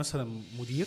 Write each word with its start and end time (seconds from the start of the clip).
مثلا 0.00 0.42
مدير 0.58 0.86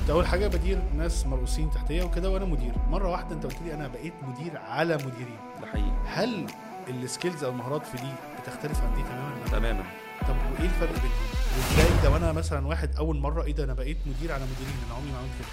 انت 0.00 0.10
أول 0.10 0.26
حاجة 0.26 0.46
بدير 0.46 0.82
ناس 0.94 1.26
مرؤوسين 1.26 1.70
تحتية 1.70 2.02
وكده 2.02 2.30
وأنا 2.30 2.44
مدير. 2.44 2.72
مرة 2.88 3.10
واحدة 3.10 3.34
أنت 3.34 3.46
قلت 3.46 3.62
لي 3.62 3.74
أنا 3.74 3.88
بقيت 3.88 4.14
مدير 4.22 4.58
على 4.58 4.96
مديرين. 4.96 5.38
ده 5.60 5.66
حقيقي. 5.66 5.92
هل 6.06 6.46
ال 6.88 6.96
skills 6.96 7.44
أو 7.44 7.50
المهارات 7.50 7.86
في 7.86 7.96
دي 7.96 8.12
بتختلف 8.40 8.80
عن 8.80 8.94
دي 8.94 9.02
تماما؟ 9.02 9.44
تماما. 9.50 9.84
طب 10.28 10.36
وإيه 10.52 10.64
الفرق 10.64 10.92
بينهم؟ 10.92 11.10
وإزاي 11.56 12.04
لو 12.04 12.16
أنا 12.16 12.32
مثلا 12.32 12.66
واحد 12.66 12.96
أول 12.96 13.18
مرة 13.18 13.42
إيه 13.42 13.52
ده 13.52 13.64
أنا 13.64 13.74
بقيت 13.74 13.98
مدير 14.06 14.32
على 14.32 14.44
مديرين؟ 14.44 14.76
أنا 14.86 14.94
عمري 14.94 15.10
ما 15.12 15.18
عملت 15.18 15.32
كده. 15.38 15.48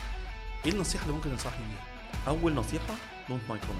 إيه 0.65 0.71
النصيحة 0.71 1.03
اللي 1.03 1.13
ممكن 1.15 1.31
تنصحني 1.31 1.65
بيها؟ 1.65 1.83
أول 2.27 2.53
نصيحة 2.53 2.93
don't 3.29 3.41
micro 3.49 3.73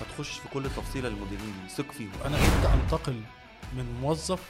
ما 0.00 0.06
تخش 0.14 0.38
في 0.38 0.48
كل 0.48 0.64
تفصيلة 0.64 1.08
للمديرين 1.08 1.54
دي 1.62 1.68
ثق 1.68 1.92
فيهم. 1.92 2.10
أنا 2.24 2.36
إمتى 2.36 2.74
أنتقل 2.84 3.20
من 3.76 4.00
موظف 4.00 4.40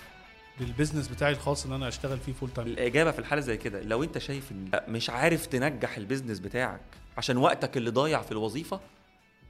لل 0.60 0.70
business 0.70 1.08
بتاعي 1.08 1.32
الخاص 1.32 1.66
ان 1.66 1.72
أنا 1.72 1.88
اشتغل 1.88 2.18
فيه 2.18 2.32
full 2.32 2.50
time 2.50 2.68
الإجابة 2.68 3.10
في 3.10 3.18
الحالة 3.18 3.40
زي 3.40 3.56
كده 3.56 3.82
لو 3.82 4.02
أنت 4.02 4.18
شايف 4.18 4.52
إن 4.52 4.80
مش 4.88 5.10
عارف 5.10 5.46
تنجح 5.46 5.96
ال 5.96 6.01
business 6.01 6.38
بتاعك 6.38 6.80
عشان 7.18 7.36
وقتك 7.36 7.76
اللي 7.76 7.90
ضايع 7.90 8.22
في 8.22 8.32
الوظيفة 8.32 8.80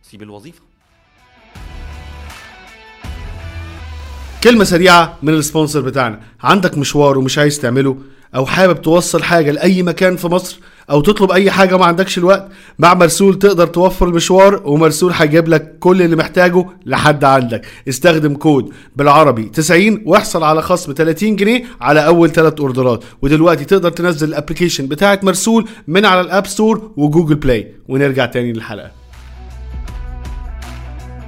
سيب 0.03 0.23
الوظيفة. 0.23 0.63
كلمة 4.45 4.65
سريعة 4.65 5.19
من 5.23 5.35
ال 5.35 5.41
sponsor 5.41 5.81
بتاعنا. 5.81 6.21
عندك 6.41 6.79
مشوار 6.79 7.19
ومش 7.19 7.39
عايز 7.39 7.59
تعمله 7.61 7.99
أو 8.35 8.47
حابب 8.47 8.83
توصل 8.83 9.23
حاجة 9.23 9.51
لأي 9.51 9.83
مكان 9.83 10.17
في 10.17 10.27
مصر؟ 10.27 10.61
أو 10.91 11.01
تطلب 11.01 11.31
أي 11.31 11.51
حاجة 11.51 11.77
ما 11.77 11.85
عندكش 11.85 12.19
الوقت 12.19 12.49
مع 12.79 12.95
مرسول 12.95 13.39
تقدر 13.39 13.67
توفر 13.67 14.09
المشوار 14.09 14.63
ومرسول 14.65 15.13
هيجيب 15.13 15.49
لك 15.49 15.79
كل 15.79 16.03
اللي 16.03 16.17
محتاجه 16.17 16.67
لحد 16.87 17.25
عندك. 17.25 17.67
استخدم 17.89 18.35
كود 18.35 18.71
بالعربي 18.97 19.43
90 19.45 20.03
واحصل 20.07 20.43
على 20.43 20.63
خصم 20.63 20.93
30 20.93 21.37
جنيه 21.37 21.65
على 21.81 22.07
أول 22.07 22.31
ثلاث 22.31 22.61
order 22.61 22.92
ات. 22.92 23.05
ودلوقتي 23.23 23.65
تقدر 23.65 23.91
تنزل 23.91 24.29
ال 24.29 24.34
application 24.34 24.87
بتاعت 24.87 25.25
مرسول 25.25 25.69
من 25.89 26.05
على 26.05 26.21
الأب 26.21 26.47
ستور 26.47 26.91
وجوجل 26.97 27.35
بلاي. 27.35 27.73
ونرجع 27.89 28.27
تاني 28.27 28.53
للحلقة. 28.53 29.06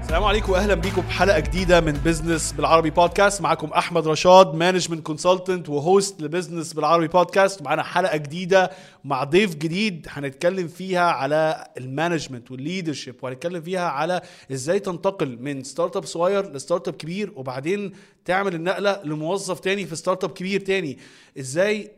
السلام 0.09 0.25
عليكم 0.25 0.53
واهلا 0.53 0.75
بيكم 0.75 1.03
بحلقه 1.03 1.39
جديدة 1.41 1.81
من 1.81 1.92
بزنس 1.92 2.53
بالعربي 2.53 2.91
بودكاست 2.91 3.42
معاكم 3.42 3.67
أحمد 3.69 4.09
رشاد 4.09 4.55
management 4.55 5.06
consultant 5.06 5.69
و 5.69 5.79
host 5.79 6.22
لبزنس 6.23 6.73
بالعربي 6.73 7.09
بودكاست 7.09 7.62
معانا 7.62 7.83
حلقة 7.83 8.17
جديدة 8.17 8.70
مع 9.05 9.25
ضيف 9.25 9.55
جديد 9.55 10.06
هنتكلم 10.11 10.69
فيها 10.69 11.01
على 11.11 11.67
ال 11.78 11.85
management 11.85 12.50
وال 12.50 12.61
leadership 12.61 13.14
وهنتكلم 13.23 13.62
فيها 13.62 13.89
على 13.89 14.20
إزاي 14.53 14.79
تنتقل 14.79 15.39
من 15.42 15.64
startup 15.64 16.05
صغير 16.05 16.53
ل 16.52 16.88
startup 16.88 16.94
كبير 16.95 17.33
وبعدين 17.36 17.92
تعمل 18.25 18.55
النقلة 18.55 19.01
لموظف 19.05 19.61
تاني 19.61 19.86
في 19.86 19.97
startup 19.97 20.30
كبير 20.31 20.61
تاني. 20.61 20.98
إزاي 21.39 21.91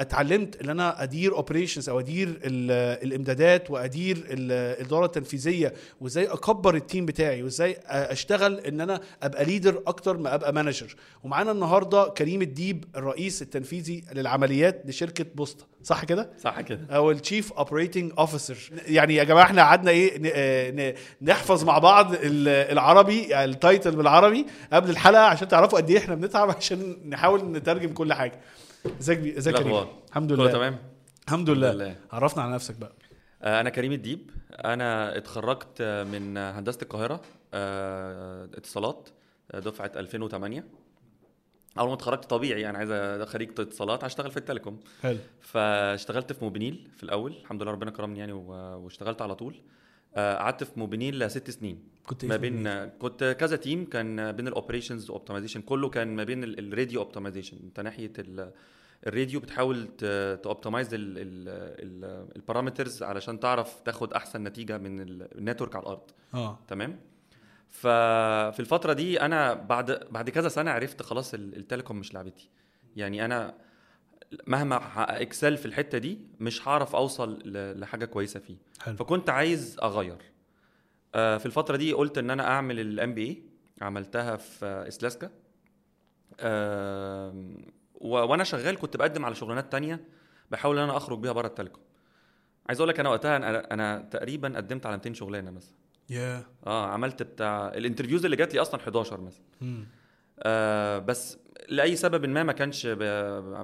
اتعلمت 0.00 0.56
ان 0.62 0.68
أنا 0.70 1.02
ادير 1.02 1.34
operations 1.36 1.88
أو 1.88 2.00
ادير 2.00 2.28
ال- 2.28 2.98
الامدادات 3.06 3.70
وادير 3.70 4.16
ال- 4.16 4.52
الإدارة 4.80 5.06
التنفيذية 5.06 5.72
وازاي 6.00 6.26
اكبر 6.26 6.74
ال 6.74 6.80
team 6.80 7.06
بتاعي 7.06 7.42
وازاي 7.42 7.72
آه، 7.86 8.12
اشتغل 8.12 8.58
ان 8.60 8.80
أنا 8.80 9.00
ابقى 9.22 9.44
leader 9.44 9.82
أكتر 9.86 10.16
ما 10.16 10.34
ابقى 10.34 10.52
manager 10.52 10.94
ومعانا 11.24 11.50
النهارده 11.52 12.08
كريم 12.08 12.42
الديب 12.42 12.84
الرئيس 12.96 13.42
التنفيذي 13.42 14.04
للعمليات 14.12 14.82
لشركة 14.86 15.24
بوسطة. 15.34 15.66
صح 15.84 16.04
كده؟ 16.04 16.30
صح 16.44 16.60
كده. 16.60 16.80
أو 16.90 17.10
ال 17.10 17.17
chief 17.17 17.52
operating 17.52 18.12
officer 18.18 18.56
يعني 18.86 19.14
يا 19.14 19.24
جماعة 19.24 19.44
إحنا 19.44 19.62
قعدنا 19.62 19.90
إيه 19.90 20.32
آه، 20.34 20.94
نحفظ 21.22 21.64
مع 21.64 21.78
بعض 21.78 22.12
ال- 22.14 22.48
العربي 22.48 23.44
ال 23.44 23.53
title 23.53 23.96
بالعربي 23.96 24.46
قبل 24.72 24.90
الحلقة 24.90 25.22
عشان 25.22 25.48
تعرفوا 25.48 25.78
قد 25.78 25.90
إيه 25.90 25.98
إحنا 25.98 26.14
بنتعب 26.14 26.50
عشان 26.50 26.96
نحاول 27.08 27.44
نترجم 27.44 27.92
كل 27.92 28.12
حاجة. 28.12 28.40
ازيك 28.86 29.36
ازيك 29.36 29.56
كريم؟ 29.56 29.86
الحمد 30.08 30.32
لله. 30.32 30.52
تمام؟ 30.52 30.78
الحمد 31.26 31.50
لله. 31.50 31.72
لله. 31.72 31.96
عرفنا 32.12 32.42
على 32.42 32.52
نفسك 32.52 32.76
بقى. 32.76 32.92
آه، 33.42 33.60
أنا 33.60 33.70
كريم 33.70 33.92
الديب. 33.92 34.30
أنا 34.52 35.16
اتخرجت 35.16 35.82
من 35.82 36.36
هندسة 36.38 36.78
القاهرة 36.82 37.20
آه، 37.54 38.44
اتصالات 38.44 39.08
آه، 39.50 39.58
دفعة 39.58 39.92
2008 39.96 40.64
أول 41.78 41.88
ما 41.88 41.94
اتخرجت 41.94 42.24
طبيعي 42.24 42.60
يعني 42.60 42.78
عايز 42.78 43.22
خريج 43.28 43.60
اتصالات 43.60 44.04
هشتغل 44.04 44.30
في 44.30 44.36
ال 44.36 44.41
telecom. 44.41 44.80
حلو. 45.02 45.18
فاشتغلت 45.40 46.32
في 46.32 46.44
موبينيل 46.44 46.88
في 46.96 47.02
الأول. 47.02 47.32
الحمد 47.32 47.62
لله 47.62 47.72
ربنا 47.72 47.90
كرمني 47.90 48.18
يعني 48.18 48.32
واشتغلت 48.32 49.22
على 49.22 49.34
طول. 49.34 49.54
قعدت 50.16 50.64
في 50.64 50.70
موبينيل 50.80 51.30
ست 51.30 51.50
سنين. 51.50 51.82
كنت 52.06 52.22
إيه 52.24 52.30
ما 52.30 52.38
في 52.38 52.50
بين؟ 52.50 52.86
كنت 52.88 53.36
كذا 53.40 53.56
team 53.56 53.84
كان 53.84 54.32
بين 54.32 54.48
ال 54.48 54.54
operations 54.54 55.10
و 55.10 55.14
optimization 55.14 55.60
كله 55.62 55.88
كان 55.88 56.16
ما 56.16 56.24
بين 56.24 56.44
ال- 56.44 56.58
ال 56.72 56.77
radio 56.77 57.00
optimization 57.00 57.56
انت 57.64 57.80
ناحية 57.80 58.12
ال- 58.18 58.52
الراديو 59.06 59.40
بتحاول 59.40 59.88
ت 60.42 60.47
optimize 60.47 60.88
ال 62.36 62.42
parameters 62.42 63.02
علشان 63.02 63.40
تعرف 63.40 63.80
تاخد 63.80 64.12
أحسن 64.12 64.42
نتيجة 64.44 64.78
من 64.78 65.00
ال- 65.00 65.38
ال 65.38 65.43
network 65.43 65.76
على 65.76 65.82
الأرض. 65.82 66.10
آه. 66.34 66.58
تمام؟ 66.68 67.00
ففي 67.68 68.60
الفترة 68.60 68.92
دي 68.92 69.20
أنا 69.20 69.54
بعد 69.54 70.06
بعد 70.10 70.30
كذا 70.30 70.48
سنة 70.48 70.70
عرفت 70.70 71.02
خلاص 71.02 71.34
ال- 71.34 71.56
ال 71.56 71.61
telecom 71.61 71.96
مش 71.96 72.14
لعبتي. 72.14 72.48
يعني 72.96 73.24
أنا 73.24 73.54
مهما 74.46 74.76
excel 75.22 75.56
في 75.56 75.66
الحتة 75.66 75.98
دي 75.98 76.18
مش 76.40 76.68
هعرف 76.68 76.96
أوصل 76.96 77.42
لحاجة 77.80 78.04
كويسة 78.04 78.40
فيه. 78.40 78.56
حلو. 78.80 78.96
فكنت 78.96 79.30
عايز 79.30 79.76
أغير. 79.82 80.18
آه، 81.14 81.38
في 81.38 81.46
الفترة 81.46 81.76
دي 81.76 81.92
قلت 81.92 82.18
إن 82.18 82.30
أنا 82.30 82.48
أعمل 82.48 82.80
ال 82.80 83.14
MBA 83.14 83.42
عملتها 83.82 84.36
في 84.36 84.84
إسلاسكا. 84.88 85.30
وأنا 88.00 88.44
شغال 88.44 88.78
كنت 88.78 88.96
بقدم 88.96 89.24
على 89.24 89.34
شغلانات 89.34 89.72
تانية 89.72 90.04
بحاول 90.50 90.78
إن 90.78 90.84
أنا 90.84 90.96
أخرج 90.96 91.18
بيها 91.18 91.32
بره 91.32 91.46
ال 91.46 91.50
telecom. 91.50 91.82
عايز 92.68 92.80
أقول 92.80 92.88
لك 92.88 93.00
أنا 93.00 93.08
وقتها 93.08 93.36
أنا, 93.36 93.74
أنا 93.74 94.08
تقريبا 94.10 94.56
قدمت 94.56 94.86
على 94.86 94.96
200 94.96 95.14
شغلانة 95.14 95.50
مثلا. 95.50 95.74
يا 96.10 96.46
آه 96.66 96.86
عملت 96.86 97.22
بتاع 97.22 97.68
ال 97.68 97.73
interviews 97.73 98.24
اللي 98.24 98.36
جات 98.36 98.54
لي 98.54 98.60
أصلا 98.60 98.80
11 98.80 99.20
مثلا. 99.20 99.42
آه 100.42 100.98
بس 100.98 101.38
لأي 101.68 101.96
سبب 101.96 102.26
ما 102.26 102.42
ما 102.42 102.52
كانش 102.52 102.86
ب... 102.86 103.02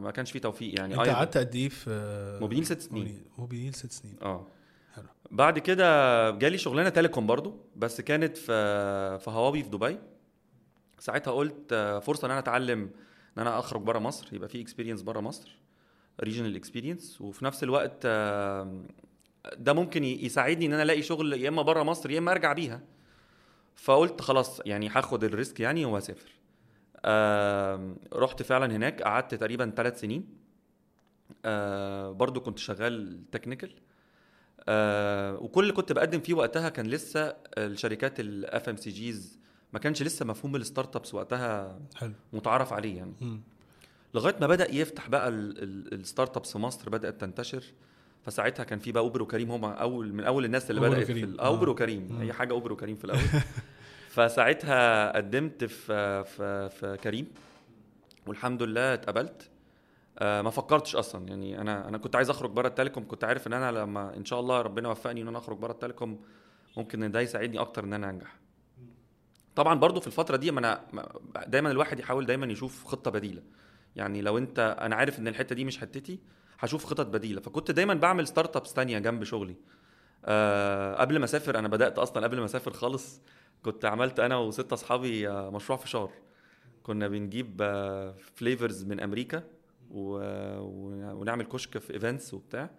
ما 0.02 0.10
كانش 0.10 0.32
فيه 0.32 0.38
توفيق 0.38 0.78
يعني. 0.78 0.94
أنت. 0.94 1.08
قعدت 1.08 1.36
قد 1.38 1.54
إيه 1.54 1.68
في 1.68 2.38
موبينيل 2.40 2.66
ست 2.66 2.80
سنين. 2.80 3.22
موبينيل- 3.38 3.74
ست 3.74 3.92
سنين. 3.92 4.16
آه. 4.22 4.46
حلو. 4.94 5.06
بعد 5.30 5.58
كده 5.58 6.30
جالي 6.30 6.58
شغلانة 6.58 6.88
telecom 6.88 7.26
برضو 7.26 7.56
بس 7.76 8.00
كانت 8.00 8.36
في 8.36 9.18
في 9.18 9.30
هواوي 9.30 9.62
في 9.62 9.68
دبي. 9.68 9.98
ساعتها 10.98 11.30
قلت 11.32 11.74
فرصة 12.04 12.26
إن 12.26 12.30
أنا 12.30 12.40
أتعلم 12.40 12.80
إن 13.36 13.42
أنا 13.42 13.58
أخرج 13.58 13.80
بره 13.82 13.98
مصر 13.98 14.34
يبقى 14.34 14.48
في 14.48 14.60
experience 14.60 15.03
بره 15.02 15.20
مصر 15.20 15.58
regional 16.20 16.56
experience 16.56 17.20
وفي 17.20 17.44
نفس 17.44 17.62
الوقت 17.62 18.02
آه، 18.04 18.82
ده 19.56 19.72
ممكن 19.72 20.04
يساعدني 20.04 20.66
إن 20.66 20.72
أنا 20.72 20.82
ألاقي 20.82 21.02
شغل 21.02 21.32
يا 21.32 21.48
إما 21.48 21.62
بره 21.62 21.82
مصر 21.82 22.10
يا 22.10 22.18
إما 22.18 22.32
أرجع 22.32 22.52
بيها. 22.52 22.80
فقلت 23.76 24.20
خلاص 24.20 24.60
يعني 24.66 24.88
هاخد 24.88 25.24
ال 25.25 25.32
risk 25.32 25.60
يعني 25.60 25.84
وأسافر. 25.84 26.30
رحت 28.15 28.42
فعلا 28.42 28.76
هناك 28.76 29.03
قعدت 29.03 29.34
تقريبا 29.34 29.72
ثلاث 29.76 30.00
سنين 30.00 30.26
آه 31.44 32.10
برضو 32.12 32.41
كنت 32.41 32.59
شغال 32.59 33.20
technical 33.32 33.70
آه 34.69 35.37
وكل 35.38 35.62
اللي 35.62 35.72
كنت 35.72 35.92
بقدم 35.92 36.20
فيه 36.20 36.34
وقتها 36.34 36.69
كان 36.69 36.87
لسه 36.87 37.37
الشركات 37.59 38.20
ال 38.20 38.69
FMCGs 38.69 39.38
ما 39.72 39.78
كانش 39.78 40.03
لسه 40.03 40.25
مفهوم 40.26 40.56
ال 40.56 40.97
startups 40.97 41.15
وقتها 41.15 41.78
حلو 41.97 42.12
متعارف 42.32 42.72
عليه 42.72 42.97
يعني. 42.97 43.41
لغاية 44.15 44.34
ما 44.41 44.47
بدأ 44.47 44.71
يفتح 44.75 45.09
بقى 45.09 45.28
ال- 45.28 45.62
ال- 45.62 45.94
ال 45.94 46.37
startups 46.37 46.53
في 46.53 46.59
مصر 46.59 46.91
بدأت 46.91 47.21
تنتشر 47.21 47.65
فساعتها 48.26 48.65
كان 48.65 48.78
في 48.78 48.92
بقى 48.92 49.03
اوبر 49.03 49.22
وكريم 49.22 49.50
هما 49.50 49.72
أول 49.72 50.12
من 50.12 50.25
أول 50.25 50.44
الناس 50.44 50.71
اللي 50.71 50.81
بدأت 50.81 51.06
في 51.06 51.12
وكريم. 51.12 51.41
اوبر 51.41 51.66
آه. 51.69 51.71
وكريم 51.71 52.09
مم. 52.12 52.21
اي 52.21 52.32
حاجة 52.32 52.53
اوبر 52.53 52.72
وكريم 52.72 52.97
في 52.97 53.04
الأول 53.04 53.21
فساعتها 54.14 55.12
قدمت 55.16 55.64
في 55.64 56.25
في 56.25 56.69
في 56.69 56.97
كريم 56.97 57.26
والحمد 58.26 58.62
لله 58.62 58.94
اتقبلت. 58.94 59.50
آه، 60.19 60.42
ما 60.42 60.50
فكرتش 60.50 60.97
أصلا. 60.97 61.28
يعني 61.28 61.60
أنا 61.60 61.88
أنا 61.88 61.98
كنت 61.98 62.16
عايز 62.16 62.30
أخرج 62.30 62.50
بره 62.50 62.69
ال 62.69 62.73
telecom. 62.73 63.09
كنت 63.09 63.24
عارف 63.24 63.47
إن 63.47 63.53
أنا 63.53 63.72
لما 63.78 64.16
إن 64.16 64.24
شاء 64.24 64.41
الله 64.41 64.60
ربنا 64.62 64.89
وفقني 64.89 65.22
إن 65.22 65.28
أنا 65.28 65.39
أخرج 65.39 65.59
بره 65.59 65.72
ال 65.72 65.78
telecom 65.78 66.21
ممكن 66.77 67.03
إن 67.03 67.10
ده 67.10 67.21
يساعدني 67.21 67.59
أكتر 67.59 67.84
إن 67.84 67.92
أنا 67.92 68.10
أنجح. 68.10 68.36
طبعا 69.56 69.74
برضو 69.74 70.00
في 70.00 70.06
الفترة 70.06 70.36
دي 70.36 70.50
ما 70.50 70.60
أنا 70.60 70.80
ما- 70.92 71.09
دايما 71.47 71.71
الواحد 71.71 71.98
يحاول 72.00 72.27
دايما 72.27 72.47
يشوف 72.47 72.84
خطة 72.84 73.10
بديلة. 73.10 73.42
يعني 73.97 74.22
لو 74.22 74.39
أنت 74.39 74.77
أنا 74.80 74.97
عارف 74.97 75.18
إن 75.18 75.28
الحتة 75.28 75.54
دي 75.54 75.65
مش 75.65 75.78
حتتي 75.78 76.18
هشوف 76.59 76.84
خطط 76.84 77.06
بديلة. 77.06 77.41
فكنت 77.41 77.71
دايما 77.71 77.94
بعمل 77.94 78.27
startups 78.27 78.72
تانية 78.72 78.98
جنب 78.98 79.24
شغلي. 79.24 79.56
أه 80.24 80.94
قبل 80.94 81.18
ما 81.18 81.24
أسافر 81.24 81.59
أنا 81.59 81.68
بدأت 81.68 81.98
أصلا 81.98 82.24
قبل 82.24 82.38
ما 82.38 82.44
أسافر 82.44 82.72
خالص 82.72 83.21
كنت 83.62 83.84
عملت 83.84 84.21
أنا 84.21 84.36
وستة 84.36 84.74
أصحابي 84.74 85.28
آه، 85.28 85.50
مشروع 85.50 85.78
فشار 85.78 86.10
كنا 86.82 87.09
بنجيب 87.09 87.62
flavors 88.34 88.84
من 88.84 89.00
أمريكا. 89.00 89.42
ونعمل 89.91 91.44
كشك 91.44 91.78
في 91.78 91.94
events 91.95 92.34
وبتاع. 92.34 92.71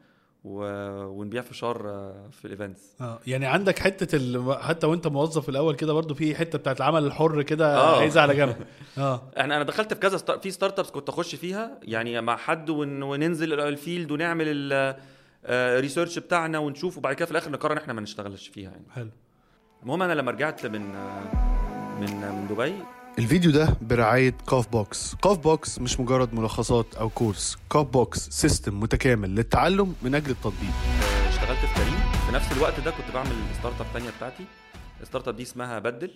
ونبيع 0.45 1.41
فشار 1.41 1.89
آه، 1.89 2.29
في 2.31 2.45
ال 2.45 2.52
events 2.52 2.95
آه 3.01 3.19
يعني 3.27 3.45
عندك 3.45 3.79
حتة 3.79 4.15
ال... 4.15 4.57
حتى 4.61 4.87
وأنت 4.87 5.07
موظف 5.07 5.49
الأول 5.49 5.75
كده 5.75 5.93
برضو 5.93 6.13
في 6.13 6.35
حتة 6.35 6.57
بتاعت 6.57 6.77
العمل 6.77 7.05
الحر 7.05 7.41
كده 7.41 7.77
آه. 7.77 7.99
عايزة 7.99 8.21
على 8.21 8.35
جنب 8.35 8.55
آه 8.97 9.31
إحنا 9.37 9.55
أنا 9.55 9.63
دخلت 9.63 9.93
في 9.93 9.99
كذا 9.99 10.17
ستار... 10.17 10.39
في 10.39 10.51
startups 10.51 10.89
كنت 10.89 11.09
أخش 11.09 11.35
فيها 11.35 11.79
يعني 11.83 12.21
مع 12.21 12.37
حد 12.37 12.69
ون... 12.69 13.03
وننزل 13.03 13.59
ال 13.59 13.68
field 13.68 14.11
ونعمل 14.11 14.73
ال 15.45 15.53
research 15.53 16.19
بتاعنا 16.19 16.59
ونشوف 16.59 16.97
وبعد 16.97 17.15
كده 17.15 17.25
في 17.25 17.31
الآخر 17.31 17.51
نقرر 17.51 17.71
إن 17.73 17.77
إحنا 17.77 17.93
ما 17.93 18.01
نشتغلش 18.01 18.47
فيها 18.47 18.71
يعني. 18.71 18.85
حلو. 18.95 19.09
المهم 19.83 20.01
أنا 20.01 20.13
لما 20.13 20.31
رجعت 20.31 20.65
من 20.65 20.95
آه، 20.95 21.23
من 21.99 22.09
من 22.21 22.47
دبي. 22.49 22.73
الفيديو 23.19 23.51
ده 23.51 23.77
برعاية 23.81 24.33
كاف 24.49 24.67
بوكس 24.67 25.15
كاف 25.15 25.37
بوكس 25.37 25.79
مش 25.79 25.99
مجرد 25.99 26.33
ملخصات 26.33 26.95
أو 26.95 27.09
كورس 27.09 27.57
كاف 27.71 27.85
بوكس 27.87 28.19
system 28.29 28.79
متكامل 28.79 29.35
للتعلم 29.35 29.95
من 30.01 30.15
أجل 30.15 30.31
التطبيق. 30.31 30.69
آه، 31.03 31.29
اشتغلت 31.29 31.59
في 31.59 31.75
كريم 31.75 31.99
في 32.27 32.31
نفس 32.35 32.51
الوقت 32.57 32.79
ده 32.79 32.91
كنت 32.91 33.13
بعمل 33.13 33.35
startup 33.59 33.87
تانية 33.93 34.09
بتاعتي. 34.17 34.45
ال 35.01 35.27
startup 35.27 35.35
دي 35.35 35.43
اسمها 35.43 35.79
بدل. 35.79 36.11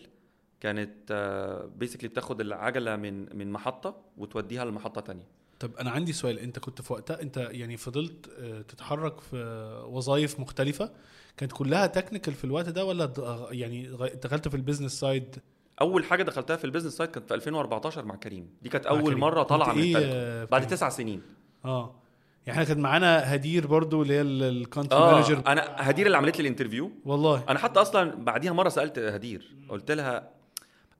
كانت 0.62 1.12
basically 1.78 2.10
بتاخد 2.10 2.42
العجلة 2.42 2.96
من 2.96 3.38
من 3.38 3.52
محطة 3.52 3.96
وتوديها 4.18 4.66
لمحطة 4.66 5.02
تانية. 5.02 5.28
طب 5.60 5.76
أنا 5.76 5.92
عندي 5.92 6.14
سؤال 6.14 6.40
أنت 6.40 6.60
كنت 6.60 6.82
في 6.82 6.94
وقتها 6.94 7.22
أنت 7.22 7.38
يعني 7.38 7.78
فضلت 7.78 8.30
آه، 8.40 8.62
تتحرك 8.62 9.20
في 9.20 9.38
وظائف 9.90 10.40
مختلفة 10.40 10.92
كانت 11.38 11.52
كلها 11.52 11.88
technical 11.88 12.34
في 12.34 12.44
الوقت 12.44 12.70
ده 12.70 12.86
ولا 12.86 13.14
يعني 13.52 13.88
دخلت 14.24 14.48
في 14.48 14.56
ال 14.56 14.61
business 14.61 15.00
side 15.00 15.36
أول 15.82 16.04
حاجة 16.04 16.24
دخلتها 16.24 16.56
في 16.56 16.66
ال 16.66 16.69
business 16.69 16.94
side 16.94 17.12
كانت 17.12 17.28
في 17.28 17.34
2014 17.34 18.06
مع 18.06 18.16
كريم. 18.16 18.50
دي 18.62 18.70
كانت 18.70 18.86
أول 18.86 19.04
كريم. 19.04 19.20
مرة 19.20 19.44
طالعة 19.44 19.74
من 19.74 19.82
إيه، 19.82 19.96
آه، 19.98 20.46
بعد؟ 20.46 20.68
تسع 20.68 20.90
سنين. 20.90 21.22
آه. 21.66 21.96
يعني 22.46 22.62
إحنا 22.62 22.74
كان 22.74 22.80
معانا 22.84 23.36
هدير 23.36 23.68
برضو 23.68 24.02
اللي 24.02 24.14
هي 24.14 24.22
ال 24.22 24.31
country 24.31 25.00
آه 25.00 25.14
manager 25.14 25.44
أنا 25.48 25.76
هدير 25.78 26.06
اللي 26.06 26.18
عملت 26.18 26.38
لي 26.38 26.42
ال 26.42 26.47
interview 26.47 26.92
والله. 27.06 27.44
أنا 27.50 27.60
حتى 27.60 27.82
أصلا 27.82 28.16
بعديها 28.24 28.54
مرة 28.54 28.70
سألت 28.70 29.00
هدير. 29.00 29.56
قلت 29.70 29.92
لها 29.92 30.30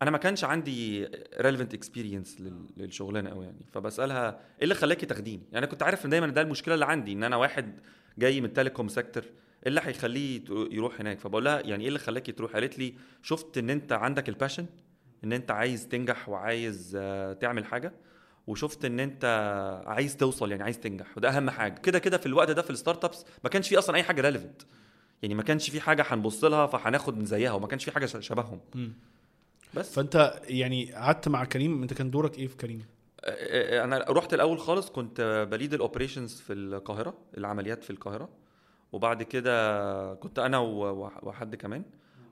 أنا 0.02 0.12
ما 0.12 0.18
كانش 0.18 0.44
عندي 0.44 1.08
relevant 1.40 1.74
experience 1.74 2.38
للشغلانة 2.78 3.30
قوي 3.30 3.46
يعني. 3.46 3.66
فبسألها 3.74 4.30
إيه 4.30 4.64
اللي 4.64 4.76
خلاكي 4.76 5.06
تاخديني؟ 5.06 5.44
يعني 5.52 5.68
كنت 5.68 5.84
عارف 5.84 6.06
إن 6.06 6.10
دايما 6.10 6.28
ده 6.28 6.42
المشكلة 6.42 6.74
اللي 6.74 6.86
عندي 6.86 7.14
إن 7.14 7.24
أنا 7.24 7.36
واحد 7.36 7.80
جاي 8.18 8.42
من 8.42 8.48
ال 8.48 8.53
telecom 8.53 8.88
sector 8.88 9.24
إيه 9.24 9.68
اللي 9.68 9.82
هيخليه 9.84 10.42
يروح 10.50 11.00
هناك؟ 11.00 11.20
فبقول 11.20 11.46
لها 11.46 11.60
يعني 11.60 11.84
إيه 11.84 11.88
اللي 11.88 12.00
خلاكي 12.00 12.32
تروح؟ 12.32 12.54
قالت 12.54 12.80
لي 12.80 12.94
شفت 13.24 13.58
إن 13.58 13.70
أنت 13.70 13.92
عندك 13.92 14.30
ال 14.30 14.34
passion 14.34 14.66
إن 15.24 15.34
أنت 15.34 15.52
عايز 15.52 15.88
تنجح 15.88 16.30
وعايز 16.30 16.98
آه، 17.02 17.34
تعمل 17.34 17.66
حاجة 17.66 17.94
وشفت 18.48 18.86
إن 18.86 19.00
أنت 19.00 19.26
عايز 19.88 20.18
توصل 20.18 20.52
يعني 20.52 20.64
عايز 20.64 20.80
تنجح 20.80 21.18
وده 21.18 21.30
أهم 21.30 21.50
حاجة. 21.50 21.80
كده 21.80 22.00
كده 22.00 22.18
في 22.18 22.26
الوقت 22.26 22.52
ده 22.52 22.62
في 22.62 22.70
ال 22.70 23.06
startups 23.06 23.26
ما 23.44 23.50
كانش 23.50 23.70
في 23.70 23.78
أصلا 23.78 23.96
أي 23.96 24.04
حاجة 24.04 24.22
relevant 24.22 24.62
يعني 25.22 25.36
ما 25.36 25.44
كانش 25.44 25.70
في 25.70 25.82
حاجة 25.82 26.06
هنبص 26.10 26.44
لها 26.44 26.68
فهناخد 26.68 27.18
من 27.18 27.26
زيها 27.26 27.52
وما 27.52 27.68
كانش 27.68 27.86
في 27.86 27.92
حاجة 27.92 28.06
شبههم. 28.06 28.60
بس. 29.74 29.94
فأنت 29.94 30.42
يعني 30.44 30.94
قعدت 30.94 31.28
مع 31.28 31.46
كريم 31.46 31.82
أنت 31.82 31.94
كان 31.94 32.12
دورك 32.12 32.38
إيه 32.40 32.48
في 32.48 32.58
كريم؟ 32.58 32.86
آه، 33.24 33.84
أنا 33.84 34.06
رحت 34.10 34.34
الأول 34.34 34.60
خالص 34.60 34.90
كنت 34.90 35.48
ب 35.52 35.56
lead 35.56 35.74
ال 35.74 35.80
operations 35.80 36.40
في 36.40 36.54
القاهرة 36.54 37.14
العمليات 37.38 37.84
في 37.84 37.90
القاهرة. 37.90 38.30
وبعد 38.92 39.24
كده 39.24 40.14
كنت 40.14 40.40
أنا 40.40 40.58
وحد 41.24 41.56
كمان. 41.56 41.84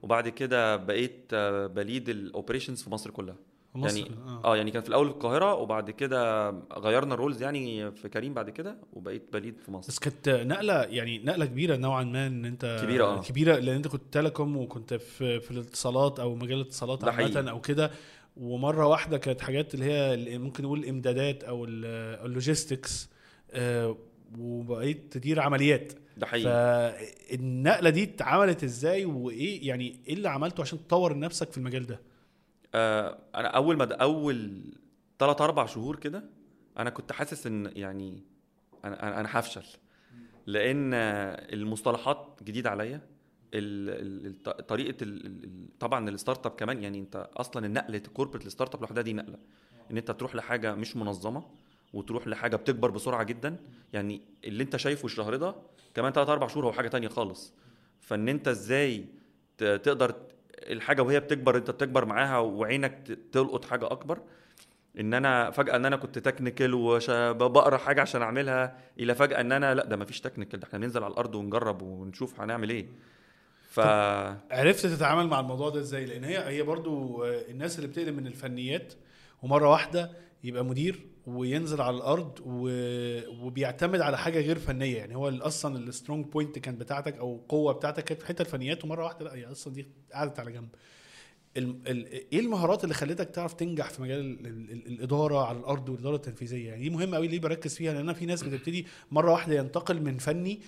وبعد 0.04 0.30
كده 0.30 0.76
بقيت 0.76 1.36
ب 1.76 1.83
lead 1.83 2.10
ال 2.10 2.17
operations 2.17 2.84
في 2.84 2.90
مصر 2.90 3.12
كلها. 3.12 3.36
مصر 3.76 3.98
يعني 3.98 4.10
آه. 4.28 4.42
آه 4.46 4.58
يعني 4.58 4.72
كان 4.72 4.82
في 4.82 4.90
الأول 4.90 5.08
القاهرة 5.08 5.54
وبعد 5.54 5.92
كده 5.92 6.50
غيرنا 6.78 7.14
ال 7.14 7.19
roles 7.19 7.42
يعني 7.42 7.92
في 7.92 8.10
كريم 8.10 8.34
بعد 8.34 8.50
كده 8.50 8.78
وبقيت 8.94 9.24
ب 9.34 9.39
lead 9.39 9.60
في 9.60 9.72
مصر 9.72 9.88
بس 9.88 10.00
كانت 10.00 10.30
نقلة 10.30 10.74
يعني 10.84 11.20
نقلة 11.20 11.46
كبيرة 11.46 11.76
نوعا 11.76 12.04
ما 12.04 12.28
إن 12.28 12.46
أنت 12.46 12.80
كبيرة، 12.84 13.06
آه. 13.06 13.22
كبيرة 13.22 13.56
لأن 13.56 13.76
أنت 13.76 13.88
كنت 13.88 14.02
telecom 14.12 14.58
وكنت 14.58 14.94
في 14.94 15.40
في 15.40 15.52
الاتصالات 15.52 16.20
أو 16.20 16.36
مجال 16.36 16.58
الاتصالات 16.62 17.04
عامة. 17.04 17.50
أو 17.52 17.62
كده 17.62 17.92
ومرة 18.38 18.86
واحدة 18.88 19.18
كانت 19.18 19.42
حاجات 19.42 19.74
اللي 19.74 19.86
هي 19.86 20.38
ممكن 20.38 20.64
نقول 20.64 20.80
الامدادات 20.80 21.44
أو 21.44 21.66
ال- 21.66 21.86
ال 22.26 22.34
logistics 22.34 23.10
آه، 23.52 23.98
وبقيت 24.40 25.14
تدير 25.14 25.40
عمليات 25.40 25.94
ده 26.18 26.26
حقيقي 26.28 26.44
فالنقلة 27.30 27.90
دي 27.90 28.04
اتعملت 28.04 28.64
إزاي 28.64 29.06
وإيه 29.06 29.68
يعني 29.68 30.00
إيه 30.08 30.14
اللي 30.14 30.30
عملته 30.30 30.62
عشان 30.62 30.88
تطور 30.88 31.20
نفسك 31.20 31.52
في 31.52 31.58
المجال 31.58 31.86
ده 31.86 32.00
آه 32.76 33.18
أنا 33.36 33.48
أول 33.48 33.78
ما 33.78 33.94
أول 33.94 34.64
ثلاث 35.20 35.42
أربع 35.42 35.66
شهور 35.66 35.96
كده 35.96 36.24
أنا 36.78 36.90
كنت 36.90 37.12
حاسس 37.12 37.48
إن 37.48 37.72
يعني 37.76 38.24
أنا 38.86 39.20
أنا 39.20 39.30
هفشل. 39.32 39.64
لأن 40.46 40.94
المصطلحات 41.54 42.40
جديدة 42.44 42.70
عليا 42.70 43.02
طريقة 44.68 45.06
طبعا 45.80 46.10
ال 46.10 46.46
startup 46.46 46.52
كمان 46.52 46.84
يعني 46.84 47.00
أنت 47.00 47.30
أصلا 47.38 47.66
النقله 47.66 47.98
ال 47.98 48.02
corporate 48.02 48.42
ال 48.42 48.46
startup 48.46 48.82
لوحدها 48.82 49.04
دي 49.04 49.14
نقلة. 49.14 49.38
إن 49.92 49.98
أنت 49.98 50.12
تروح 50.12 50.36
لحاجة 50.36 50.76
مش 50.76 50.96
منظمة 50.96 51.44
وتروح 51.94 52.28
لحاجة 52.28 52.56
بتكبر 52.56 52.90
بسرعة 52.92 53.24
جدا 53.24 53.56
يعني 53.94 54.22
اللي 54.46 54.64
أنت 54.64 54.76
شايفه 54.76 55.06
الشهر 55.06 55.36
ده 55.36 55.56
كمان 55.94 56.14
3 56.14 56.34
4 56.34 56.50
شهور 56.50 56.66
هو 56.66 56.72
حاجة 56.72 56.88
تانية 56.88 57.08
خالص. 57.08 57.54
فإن 58.02 58.30
أنت 58.30 58.48
إزاي 58.48 59.06
تقدر 59.58 60.16
الحاجة 60.60 61.02
وهي 61.02 61.20
بتكبر 61.20 61.58
انت 61.58 61.72
بتكبر 61.72 62.06
معاها 62.06 62.38
وعينك 62.38 63.20
تلقط 63.32 63.66
حاجة 63.66 63.86
أكبر. 63.92 64.20
إن 65.00 65.14
أنا 65.14 65.52
فجأة 65.52 65.76
إن 65.76 65.86
أنا 65.86 65.96
كنت 65.96 66.20
technical 66.20 66.74
وبقرا 66.74 67.78
حاجة 67.78 68.02
عشان 68.02 68.22
أعملها 68.22 68.78
إلى 69.00 69.16
فجأة 69.16 69.42
إن 69.42 69.52
أنا 69.52 69.76
لا 69.76 69.86
ده 69.86 69.96
مفيش 69.98 70.22
technical 70.22 70.60
ده 70.60 70.68
إحنا 70.68 70.80
ننزل 70.80 71.04
على 71.04 71.12
الأرض 71.12 71.36
ونجرب 71.36 71.82
ونشوف 71.82 72.40
هنعمل 72.42 72.70
إيه. 72.70 72.88
ف 73.70 73.80
عرفت 74.52 74.86
تتعامل 74.86 75.28
مع 75.28 75.40
الموضوع 75.40 75.70
ده 75.70 75.80
إزاي؟ 75.80 76.06
لأن 76.06 76.24
هي 76.24 76.38
هي 76.48 76.62
برضو 76.62 77.24
آه، 77.24 77.42
الناس 77.50 77.76
اللي 77.76 77.88
بتقلب 77.88 78.16
من 78.18 78.28
الفنيات 78.28 78.94
ومرة 79.44 79.70
واحدة 79.70 80.12
يبقى 80.44 80.66
مدير 80.66 81.06
وينزل 81.28 81.82
على 81.82 81.98
الأرض 81.98 82.40
و... 82.46 82.70
وبيعتمد 83.46 84.02
على 84.02 84.18
حاجة 84.18 84.42
غير 84.42 84.60
فنية. 84.60 84.98
يعني 84.98 85.16
هو 85.16 85.30
أصلا 85.30 85.78
ال 85.78 85.85
strong 85.85 86.26
point 86.26 86.60
كانت 86.60 86.80
بتاعتك 86.80 87.18
أو 87.18 87.36
القوه 87.36 87.74
بتاعتك 87.74 88.04
كانت 88.04 88.22
في 88.22 88.28
حتة 88.28 88.42
الفنيات 88.42 88.84
ومرة 88.84 89.04
واحدة 89.04 89.26
لأ 89.26 89.36
هي 89.36 89.46
أصلا 89.52 89.74
دي 89.74 89.88
قعدت 90.14 90.40
على 90.40 90.52
جنب. 90.52 90.70
ال... 91.58 91.76
ال... 91.88 92.06
إيه 92.06 92.40
المهارات 92.40 92.84
اللي 92.84 92.96
خلتك 92.96 93.30
تعرف 93.30 93.54
تنجح 93.54 93.90
في 93.90 94.02
مجال 94.02 94.20
ال... 94.20 94.48
ال... 94.48 94.72
ال- 94.72 94.88
الإدارة 94.88 95.46
على 95.46 95.58
الأرض 95.58 95.90
والإدارة 95.90 96.16
التنفيذية؟ 96.16 96.68
يعني 96.70 96.82
دي 96.82 96.90
مهمة 96.90 97.18
قوي 97.18 97.28
ليه 97.28 97.40
بركز 97.40 97.76
فيها؟ 97.76 97.94
لأن 97.94 98.14
في 98.14 98.26
ناس 98.26 98.44
بتبتدي 98.44 98.88
مرة 99.12 99.32
واحدة 99.32 99.56
ينتقل 99.56 100.02
من 100.02 100.18
فني 100.18 100.62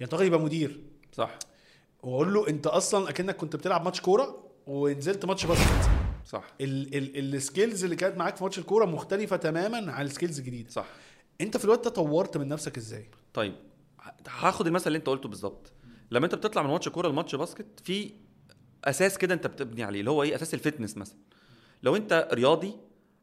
ينتقل 0.00 0.26
يبقى 0.26 0.40
مدير. 0.40 0.80
صح. 1.12 1.38
وأقول 2.02 2.34
له 2.34 2.48
أنت 2.48 2.66
أصلا 2.66 3.08
أكنك 3.10 3.36
كنت 3.36 3.56
بتلعب 3.56 3.84
ماتش 3.84 4.00
كورة 4.00 4.50
ونزلت 4.66 5.24
match 5.24 5.46
basket. 5.46 5.95
صح. 6.26 6.44
ال- 6.60 6.94
ال- 6.96 7.34
ال 7.34 7.41
skills 7.41 7.84
اللي 7.84 7.96
كانت 7.96 8.16
معاك 8.18 8.36
في 8.36 8.44
ماتش 8.44 8.58
الكورة 8.58 8.84
مختلفة 8.84 9.36
تماما 9.36 9.92
عن 9.92 10.06
ال 10.06 10.11
skills 10.11 10.38
الجديده 10.38 10.70
صح. 10.70 10.86
انت 11.40 11.56
في 11.56 11.64
الوقت 11.64 11.84
ده 11.84 11.90
طورت 11.90 12.36
من 12.36 12.48
نفسك 12.48 12.76
إزاي؟ 12.76 13.08
طيب 13.34 13.54
هاخد 14.28 14.66
المثل 14.66 14.86
اللي 14.86 14.98
انت 14.98 15.06
قلته 15.06 15.28
بالظبط. 15.28 15.72
لما 16.10 16.24
انت 16.26 16.34
بتطلع 16.34 16.62
من 16.62 16.70
ماتش 16.70 16.88
كورة 16.88 17.08
ل 17.08 17.12
match 17.12 17.34
basket 17.34 17.66
في 17.84 18.10
أساس 18.84 19.18
كده 19.18 19.34
انت 19.34 19.46
بتبني 19.46 19.82
عليه 19.82 20.00
اللي 20.00 20.10
هو 20.10 20.22
إيه؟ 20.22 20.34
أساس 20.34 20.54
ال 20.54 20.59
fitness 20.59 20.96
مثلا. 20.96 21.18
لو 21.82 21.96
انت 21.96 22.28
رياضي 22.32 22.74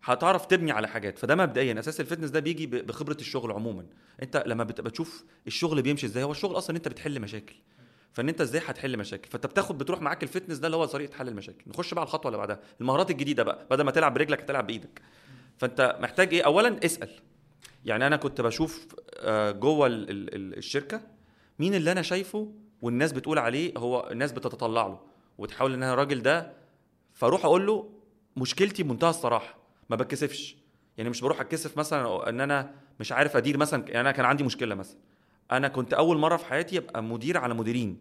هتعرف 0.04 0.46
تبني 0.46 0.72
على 0.72 0.88
حاجات. 0.88 1.18
فده 1.20 1.36
مبدئيا 1.36 1.80
أساس 1.80 2.00
ال 2.00 2.03
fitness 2.03 2.30
ده 2.30 2.40
بيجي 2.40 2.68
بخبرة 2.68 3.18
الشغل 3.20 3.52
عموما. 3.52 3.86
انت 4.24 4.44
لما 4.46 4.64
بتبقى 4.64 4.92
تشوف 4.92 5.24
الشغل 5.48 5.82
بيمشي 5.82 6.06
إزاي 6.06 6.24
هو 6.24 6.32
الشغل 6.32 6.58
أصلا 6.58 6.76
انت 6.78 6.88
بتحل 6.88 7.20
مشاكل. 7.20 7.56
فان 8.14 8.30
انت 8.30 8.42
إزاي 8.42 8.62
هتحل 8.66 8.98
مشاكل؟ 8.98 9.30
فانت 9.30 9.46
بتاخد 9.46 9.78
بتروح 9.78 10.02
معاك 10.02 10.24
ال 10.24 10.28
fitness 10.28 10.58
ده 10.58 10.68
اللي 10.68 10.78
هو 10.78 10.86
طريقة 10.86 11.16
حل 11.18 11.28
المشاكل. 11.28 11.64
نخش 11.68 11.94
بقى 11.94 12.02
على 12.02 12.08
الخطوة 12.08 12.30
اللي 12.30 12.38
بعدها 12.38 12.60
المهارات 12.82 13.12
الجديدة 13.12 13.44
بقى 13.44 13.68
بدل 13.72 13.84
ما 13.84 13.92
تلعب 13.92 14.14
برجلك 14.14 14.42
هتلعب 14.42 14.68
بإيدك. 14.68 15.02
فانت 15.58 15.98
محتاج 16.02 16.34
إيه؟ 16.34 16.44
اولا 16.46 16.80
اسأل. 16.86 17.10
يعني 17.86 18.08
أنا 18.08 18.16
كنت 18.16 18.42
بشوف 18.42 18.88
آه، 19.18 19.52
جوه 19.52 19.88
ال- 19.88 20.10
ال- 20.10 20.36
ال- 20.36 20.58
الشركة 20.58 21.02
مين 21.60 21.76
اللي 21.76 21.92
أنا 21.92 22.02
شايفه 22.02 22.52
والناس 22.82 23.12
بتقول 23.12 23.40
عليه 23.40 23.74
هو 23.78 24.08
الناس 24.12 24.32
بتتطلع 24.32 24.88
له 24.88 25.00
وتحاول 25.38 25.74
إن 25.74 25.84
أنا 25.84 25.94
الراجل 25.94 26.22
ده 26.22 26.54
فأروح 27.14 27.46
أقول 27.46 27.68
له 27.68 27.90
مشكلتي 28.38 28.84
بمنتهى 28.84 29.10
الصراحة 29.10 29.58
ما 29.90 29.96
بتكسفش. 29.96 30.58
يعني 30.98 31.10
مش 31.10 31.22
بروح 31.22 31.42
أتكسف 31.42 31.78
مثلا 31.78 32.30
إن 32.30 32.42
أنا 32.42 32.72
مش 33.00 33.12
عارف 33.12 33.38
أدير 33.38 33.58
مثلا 33.58 33.84
يعني 33.88 34.00
أنا 34.00 34.12
كان 34.12 34.26
عندي 34.26 34.44
مشكلة 34.44 34.76
مثلا. 34.76 34.98
أنا 35.52 35.68
كنت 35.68 35.94
أول 35.94 36.18
مرة 36.18 36.38
في 36.38 36.46
حياتي 36.46 36.78
أبقى 36.78 37.04
مدير 37.04 37.38
على 37.38 37.54
مديرين. 37.54 37.98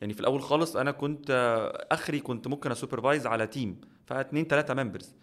يعني 0.00 0.14
في 0.14 0.20
الأول 0.20 0.42
خالص 0.42 0.76
أنا 0.76 0.90
كنت 0.90 1.30
آخري 1.90 2.20
كنت 2.20 2.48
ممكن 2.48 2.70
أ 2.70 2.76
supervise 2.76 3.26
على 3.26 3.46
team 3.46 3.80
فاتنين 4.06 4.44
ثلاثة 4.44 4.74
members. 4.74 5.14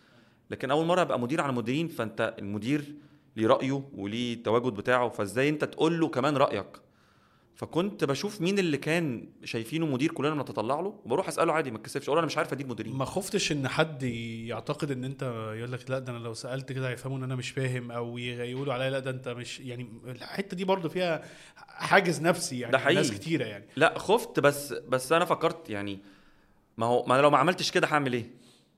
لكن 0.52 0.72
أول 0.72 0.86
مرة 0.86 1.02
أبقى 1.02 1.20
مدير 1.20 1.42
على 1.42 1.54
مديرين 1.54 1.88
فأنت 1.88 2.36
المدير 2.40 2.96
ليه 3.36 3.48
رأيه 3.48 3.84
وليه 3.94 4.34
التواجد 4.34 4.74
بتاعه 4.74 5.10
فإزاي 5.10 5.50
أنت 5.50 5.64
تقول 5.64 6.00
له 6.00 6.08
كمان 6.08 6.38
رأيك؟ 6.38 6.68
فكنت 7.56 8.04
بشوف 8.04 8.42
مين 8.42 8.60
اللي 8.60 8.78
كان 8.78 9.30
شايفينه 9.44 9.86
مدير 9.86 10.12
كلنا 10.12 10.36
بنتطلع 10.36 10.80
له 10.80 11.00
وبروح 11.06 11.28
أسأله 11.28 11.54
عادي 11.54 11.72
ما 11.72 11.78
اتكسفش 11.78 12.08
أقول 12.08 12.18
أنا 12.18 12.28
مش 12.28 12.38
عارف 12.38 12.54
اديك 12.54 12.68
مديرين. 12.68 12.94
ما 12.96 13.06
خفتش 13.06 13.52
إن 13.52 13.68
حد 13.68 14.04
يعتقد 14.04 14.92
إن 14.92 15.04
أنت 15.04 15.24
يقول 15.58 15.72
لك 15.72 15.90
لا 15.92 16.00
ده 16.00 16.12
أنا 16.12 16.18
لو 16.24 16.34
سألت 16.34 16.72
كده 16.72 16.90
هيفهموا 16.90 17.18
إن 17.18 17.24
أنا 17.24 17.36
مش 17.36 17.50
فاهم 17.50 17.92
أو 17.92 18.18
يقولوا 18.18 18.74
عليا 18.74 18.90
لا 18.90 19.00
ده 19.00 19.12
أنت 19.12 19.28
مش 19.30 19.60
يعني 19.60 19.88
الحتة 20.08 20.58
دي 20.58 20.66
برضو 20.66 20.90
فيها 20.90 21.24
حاجز 21.68 22.22
نفسي 22.22 22.60
يعني 22.60 22.72
ده 22.72 22.78
حقيقي. 22.78 22.96
ناس 23.02 23.12
كتيرة 23.12 23.46
يعني. 23.46 23.66
لا 23.76 24.00
خفت 24.00 24.40
بس 24.40 24.74
بس 24.74 25.12
أنا 25.12 25.26
فكرت 25.26 25.70
يعني 25.70 26.00
ما 26.78 26.86
هو 26.86 27.06
ما 27.06 27.22
لو 27.22 27.30
ما 27.30 27.38
عملتش 27.38 27.72
كده 27.72 27.88
هعمل 27.88 28.14
إيه؟ 28.14 28.30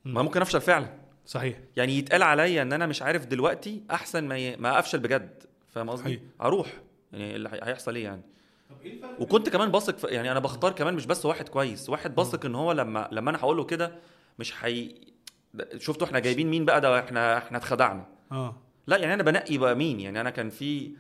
ما 0.05 0.21
ممكن 0.21 0.41
أفشل 0.41 0.61
فعلا. 0.61 0.87
صحيح. 1.25 1.57
يعني 1.75 1.97
يتقال 1.97 2.23
عليا 2.23 2.61
إن 2.61 2.73
أنا 2.73 2.85
مش 2.87 3.01
عارف 3.01 3.25
دلوقتي 3.25 3.83
أحسن 3.91 4.23
ما 4.23 4.37
ي... 4.37 4.55
ما 4.55 4.79
أفشل 4.79 4.99
بجد 4.99 5.43
فاهم 5.69 5.89
قصدي. 5.89 6.21
أروح 6.41 6.67
يعني 7.13 7.35
اللي 7.35 7.49
هي- 7.49 7.59
هيحصل 7.63 7.95
إيه 7.95 8.03
يعني؟ 8.03 8.21
وكنت 9.19 9.49
كمان 9.49 9.71
بثق 9.71 9.97
في... 9.97 10.07
يعني 10.07 10.31
أنا 10.31 10.39
بختار 10.39 10.71
كمان 10.71 10.93
مش 10.93 11.05
بس 11.05 11.25
واحد 11.25 11.49
كويس 11.49 11.89
واحد 11.89 12.15
بثق 12.15 12.45
إن 12.45 12.55
هو 12.55 12.71
لما 12.71 13.09
لما 13.11 13.29
أنا 13.29 13.39
هقول 13.39 13.57
له 13.57 13.63
كده 13.63 13.95
مش 14.39 14.51
حي 14.51 14.95
شفتوا 15.77 16.07
إحنا 16.07 16.19
جايبين 16.19 16.49
مين 16.49 16.65
بقى؟ 16.65 16.81
ده 16.81 16.99
إحنا 16.99 17.37
إحنا 17.37 17.57
اتخدعنا. 17.57 18.05
آه. 18.31 18.55
لا 18.87 18.97
يعني 18.97 19.13
أنا 19.13 19.23
بنقي 19.23 19.57
بقى 19.57 19.75
مين؟ 19.75 19.99
يعني 19.99 20.21
أنا 20.21 20.29
كان 20.29 20.49
في 20.49 20.91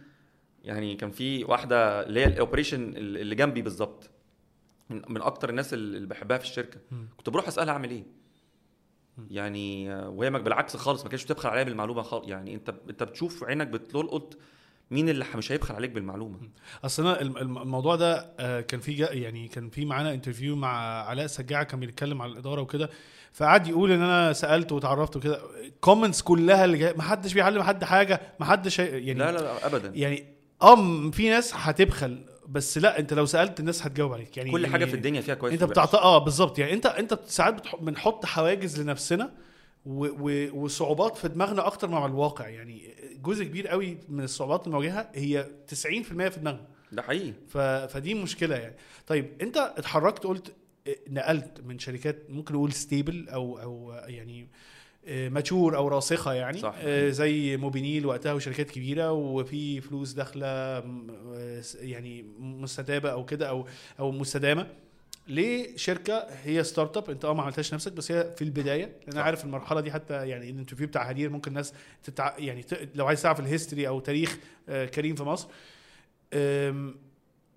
يعني 0.63 0.95
كان 0.95 1.11
في 1.11 1.43
واحدة 1.43 2.03
اللي 2.05 2.19
هي 2.19 2.25
الاوبريشن 2.25 2.93
اللي 2.97 3.35
جنبي 3.35 3.61
بالظبط. 3.61 4.09
من, 4.89 5.01
من 5.09 5.21
أكتر 5.21 5.49
الناس 5.49 5.73
اللي 5.73 6.07
بحبها 6.07 6.37
في 6.37 6.43
الشركة. 6.43 6.79
مم. 6.91 7.07
كنت 7.17 7.29
بروح 7.29 7.47
أسألها 7.47 7.73
أعمل 7.73 7.91
إيه؟ 7.91 8.03
يعني 9.29 9.95
وهي 9.95 10.29
بالعكس 10.29 10.77
خالص 10.77 11.03
ما 11.03 11.09
كانتش 11.09 11.23
بتبخل 11.25 11.49
عليا 11.49 11.63
بالمعلومة 11.63 12.01
خالص 12.01 12.27
يعني 12.27 12.53
انت 12.55 12.73
أنت 12.89 13.03
بتشوف 13.03 13.43
عينك 13.43 13.67
بتلقط 13.67 14.37
مين 14.93 15.09
اللي 15.09 15.25
مش 15.35 15.51
هيبخل 15.51 15.75
عليك 15.75 15.91
بالمعلومة 15.91 16.37
أصل 16.85 17.07
أنا 17.07 17.21
الم- 17.21 17.37
الم- 17.37 17.57
الموضوع 17.57 17.95
ده 17.95 18.31
آه، 18.39 18.61
كان 18.61 18.79
في 18.79 18.93
يعني 19.11 19.47
كان 19.47 19.69
في 19.69 19.85
معانا 19.85 20.13
interview 20.13 20.55
مع 20.55 21.03
علاء 21.03 21.27
سجاعه 21.27 21.63
كان 21.63 21.79
بيتكلم 21.79 22.21
على 22.21 22.31
الإدارة 22.31 22.61
وكده 22.61 22.89
فقعد 23.33 23.67
يقول 23.67 23.91
إن 23.91 24.01
أنا 24.01 24.33
سألت 24.33 24.71
وتعرفت 24.71 25.15
وكده 25.15 25.41
comments 25.81 26.21
كلها 26.21 26.65
اللي 26.65 26.77
جاية 26.77 26.93
ما 26.97 27.03
حدش 27.03 27.33
بيعلم 27.33 27.63
حد 27.63 27.83
حاجة 27.83 28.21
ما 28.39 28.45
حدش 28.45 28.79
هي- 28.81 28.87
يعني 29.05 29.19
لا 29.19 29.31
لا 29.31 29.65
ابدا 29.65 29.91
يعني 29.95 30.25
آه 30.61 30.75
م- 30.75 31.11
في 31.11 31.29
ناس 31.29 31.51
هتبخل 31.55 32.25
بس 32.47 32.77
لا 32.77 32.99
أنت 32.99 33.13
لو 33.13 33.25
سألت 33.25 33.59
الناس 33.59 33.85
هتجاوب 33.85 34.13
عليك 34.13 34.37
يعني 34.37 34.51
كل 34.51 34.67
حاجة 34.67 34.79
يعني 34.79 34.91
في 34.91 34.97
الدنيا 34.97 35.21
فيها 35.21 35.35
كويس 35.35 35.53
أنت. 35.53 35.63
بتعطى 35.63 35.97
آه 35.97 36.17
بالظبط 36.17 36.59
يعني 36.59 36.73
انت 36.73 36.85
أنت 36.85 37.19
ساعات 37.27 37.75
بنحط 37.81 38.25
حواجز 38.25 38.81
لنفسنا. 38.81 39.31
وصعوبات 39.85 41.17
في 41.17 41.27
دماغنا 41.27 41.67
أكتر 41.67 41.87
مع 41.87 42.05
الواقع. 42.05 42.47
يعني 42.47 42.93
جزء 43.23 43.43
كبير 43.43 43.67
قوي 43.67 43.97
من 44.09 44.23
الصعوبات 44.23 44.59
اللي 44.67 44.69
بنواجهها 44.77 45.11
هي 45.15 45.47
90% 45.67 45.73
في 45.73 46.13
دماغنا. 46.13 46.67
ده 46.91 47.01
حقيقي. 47.01 47.33
ف... 47.47 47.57
فدي 47.57 48.13
مشكلة 48.13 48.55
يعني. 48.55 48.75
طيب 49.07 49.31
أنت 49.41 49.57
اتحركت 49.57 50.23
قلت 50.23 50.53
نقلت 51.09 51.61
من 51.65 51.79
شركات 51.79 52.29
ممكن 52.29 52.53
نقول 52.53 52.73
stable 52.73 53.29
أو 53.29 53.59
أو 53.61 53.93
يعني 54.07 54.47
mature 55.07 55.77
أو 55.77 55.87
راسخة 55.87 56.33
يعني 56.33 56.57
صح. 56.59 56.75
آه، 56.77 57.09
زي 57.09 57.57
موبينيل 57.57 58.05
وقتها 58.05 58.33
وشركات 58.33 58.71
كبيرة 58.71 59.11
وفي 59.11 59.81
فلوس 59.81 60.11
داخلة 60.11 60.79
س- 61.61 61.75
يعني 61.75 62.25
مستتابة 62.39 63.09
أو 63.11 63.25
كده 63.25 63.49
أو 63.49 63.67
أو 63.99 64.11
مستدامة. 64.11 64.67
ليه 65.27 65.77
شركة 65.77 66.27
هي 66.43 66.63
start 66.63 66.97
up 66.97 67.09
انت 67.09 67.25
آه 67.25 67.33
ما 67.33 67.43
عملتهاش 67.43 67.73
نفسك 67.73 67.91
بس 67.91 68.11
هي 68.11 68.33
في 68.35 68.41
البداية 68.43 68.85
لأن 68.85 69.13
أنا. 69.13 69.21
عارف 69.21 69.45
المرحلة 69.45 69.81
دي 69.81 69.91
حتى 69.91 70.27
يعني 70.27 70.49
ال 70.49 70.53
interview 70.53 70.87
بتاع 70.87 71.01
هدير 71.03 71.29
ممكن 71.29 71.53
ناس 71.53 71.73
تتع... 72.03 72.37
يعني 72.37 72.63
ت... 72.63 72.89
لو 72.95 73.07
عايز 73.07 73.21
تعرف 73.21 73.39
ال 73.39 73.45
history 73.45 73.87
أو 73.87 73.99
تاريخ 73.99 74.37
آه، 74.69 74.85
كريم 74.85 75.15
في 75.15 75.23
مصر 75.23 75.47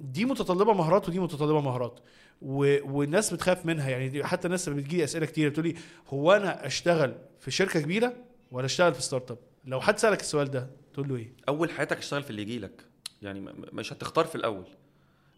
دي 0.00 0.25
متطلبة 0.25 0.73
مهارات 0.73 1.08
ودي 1.08 1.18
متطلبة 1.18 1.61
مهارات. 1.61 2.00
و... 2.42 2.76
والناس 2.92 3.35
بتخاف 3.35 3.66
منها 3.66 3.90
يعني 3.90 4.25
حتى 4.25 4.46
الناس 4.46 4.68
اللي 4.68 4.82
بتجي 4.82 5.04
أسئلة 5.04 5.26
كتير 5.26 5.49
بتقول 5.49 5.66
لي 5.66 5.75
هو 6.08 6.32
أنا 6.32 6.66
أشتغل 6.66 7.14
في 7.40 7.50
شركة 7.50 7.80
كبيرة 7.80 8.14
ولا 8.52 8.66
أشتغل 8.66 8.94
في 8.94 9.02
start 9.02 9.30
up 9.30 9.38
لو 9.64 9.80
حد 9.80 9.99
سألك 9.99 10.20
السؤال 10.20 10.50
ده 10.50 10.70
تقول 10.94 11.08
له 11.08 11.16
إيه؟ 11.16 11.32
أول 11.49 11.70
حياتك 11.70 11.99
أشتغل 11.99 12.23
في 12.23 12.30
اللي 12.30 12.42
يجي 12.42 12.58
لك 12.58 12.85
يعني 13.23 13.40
مش 13.73 13.92
هتختار 13.92 14.25
في 14.25 14.35
الأول. 14.35 14.64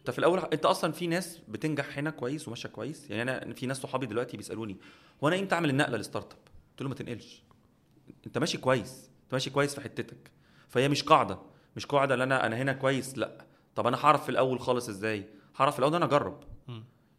انت 0.08 0.14
في 0.14 0.18
الأول 0.18 0.38
أنت 0.52 0.64
أصلا 0.64 0.92
في 0.92 1.06
ناس 1.06 1.38
بتنجح 1.48 1.98
هنا 1.98 2.10
كويس 2.10 2.48
وماشية 2.48 2.68
كويس؟ 2.68 3.10
يعني 3.10 3.22
أنا 3.22 3.54
في 3.54 3.66
ناس 3.66 3.76
صحابي 3.76 4.06
دلوقتي 4.06 4.36
بيسألوني 4.36 4.76
هو 5.24 5.28
أنا 5.28 5.38
إمتى 5.38 5.54
اعمل 5.54 5.70
النقلة 5.70 5.96
لل 5.96 6.07
start 6.07 6.32
up 6.32 6.38
قلت 6.70 6.82
له 6.82 6.88
ما 6.88 6.94
تنقلش. 6.94 7.42
أنت 8.26 8.38
ماشي 8.38 8.58
كويس 8.58 9.10
أنت 9.24 9.32
ماشي 9.32 9.50
كويس 9.50 9.74
في 9.74 9.80
حتتك. 9.80 10.30
فهي 10.68 10.88
مش 10.88 11.02
قاعدة 11.02 11.38
مش 11.76 11.86
قاعدة 11.86 12.14
إن 12.14 12.20
أنا 12.20 12.46
أنا 12.46 12.56
هنا 12.56 12.72
كويس 12.72 13.18
لأ. 13.18 13.46
طب 13.74 13.86
أنا 13.86 13.96
هعرف 14.04 14.22
في 14.22 14.28
الأول 14.28 14.60
خالص 14.60 14.88
إزاي؟ 14.88 15.24
هعرف 15.56 15.72
في 15.72 15.78
الأول 15.78 15.94
أنا 15.94 16.04
أجرب. 16.04 16.44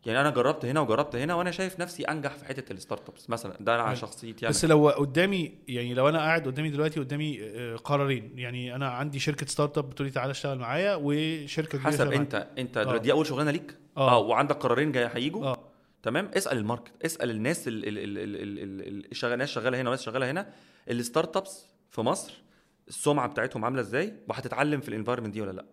يعني 0.06 0.22
أنا 0.22 0.30
جربت 0.30 0.66
هنا 0.66 0.80
وجربت 0.80 1.16
هنا 1.16 1.34
وأنا 1.34 1.52
شايف 1.52 1.80
نفسي 1.80 2.04
أنجح 2.04 2.34
في 2.38 2.46
حتة 2.46 2.74
ال 2.74 2.80
start 2.80 3.10
ups 3.10 3.30
مثلا 3.30 3.58
ده 3.60 3.74
على 3.74 3.86
حلو. 3.86 3.96
شخصيتي 3.96 4.46
يعني 4.46 4.54
بس 4.56 4.66
لو 4.66 4.90
قدامي 4.90 5.58
يعني 5.68 5.94
لو 5.94 6.10
أنا 6.10 6.18
قاعد 6.20 6.46
قدامي 6.48 6.70
دلوقتي 6.70 7.00
قدامي 7.00 7.40
آه، 7.44 7.76
قرارين 7.76 8.40
يعني 8.40 8.76
أنا 8.76 8.90
عندي 8.90 9.20
شركة 9.20 9.46
start 9.46 9.78
up 9.78 9.90
بتقول 9.90 10.08
لي 10.08 10.14
تعالى 10.14 10.32
اشتغل 10.32 10.58
معايا 10.60 10.96
وشركة 11.02 11.80
حسب 11.80 11.88
اشتغل 11.88 12.08
معايا. 12.08 12.20
أنت 12.22 12.48
أنت 12.58 12.78
آه. 12.78 12.98
دي 12.98 13.12
أول 13.12 13.26
شغلانة 13.26 13.52
ليك 13.52 13.76
آه. 13.98 14.12
آه 14.12 14.18
وعندك 14.20 14.56
قرارين 14.56 14.92
جاي 14.92 15.10
هيجوا 15.14 15.46
آه 15.46 15.58
تمام 16.04 16.32
اسأل 16.38 16.58
ال 16.58 16.62
market 16.62 16.92
اسأل 17.06 17.30
الناس 17.30 17.68
ال- 17.68 17.88
ال- 17.88 17.98
ال- 17.98 18.18
ال- 18.18 18.36
ال- 18.36 18.60
ال- 18.60 18.88
ال- 18.88 19.12
الشغال 19.12 19.38
ناس 19.38 19.50
شغالة 19.50 19.82
هنا 19.82 19.90
وناس 19.90 20.02
شغالة 20.02 20.32
هنا 20.32 20.50
ال 20.90 20.98
start 20.98 21.38
ups 21.38 21.66
في 21.90 22.02
مصر 22.02 22.34
السمعة 22.88 23.28
بتاعتهم 23.28 23.66
عاملة 23.66 23.82
إزاي 23.82 24.14
وهتتعلم 24.28 24.82
في 24.82 24.90
ال 24.90 24.93
environment 24.93 25.34
دي 25.34 25.42
ولا 25.42 25.52
لأ 25.52 25.66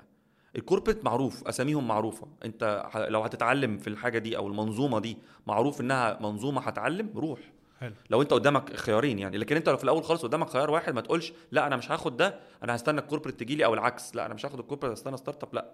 ال 0.57 0.61
corporate 0.61 1.05
معروف 1.05 1.49
أساميهم 1.49 1.89
معروفة. 1.89 2.27
أنت 2.45 2.91
لو 3.09 3.23
هتتعلم 3.23 3.79
في 3.79 3.89
الحاجة 3.89 4.19
دي 4.19 4.37
أو 4.37 4.47
المنظومة 4.47 4.99
دي 5.01 5.17
معروف 5.47 5.81
إنها 5.81 6.19
منظومة 6.21 6.61
هتعلم 6.61 7.11
روح. 7.17 7.39
حلو. 7.81 7.93
لو 8.11 8.23
أنت 8.23 8.33
قدامك 8.33 8.77
خيارين 8.77 9.19
يعني 9.19 9.39
لكن 9.39 9.57
أنت 9.57 9.69
لو 9.69 9.77
في 9.77 9.85
الأول 9.85 10.05
خالص 10.05 10.23
قدامك 10.23 10.49
خيار 10.49 10.71
واحد 10.71 10.95
ما 10.95 11.01
تقولش 11.01 11.33
لا 11.53 11.67
أنا 11.67 11.77
مش 11.77 11.91
هاخد 11.91 12.17
ده 12.17 12.39
أنا 12.63 12.77
هستنى 12.77 13.01
ال 13.01 13.05
corporate 13.05 13.41
تجي 13.41 13.55
لي 13.57 13.65
أو 13.65 13.75
العكس. 13.75 14.17
لا 14.17 14.27
أنا 14.27 14.35
مش 14.35 14.47
هاخد 14.47 14.59
ال 14.59 14.62
corporate 14.62 14.93
هستنى 14.93 15.17
start 15.17 15.43
up 15.43 15.55
لا. 15.55 15.73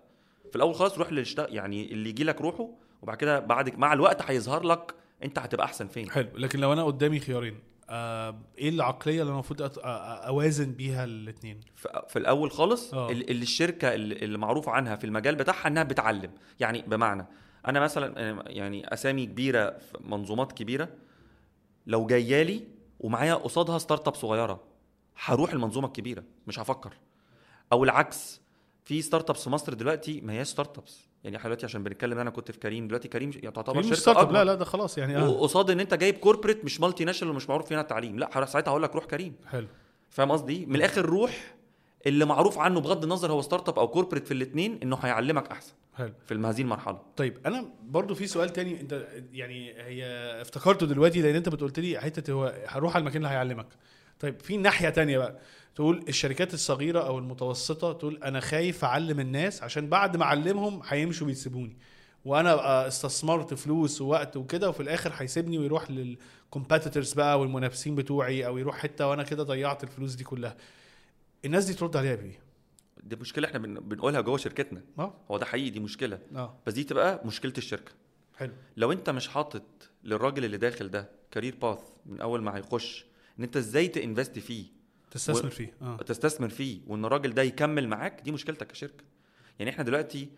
في 0.50 0.56
الأول 0.56 0.74
خالص 0.74 0.98
روح 0.98 1.12
للشغل 1.12 1.54
يعني 1.54 1.92
اللي 1.92 2.08
يجي 2.10 2.24
لك 2.24 2.40
روحه 2.40 2.68
وبعد 3.02 3.16
كده 3.16 3.38
بعد 3.40 3.78
مع 3.78 3.92
الوقت 3.92 4.22
هيظهر 4.30 4.62
لك 4.64 4.94
أنت 5.24 5.38
هتبقى 5.38 5.66
أحسن 5.66 5.86
فين. 5.88 6.10
حلو. 6.10 6.28
لكن 6.34 6.58
لو 6.60 6.72
أنا 6.72 6.84
قدامي 6.84 7.20
خيارين 7.20 7.58
إيه 8.58 8.68
العقلية 8.68 9.12
اللي 9.20 9.22
أنا 9.22 9.32
المفروض 9.32 9.72
أوازن 9.84 10.72
بيها 10.72 11.04
الاثنين 11.04 11.60
في 12.08 12.18
الأول 12.18 12.50
خالص. 12.50 12.94
ال- 12.94 13.30
اللي 13.30 13.42
الشركة 13.42 13.94
اللي 13.94 14.38
معروف 14.38 14.68
عنها 14.68 14.96
في 14.96 15.04
المجال 15.04 15.34
بتاعها 15.36 15.66
إنها 15.68 15.82
بتعلم. 15.82 16.30
يعني 16.60 16.82
بمعنى 16.82 17.26
أنا 17.68 17.80
مثلا 17.80 18.14
آه، 18.30 18.44
يعني 18.46 18.92
أسامي 18.94 19.26
كبيرة 19.26 19.70
في 19.70 19.98
منظومات 20.00 20.52
كبيرة 20.52 20.88
لو 21.86 22.06
جاية 22.06 22.42
لي 22.42 22.64
ومعايا 23.00 23.34
قصادها 23.34 23.78
start 23.78 24.08
up 24.08 24.14
صغيرة 24.14 24.62
هروح 25.24 25.52
المنظومة 25.52 25.86
الكبيرة 25.86 26.24
مش 26.46 26.58
هفكر. 26.58 26.92
أو 27.72 27.84
العكس 27.84 28.40
في 28.84 29.02
start 29.02 29.30
ups 29.30 29.44
في 29.44 29.50
مصر 29.50 29.74
دلوقتي 29.74 30.20
ما 30.20 30.32
هياش 30.32 30.46
start 30.46 30.78
ups 30.78 31.00
يعني 31.24 31.36
إحنا 31.36 31.48
دلوقتي 31.48 31.66
عشان 31.66 31.82
بنتكلم 31.82 32.18
أنا 32.18 32.30
كنت 32.30 32.50
في 32.50 32.58
كريم 32.58 32.86
دلوقتي 32.86 33.08
كريم 33.08 33.30
تعتبر 33.30 33.78
مش 33.78 33.86
شركة 33.86 34.20
أكبر. 34.20 34.32
لا 34.32 34.44
لا 34.44 34.54
ده 34.54 34.64
خلاص 34.64 34.98
يعني 34.98 35.16
آه. 35.16 35.28
وقصاد 35.28 35.70
إن 35.70 35.80
أنت 35.80 35.94
جايب 35.94 36.14
corporate 36.14 36.64
مش 36.64 36.80
multinational 36.80 37.34
ومش 37.34 37.48
معروف 37.48 37.66
فيها 37.66 37.80
التعليم 37.80 38.18
لا 38.18 38.44
ساعتها 38.44 38.70
هقول 38.70 38.82
لك 38.82 38.94
روح 38.94 39.04
كريم. 39.04 39.34
حلو. 39.46 39.66
فاهم 40.10 40.32
قصدي؟ 40.32 40.66
من 40.66 40.76
الآخر 40.76 41.06
روح 41.06 41.54
اللي 42.06 42.24
معروف 42.24 42.58
عنه 42.58 42.80
بغض 42.80 43.02
النظر 43.02 43.32
هو 43.32 43.42
start 43.42 43.68
up 43.68 43.78
أو 43.78 43.88
corporate 43.88 44.26
في 44.26 44.34
الاثنين 44.34 44.78
إنه 44.82 44.96
هيعلمك 44.96 45.48
أحسن 45.48 45.72
حلو. 45.94 46.12
في 46.26 46.34
هذه 46.34 46.60
المرحلة. 46.60 46.98
طيب 47.16 47.38
أنا 47.46 47.68
برضو 47.82 48.14
في 48.14 48.26
سؤال 48.26 48.50
تاني 48.50 48.80
أنت 48.80 49.06
يعني 49.32 49.72
هي 49.72 50.04
افتكرته 50.40 50.86
دلوقتي 50.86 51.22
لأن 51.22 51.34
أنت 51.34 51.48
بتقولت 51.48 51.80
لي 51.80 52.00
حتة 52.00 52.32
هو 52.32 52.54
هروح 52.66 52.94
على 52.94 53.02
المكان 53.02 53.16
اللي 53.16 53.28
هيعلمك. 53.34 53.66
طيب 54.22 54.40
في 54.40 54.56
ناحية 54.56 54.88
تانية 54.88 55.18
بقى. 55.18 55.38
تقول 55.74 56.04
الشركات 56.08 56.54
الصغيرة 56.54 57.00
أو 57.00 57.18
المتوسطة 57.18 57.92
تقول 57.92 58.22
أنا 58.22 58.40
خايف 58.40 58.84
أعلم 58.84 59.20
الناس 59.20 59.62
عشان 59.62 59.88
بعد 59.88 60.16
ما 60.16 60.24
أعلمهم 60.24 60.80
هيمشوا 60.88 61.26
ويسيبوني 61.26 61.76
وأنا 62.24 62.88
استثمرت 62.88 63.54
فلوس 63.54 64.00
ووقت 64.00 64.36
وكده 64.36 64.68
وفي 64.68 64.80
الآخر 64.82 65.12
هيسيبني 65.16 65.58
ويروح 65.58 65.90
لل 65.90 66.09
competitors 66.09 67.12
بقى 67.12 67.40
والمنافسين 67.40 67.94
بتوعي 67.94 68.46
أو 68.46 68.58
يروح 68.58 68.76
حتة 68.78 69.06
وأنا 69.08 69.22
كده 69.22 69.42
ضيعت 69.42 69.84
الفلوس 69.84 70.14
دي 70.14 70.24
كلها. 70.24 70.56
الناس 71.44 71.64
دي 71.64 71.74
ترد 71.74 71.96
عليها 71.96 72.14
بإيه؟ 72.14 72.38
دي 73.04 73.16
مشكلة 73.16 73.48
إحنا 73.48 73.58
بن- 73.58 73.80
بنقولها 73.80 74.20
جوه 74.20 74.36
شركتنا. 74.36 74.82
آه. 74.98 75.14
هو 75.30 75.38
ده 75.38 75.46
حقيقي 75.46 75.70
دي 75.70 75.80
مشكلة. 75.80 76.18
آه. 76.36 76.54
بس 76.66 76.72
دي 76.72 76.84
تبقى 76.84 77.20
مشكلة 77.26 77.52
الشركة. 77.58 77.92
حلو. 78.36 78.52
لو 78.76 78.92
أنت 78.92 79.10
مش 79.10 79.28
حاطط 79.28 79.62
للراجل 80.04 80.44
اللي 80.44 80.56
داخل 80.56 80.88
ده 80.90 81.10
كارير 81.30 81.54
باث 81.62 81.78
من 82.06 82.20
أول 82.20 82.42
ما 82.42 82.56
هيخش 82.56 83.04
إن 83.42 83.44
أنت 83.46 83.56
إزاي 83.56 83.88
تنفست 83.88 84.38
فيه. 84.38 84.66
تستثمر 85.10 85.50
فيه. 85.50 85.74
آه. 85.82 85.96
تستثمر 85.96 86.48
فيه. 86.48 86.80
وإن 86.86 87.04
الراجل 87.04 87.34
ده 87.34 87.42
يكمل 87.42 87.88
معاك 87.88 88.20
دي 88.24 88.32
مشكلتك 88.32 88.66
كشركة. 88.66 89.04
يعني 89.58 89.70
إحنا 89.70 89.84
دلوقتي 89.84 90.28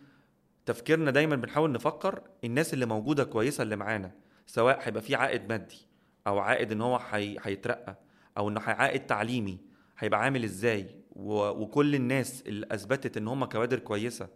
تفكيرنا 0.66 1.10
دايما 1.10 1.36
بنحاول 1.36 1.72
نفكر 1.72 2.22
الناس 2.44 2.74
اللي 2.74 2.86
موجودة 2.86 3.24
كويسة 3.24 3.62
اللي 3.62 3.76
معانا 3.76 4.10
سواء 4.46 4.78
هيبقى 4.82 5.02
في 5.02 5.14
عائد 5.14 5.48
مادي 5.48 5.86
أو 6.26 6.38
عائد 6.38 6.72
إن 6.72 6.80
هو 6.80 6.96
هي- 7.10 7.36
هيترقى 7.42 7.98
أو 8.38 8.48
إنه 8.48 8.60
عائد 8.60 9.06
تعليمي 9.06 9.58
هيبقى 9.98 10.20
عامل 10.20 10.44
إزاي. 10.44 10.86
و... 11.12 11.48
وكل 11.48 11.94
الناس 11.94 12.42
اللي 12.46 12.66
أثبتت 12.70 13.16
إن 13.16 13.28
هم 13.28 13.44
كوادر 13.44 13.78
كويسة 13.78 14.28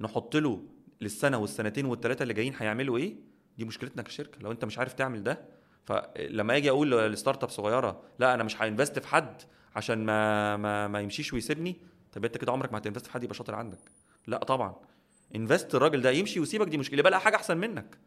نحط 0.00 0.36
له 0.36 0.62
للسنة 1.00 1.38
والسنتين 1.38 1.84
والثلاثه 1.86 2.22
اللي 2.22 2.34
جايين 2.34 2.54
هيعملوا 2.58 2.98
إيه؟ 2.98 3.16
دي 3.58 3.64
مشكلتنا 3.64 4.02
كشركة. 4.02 4.38
لو 4.40 4.52
أنت 4.52 4.64
مش 4.64 4.78
عارف 4.78 4.92
تعمل 4.92 5.22
ده 5.22 5.40
فلما 5.84 6.56
أجي 6.56 6.70
أقول 6.70 6.90
ل 7.12 7.17
start 7.17 7.42
up 7.42 7.50
صغيرة 7.50 8.00
لا 8.18 8.34
أنا 8.34 8.42
مش 8.44 8.62
ها 8.62 8.67
invest 8.67 8.98
في 8.98 9.08
حد 9.08 9.42
عشان 9.76 10.04
ما 10.04 10.56
ما, 10.56 10.88
ما 10.88 11.00
يمشيش 11.00 11.32
ويسيبني. 11.32 11.76
طب 12.12 12.24
أنت 12.24 12.36
كده 12.36 12.52
عمرك 12.52 12.72
ما 12.72 12.78
هت 12.78 12.85
invest 12.85 13.06
في 13.06 13.12
حد 13.12 13.22
يبقى 13.24 13.34
شاطر 13.34 13.54
عندك. 13.54 13.78
لا 14.26 14.38
طبعا. 14.38 14.74
invest 15.36 15.74
الراجل 15.74 16.02
ده 16.02 16.10
يمشي 16.10 16.40
ويسيبك 16.40 16.68
دي 16.68 16.78
مشكلة. 16.78 17.02
لقى 17.02 17.20
حاجة 17.20 17.36
أحسن 17.36 17.56
منك. 17.56 17.98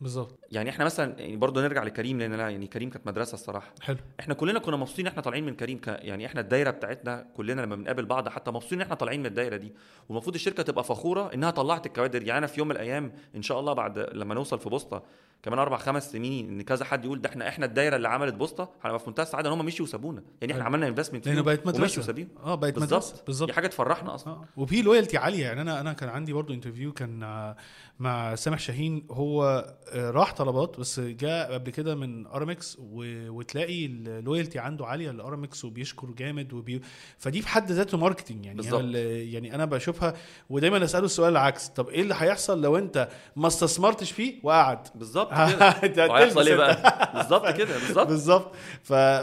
بالظبط. 0.00 0.38
يعني 0.52 0.70
إحنا 0.70 0.84
مثلا 0.84 1.20
يعني 1.20 1.36
برضه 1.36 1.62
نرجع 1.62 1.82
لكريم 1.84 2.18
لأن 2.18 2.34
لا 2.34 2.48
يعني 2.48 2.66
كريم 2.66 2.90
كانت 2.90 3.06
مدرسة 3.06 3.34
الصراحة. 3.34 3.72
حلو. 3.82 3.96
إحنا 4.20 4.34
كلنا 4.34 4.58
كنا 4.58 4.76
مبسوطين 4.76 5.06
إحنا 5.06 5.22
طالعين 5.22 5.46
من 5.46 5.54
كريم 5.54 5.78
ك... 5.78 5.86
يعني 5.86 6.26
إحنا 6.26 6.40
الدايرة 6.40 6.70
بتاعتنا 6.70 7.26
كلنا 7.36 7.62
لما 7.62 7.76
بنقابل 7.76 8.04
بعض 8.04 8.28
حتى 8.28 8.50
مبسوطين 8.50 8.80
إحنا 8.80 8.94
طالعين 8.94 9.20
من 9.20 9.26
الدايرة 9.26 9.56
دي. 9.56 9.72
والمفروض 10.08 10.34
الشركة 10.34 10.62
تبقى 10.62 10.84
فخورة 10.84 11.34
إنها 11.34 11.50
طلعت 11.50 11.86
الكوادر. 11.86 12.22
يعني 12.22 12.38
أنا 12.38 12.46
في 12.46 12.60
يوم 12.60 12.68
من 12.68 12.74
الأيام 12.74 13.12
إن 13.36 13.42
شاء 13.42 13.60
الله 13.60 13.72
بعد 13.72 13.98
لما 13.98 14.34
نوصل 14.34 14.58
في 14.58 14.68
Bosta 14.68 15.02
كمان 15.44 15.58
أربع 15.58 15.76
خمس 15.76 16.12
سنين 16.12 16.48
إن 16.48 16.62
كذا 16.62 16.84
حد 16.84 17.04
يقول 17.04 17.20
ده 17.20 17.28
إحنا 17.28 17.48
إحنا 17.48 17.66
الدايرة 17.66 17.96
اللي 17.96 18.08
عملت 18.08 18.34
Bosta 18.34 18.70
هنبقى 18.82 18.98
في 18.98 19.08
منتهى 19.08 19.22
السعادة 19.22 19.48
إن 19.48 19.58
هم 19.60 19.66
مشيوا 19.66 19.88
وسابونا. 19.88 20.22
يعني 20.40 20.52
إحنا 20.52 20.64
حلو. 20.64 20.72
عملنا 20.72 20.88
investment 20.88 21.26
لأنه 21.28 21.40
بقت 21.42 21.66
مدرسة. 21.66 22.00
وسابين 22.00 22.28
آه 22.44 22.54
بقت 22.54 22.78
مدرسة. 22.78 23.14
بالظبط. 23.26 23.48
دي 23.48 23.54
حاجة 23.54 23.66
تفرحنا 23.66 24.14
أصلا. 24.14 24.32
آه. 24.32 24.44
وفي 24.56 24.82
loyalty 24.82 25.16
عالية. 25.18 25.44
يعني 25.44 25.60
أنا 25.60 25.80
أنا 25.80 25.92
كان 25.92 26.08
عندي 26.08 26.32
برضو 26.32 26.52
interview 26.54 26.92
كان 26.92 27.22
آه، 27.22 27.56
مع 27.98 28.34
سامح 28.34 28.58
شاهين. 28.58 29.06
هو 29.10 29.64
آه، 29.92 30.10
راح 30.10 30.32
طلبات 30.32 30.80
بس 30.80 31.00
جاء 31.00 31.52
قبل 31.52 31.70
كده 31.70 31.94
من 31.94 32.26
ارامكس 32.26 32.78
وتلاقي 32.80 33.86
ال 33.86 33.95
loyalty 33.95 34.58
عنده 34.58 34.86
عالية. 34.86 35.10
لارامكس 35.10 35.64
وبيشكر 35.64 36.06
جامد 36.10 36.52
وبي... 36.52 36.80
فدي 37.18 37.42
في 37.42 37.48
حد 37.48 37.72
ذاته 37.72 37.98
marketing 37.98 38.46
يعني. 38.46 38.68
أنا 38.68 38.80
ال- 38.80 39.34
يعني 39.34 39.54
أنا 39.54 39.64
بشوفها 39.64 40.14
ودايما 40.50 40.84
أسأله 40.84 41.04
السؤال 41.04 41.32
العكس. 41.32 41.68
طب 41.68 41.88
إيه 41.88 42.02
اللي 42.02 42.14
هيحصل 42.18 42.62
لو 42.62 42.78
أنت 42.78 43.08
ما 43.36 43.46
استثمرتش 43.46 44.12
فيه 44.12 44.40
وقعد؟ 44.42 44.88
بالظبط. 44.94 45.32
هتلبس 45.84 46.46
إيه. 46.46 46.56
بقى؟ 46.56 47.10
بالظبط 47.14 47.48
كده 47.56 47.74
بالظبط. 47.78 48.06
بالظبط. 48.08 48.52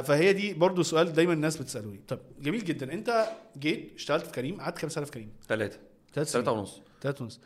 فهي 0.06 0.34
دي 0.34 0.53
برضو 0.53 0.84
سؤال 0.84 1.13
دايما 1.13 1.34
الناس 1.34 1.58
بتساله 1.58 1.91
لي 1.91 2.00
طب 2.08 2.20
جميل 2.41 2.63
جدا. 2.65 2.94
أنت 2.94 3.25
جيت 3.60 3.91
اشتغلت 3.96 4.25
في 4.25 4.32
كريم 4.32 4.62
قعدت 4.62 4.77
كام 4.77 4.89
سنة 4.89 5.06
في 5.06 5.12
كريم؟ 5.12 5.30
ثلاثة 5.50 5.80
ثلاث 6.13 6.32
ثلاثة 6.32 6.51
ونص. 6.51 6.82
ثلاث 7.01 7.22
ونص. 7.22 7.39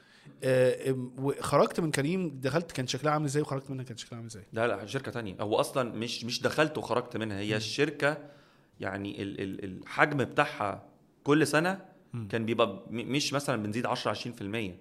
آه، 0.44 0.96
وخرجت 1.18 1.80
من 1.80 1.92
كريم 1.92 2.40
دخلت 2.42 2.72
كان 2.72 2.88
شكلها 2.88 3.14
عامل 3.14 3.26
إزاي؟ 3.26 3.42
وخرجت 3.42 3.72
منها 3.72 3.84
كان 3.86 3.98
شكلها 3.98 4.18
عامل 4.18 4.28
إزاي؟ 4.30 4.44
لا 4.54 4.68
لا 4.68 4.86
شركة 4.86 5.12
تانية. 5.12 5.36
هو 5.42 5.56
أصلا 5.56 5.92
مش 5.96 6.26
مش 6.26 6.42
دخلت 6.42 6.78
وخرجت 6.78 7.18
منها. 7.18 7.40
هي 7.40 7.56
الشركة 7.58 8.18
يعني 8.80 9.22
ال 9.24 9.42
ال 9.42 9.64
الحجم 9.64 10.18
بتاعها 10.18 10.84
كل 11.24 11.48
سنة. 11.48 11.96
كان 12.30 12.46
بيبقى 12.46 12.84
مش 12.90 13.34
مثلا 13.34 13.64
بنزيد 13.64 13.86
10 13.86 14.14
20% 14.14 14.78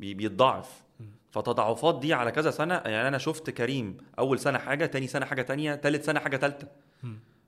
بي- 0.00 0.14
بيتضاعف. 0.14 0.82
فتضاعفات 1.34 2.00
دي 2.00 2.14
على 2.14 2.30
كذا 2.32 2.50
سنة 2.50 2.74
يعني 2.74 3.08
أنا 3.08 3.18
شفت 3.18 3.50
كريم 3.50 3.96
أول 4.18 4.38
سنة 4.38 4.58
حاجة 4.58 4.86
تاني 4.86 5.06
سنة 5.06 5.26
حاجة 5.26 5.42
تانية 5.42 5.74
تالت 5.74 6.04
سنة 6.04 6.20
حاجة 6.20 6.36
تالتة. 6.36 6.66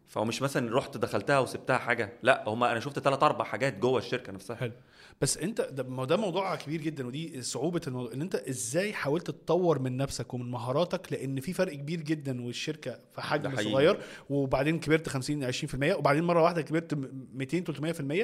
فهو 0.08 0.24
مش 0.24 0.42
مثلا 0.42 0.76
رحت 0.76 0.96
دخلتها 0.96 1.38
وسبتها 1.38 1.78
حاجة 1.78 2.12
لا 2.22 2.44
هما 2.48 2.72
أنا 2.72 2.80
شفت 2.80 2.98
ثلاث 2.98 3.22
أربع 3.22 3.44
حاجات 3.44 3.78
جوه 3.78 3.98
الشركة 3.98 4.32
نفسها 4.32 4.56
حلو 4.56 4.72
بس 5.20 5.38
أنت 5.38 5.60
ده, 5.60 6.04
ده 6.04 6.16
موضوع 6.16 6.56
كبير 6.56 6.80
جدا 6.80 7.06
ودي 7.06 7.42
صعوبة 7.42 7.80
الموضوع 7.86 8.12
إن 8.12 8.20
أنت 8.22 8.34
إزاي 8.34 8.92
حاولت 8.92 9.26
تطور 9.30 9.78
من 9.78 9.96
نفسك 9.96 10.34
ومن 10.34 10.50
مهاراتك 10.50 11.12
لأن 11.12 11.40
في 11.40 11.52
فرق 11.52 11.72
كبير 11.74 12.00
جدا 12.00 12.44
والشركة 12.46 12.98
في 13.14 13.20
حجم. 13.20 13.56
صغير 13.56 14.00
وبعدين 14.30 14.80
كبرت 14.80 15.08
50 15.08 15.52
20% 15.52 15.96
وبعدين 15.98 16.24
مرة 16.24 16.42
واحدة 16.42 16.62
كبرت 16.62 16.94
م- 16.94 17.26
200 17.34 17.64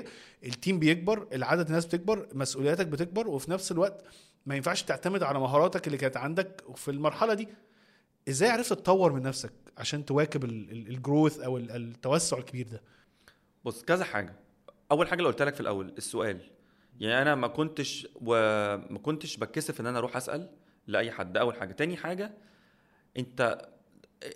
300% 0.01 0.05
التيم 0.47 0.79
بيكبر 0.79 1.27
العدد 1.33 1.67
الناس 1.67 1.87
بتكبر 1.87 2.27
مسؤولياتك 2.35 2.87
بتكبر 2.87 3.29
وفي 3.29 3.51
نفس 3.51 3.73
الوقت 3.73 4.05
ما 4.47 4.57
ينفعش 4.57 4.83
تعتمد 4.83 5.23
على 5.23 5.39
مهاراتك 5.41 5.87
اللي 5.87 5.99
كانت 5.99 6.17
عندك 6.17 6.63
في 6.77 6.91
المرحلة 6.91 7.35
دي. 7.35 7.49
إزاي 8.29 8.51
عرفت 8.51 8.73
تطور 8.73 9.13
من 9.13 9.23
نفسك 9.23 9.53
عشان 9.79 10.05
تواكب 10.05 10.45
الجروث 10.45 11.39
أو 11.41 11.57
ال- 11.57 11.71
التوسع 11.71 12.39
الكبير 12.39 12.69
ده؟ 12.69 12.83
بص 13.65 13.83
كذا 13.83 14.05
حاجة. 14.05 14.35
أول 14.93 15.09
حاجة 15.09 15.19
اللي 15.19 15.29
قلت 15.31 15.43
لك 15.43 15.55
في 15.55 15.61
الأول 15.61 15.95
السؤال. 15.99 16.41
يعني 17.01 17.23
أنا 17.23 17.35
ما 17.35 17.47
كنتش 17.49 18.09
وما 18.15 18.99
كنتش 19.03 19.37
بتكسف 19.37 19.81
إن 19.81 19.87
أنا 19.87 19.99
أروح 19.99 20.17
أسأل 20.17 20.51
لأي 20.87 21.11
حد. 21.11 21.33
ده 21.33 21.41
أول 21.41 21.55
حاجة. 21.57 21.73
تاني 21.73 21.97
حاجة 21.97 22.35
أنت 23.19 23.69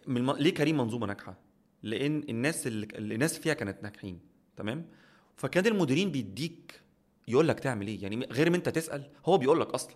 من 0.06 0.16
الم... 0.16 0.30
ليه 0.32 0.54
كريم 0.54 0.76
منظومة 0.76 1.06
ناجحة؟ 1.06 1.38
لأن 1.82 2.24
الناس 2.28 2.66
اللي 2.66 3.14
الناس 3.14 3.38
فيها 3.38 3.54
كانت 3.54 3.82
ناجحين. 3.82 4.20
تمام؟ 4.56 4.86
فكان 5.36 5.66
المديرين 5.66 6.10
بيديك 6.10 6.80
يقول 7.28 7.48
لك 7.48 7.60
تعمل 7.60 7.86
إيه؟ 7.86 8.02
يعني 8.02 8.26
غير 8.32 8.50
ما 8.50 8.56
أنت 8.56 8.68
تسأل 8.68 9.10
هو 9.26 9.38
بيقول 9.38 9.60
لك 9.60 9.70
أصلا. 9.74 9.94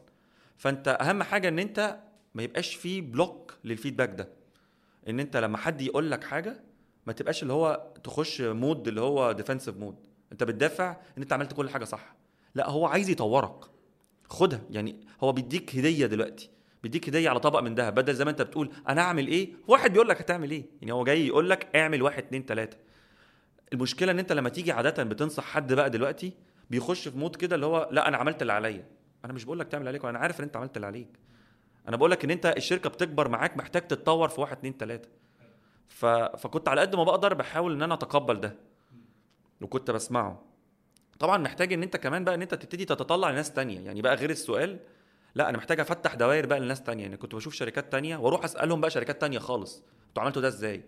فأنت 0.59 0.99
أهم 1.01 1.23
حاجة 1.23 1.49
إن 1.49 1.59
أنت 1.59 1.99
ما 2.35 2.43
يبقاش 2.43 2.75
فيه 2.75 3.03
بلوك 3.03 3.55
للفيدباك 3.65 4.11
ده. 4.11 4.29
إن 5.09 5.21
أنت 5.21 5.37
لما 5.37 5.59
حد 5.59 5.81
يقول 5.81 6.11
لك 6.11 6.25
حاجة 6.25 6.61
ما 7.07 7.13
تبقاش 7.13 7.43
اللي 7.43 7.53
هو 7.53 7.93
تخش 8.05 8.41
mode 8.41 8.89
اللي 8.89 9.01
هو 9.01 9.37
defensive 9.39 9.77
mode 9.77 9.97
أنت 10.33 10.45
بتدافع 10.45 10.91
إن 10.91 11.23
أنت 11.23 11.33
عملت 11.33 11.53
كل 11.53 11.71
حاجة 11.71 11.85
صح. 11.85 12.17
لا 12.55 12.71
هو 12.71 12.87
عايز 12.87 13.11
يطورك. 13.11 13.65
خدها. 14.29 14.61
يعني 14.71 14.97
هو 15.21 15.33
بيديك 15.33 15.77
هدية 15.77 16.07
دلوقتي. 16.07 16.51
بيديك 16.83 17.09
هدية 17.09 17.31
على 17.31 17.41
طبق 17.41 17.61
من 17.61 17.75
ذهب. 17.75 17.95
بدل 17.95 18.15
زي 18.15 18.25
ما 18.25 18.31
أنت 18.31 18.43
بتقول 18.43 18.71
أنا 18.89 19.01
أعمل 19.03 19.27
إيه؟ 19.27 19.53
واحد 19.69 19.93
بيقول 19.93 20.09
لك 20.09 20.21
هتعمل 20.21 20.51
إيه؟ 20.51 20.65
يعني 20.81 20.93
هو 20.93 21.05
جاي 21.05 21.27
يقول 21.27 21.51
لك 21.51 21.77
اعمل 21.77 22.03
واحد 22.03 22.23
اتنين 22.23 22.47
تلاتة. 22.47 22.77
المشكلة 23.73 24.13
إن 24.13 24.19
أنت 24.19 24.33
لما 24.33 24.49
تيجي 24.49 24.73
عادة 24.73 25.03
بتنصح 25.05 25.45
حد 25.45 25.73
بقى 25.73 25.91
دلوقتي 25.91 26.33
بيخش 26.71 27.09
في 27.09 27.19
mode 27.19 27.37
كده 27.37 27.55
اللي 27.55 27.67
هو 27.67 27.89
لا 27.93 28.09
أنا 28.09 28.17
عملت 28.17 28.43
اللي 28.43 28.53
عليا. 28.53 28.85
أنا 29.25 29.33
مش 29.33 29.45
بقول 29.45 29.59
لك 29.59 29.69
تعمل 29.69 29.89
عليك 29.89 30.05
وأنا 30.05 30.19
عارف 30.19 30.41
إن 30.41 30.45
أنت 30.45 30.57
عملت 30.57 30.77
اللي 30.77 30.87
عليك. 30.87 31.09
أنا 31.89 31.97
بقول 31.97 32.11
لك 32.11 32.25
إن 32.25 32.31
أنت 32.31 32.47
الشركة 32.47 32.91
بتكبر 32.91 33.29
معاك 33.29 33.57
محتاج 33.57 33.83
تتطور 33.87 34.29
في 34.29 34.41
واحد 34.41 34.57
اتنين 34.57 34.77
تلاتة. 34.77 35.09
ف... 35.89 36.07
فكنت 36.07 36.69
على 36.69 36.81
قد 36.81 36.97
ما 36.97 37.05
بقدر 37.05 37.35
بحاول 37.35 37.73
إن 37.73 37.83
أنا 37.83 37.95
أتقبل 37.95 38.41
ده. 38.41 38.55
وكنت 39.61 39.91
بسمعه. 39.91 40.43
طبعا 41.19 41.39
محتاج 41.39 41.73
إن 41.73 41.83
أنت 41.83 41.97
كمان 41.97 42.25
بقى 42.25 42.35
إن 42.35 42.43
أنت 42.43 42.55
تبتدي 42.55 42.85
تتطلع 42.85 43.31
لناس 43.31 43.53
تانية. 43.53 43.81
يعني 43.81 44.03
بقى 44.03 44.15
غير 44.15 44.31
السؤال 44.31 44.79
لا 45.35 45.49
أنا 45.49 45.59
محتاج 45.59 45.81
أفتح 45.81 46.15
دوائر 46.15 46.47
بقى 46.47 46.61
لناس 46.61 46.83
تانية. 46.83 47.03
يعني 47.03 47.17
كنت 47.17 47.35
بشوف 47.35 47.55
شركات 47.55 47.93
تانية 47.93 48.17
وأروح 48.17 48.45
أسألهم 48.45 48.81
بقى 48.81 48.91
شركات 48.91 49.21
تانية 49.21 49.39
خالص. 49.39 49.83
أنتوا 50.09 50.23
عملتوا 50.23 50.43
ده 50.43 50.49
إزاي؟ 50.49 50.85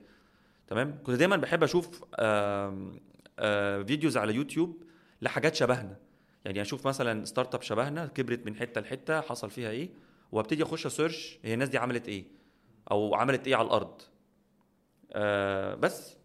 تمام؟ 0.66 0.98
كنت 1.04 1.16
دايما 1.16 1.36
بحب 1.36 1.62
أشوف 1.62 2.04
آم، 2.20 3.00
آه، 3.38 3.82
فيديوز 3.82 4.16
على 4.16 4.34
يوتيوب 4.34 4.82
لحاجات 5.22 5.54
شبهنا. 5.54 5.96
يعني 6.44 6.62
أشوف 6.62 6.86
مثلا 6.86 7.24
startup 7.24 7.62
شبهنا 7.62 8.06
كبرت 8.06 8.46
من 8.46 8.56
حتة 8.56 8.80
لحتة 8.80 9.20
حصل 9.20 9.50
فيها 9.50 9.70
إيه 9.70 9.90
وأبتدي 10.32 10.62
أخش 10.62 10.86
search 10.86 11.38
هي 11.42 11.54
الناس 11.54 11.68
دي 11.68 11.78
عملت 11.78 12.08
إيه؟ 12.08 12.24
أو 12.90 13.14
عملت 13.14 13.46
إيه 13.46 13.56
على 13.56 13.66
الأرض؟ 13.66 14.02
آه 15.12 15.74
بس. 15.74 16.16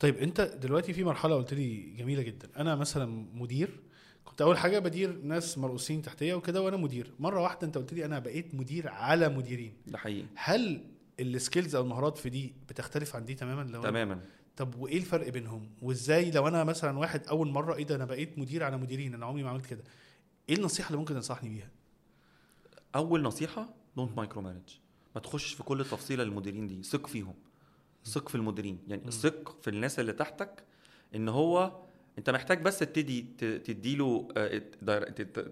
طيب 0.00 0.16
أنت 0.16 0.40
دلوقتي 0.40 0.92
في 0.92 1.04
مرحلة 1.04 1.34
قلت 1.34 1.54
لي 1.54 1.94
جميلة 1.98 2.22
جدا. 2.22 2.48
أنا 2.56 2.74
مثلا 2.74 3.26
مدير 3.34 3.80
كنت 4.24 4.42
أول 4.42 4.58
حاجة 4.58 4.78
بدير 4.78 5.20
ناس 5.22 5.58
مرؤوسين 5.58 6.02
تحتية 6.02 6.34
وكده 6.34 6.62
وأنا 6.62 6.76
مدير. 6.76 7.12
مرة 7.18 7.42
واحدة 7.42 7.66
أنت 7.66 7.78
قلت 7.78 7.92
لي 7.92 8.04
أنا 8.04 8.18
بقيت 8.18 8.54
مدير 8.54 8.88
على 8.88 9.28
مديرين. 9.28 9.74
ده 9.86 9.98
حقيقي. 9.98 10.26
هل 10.34 10.84
ال 11.20 11.28
skills 11.28 11.74
أو 11.74 11.82
المهارات 11.82 12.18
في 12.18 12.30
دي 12.30 12.54
بتختلف 12.68 13.16
عن 13.16 13.24
دي 13.24 13.34
تماما؟ 13.34 13.70
لو 13.70 13.82
تماما. 13.82 14.20
طب 14.56 14.74
وإيه 14.74 14.96
الفرق 14.96 15.28
بينهم؟ 15.28 15.70
وإزاي 15.82 16.30
لو 16.30 16.48
أنا 16.48 16.64
مثلا 16.64 16.98
واحد 16.98 17.26
أول 17.26 17.48
مرة 17.48 17.74
إيه 17.74 17.84
ده؟ 17.84 17.94
أنا 17.94 18.04
بقيت 18.04 18.38
مدير 18.38 18.64
على 18.64 18.76
مديرين 18.76 19.14
أنا 19.14 19.26
عمري 19.26 19.42
ما 19.42 19.50
عملت 19.50 19.66
كده. 19.66 19.84
إيه 20.48 20.56
النصيحة 20.56 20.86
اللي 20.88 20.98
ممكن 20.98 21.14
تنصحني 21.14 21.48
بيها؟ 21.48 21.70
أول 22.94 23.22
نصيحة 23.22 23.68
don't 23.96 24.16
micromanage 24.16 24.62
ما 25.14 25.20
تخشش 25.20 25.54
في 25.54 25.62
كل 25.62 25.84
تفصيله 25.84 26.24
للمديرين 26.24 26.66
دي. 26.66 26.82
ثق 26.82 27.06
فيهم. 27.06 27.34
ثق 28.04 28.28
في 28.28 28.34
المديرين. 28.34 28.78
يعني 28.88 29.10
ثق 29.10 29.56
في 29.62 29.70
الناس 29.70 30.00
اللي 30.00 30.12
تحتك 30.12 30.64
إن 31.14 31.28
هو 31.28 31.82
أنت 32.18 32.30
محتاج 32.30 32.62
بس 32.62 32.78
تبتدي 32.78 33.22
تديله 33.64 34.28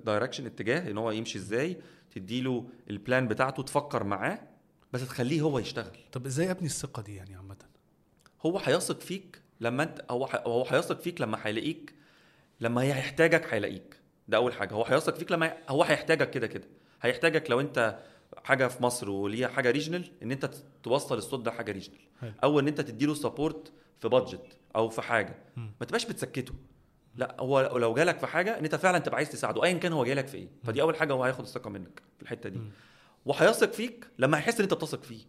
direction 0.05 0.46
اتجاه 0.47 0.90
إن 0.90 0.99
هو 0.99 1.11
يمشي 1.11 1.38
إزاي. 1.38 1.77
تديله 2.11 2.69
ال 2.90 2.98
plan 2.98 3.29
بتاعته 3.29 3.62
تفكر 3.62 4.05
معاه 4.05 4.38
بس 4.93 5.07
تخليه 5.07 5.40
هو 5.40 5.59
يشتغل. 5.59 5.97
طب 6.12 6.27
إزاي 6.27 6.51
أبني 6.51 6.67
الثقة 6.67 7.03
دي 7.03 7.14
يعني 7.14 7.35
عامة؟ 7.35 7.57
هو 8.46 8.59
هيثق 8.59 9.00
فيك 9.00 9.40
لما 9.61 9.83
انت 9.83 10.04
هو 10.11 10.26
ح- 10.26 10.42
هو 10.46 10.64
هيثق 10.64 11.00
فيك 11.00 11.20
لما 11.20 11.38
هيلاقيك 11.42 11.94
لما 12.61 12.83
هيحتاجك 12.83 13.54
هيلاقيك. 13.54 13.96
ده 14.28 14.37
أول 14.37 14.52
حاجة. 14.52 14.74
هو 14.74 14.85
هيثق 14.85 15.14
فيك 15.16 15.33
لما 15.33 15.57
هو 15.68 15.83
هيحتاجك 15.83 16.30
كده 16.30 16.46
كده. 16.46 16.68
هيحتاجك 17.02 17.50
لو 17.50 17.61
انت 17.61 17.98
حاجة 18.44 18.66
في 18.66 18.83
مصر 18.83 19.11
وليها 19.11 19.48
حاجة 19.48 19.70
regional 19.70 20.11
إن 20.22 20.33
انت 20.33 20.50
توصل 20.83 21.18
الصوت 21.18 21.40
ده 21.40 21.50
حاجة 21.50 21.72
regional. 21.72 21.98
أو 22.44 22.61
إن 22.61 22.68
انت 22.68 22.80
تديله 22.80 23.14
support 23.14 23.72
في 24.00 24.09
budget 24.09 24.57
أو 24.76 24.88
في 24.88 25.02
حاجة. 25.02 25.35
ما 25.57 25.87
تبقاش 25.87 26.04
بتسكته. 26.07 26.54
لا 27.16 27.37
هو 27.40 27.76
لو 27.76 27.94
جالك 27.94 28.18
في 28.18 28.26
حاجة 28.26 28.59
إن 28.59 28.64
انت 28.64 28.74
فعلا 28.74 28.98
تبقى 28.98 29.16
عايز 29.16 29.30
تساعده 29.30 29.64
ايا 29.64 29.72
كان 29.72 29.92
هو 29.92 30.04
جالك 30.04 30.26
في 30.28 30.37
إيه. 30.37 30.48
فدي 30.64 30.83
أول 30.83 30.96
حاجة 30.96 31.12
هو 31.12 31.24
هياخد 31.24 31.44
الثقة 31.44 31.70
منك 31.70 32.02
في 32.16 32.22
الحتة 32.22 32.48
دي. 32.48 32.59
وهيثق 33.26 33.72
فيك 33.72 34.07
لما 34.18 34.38
هيحس 34.38 34.57
إن 34.57 34.62
انت 34.62 34.74
بتثق 34.74 35.02
فيه. 35.02 35.20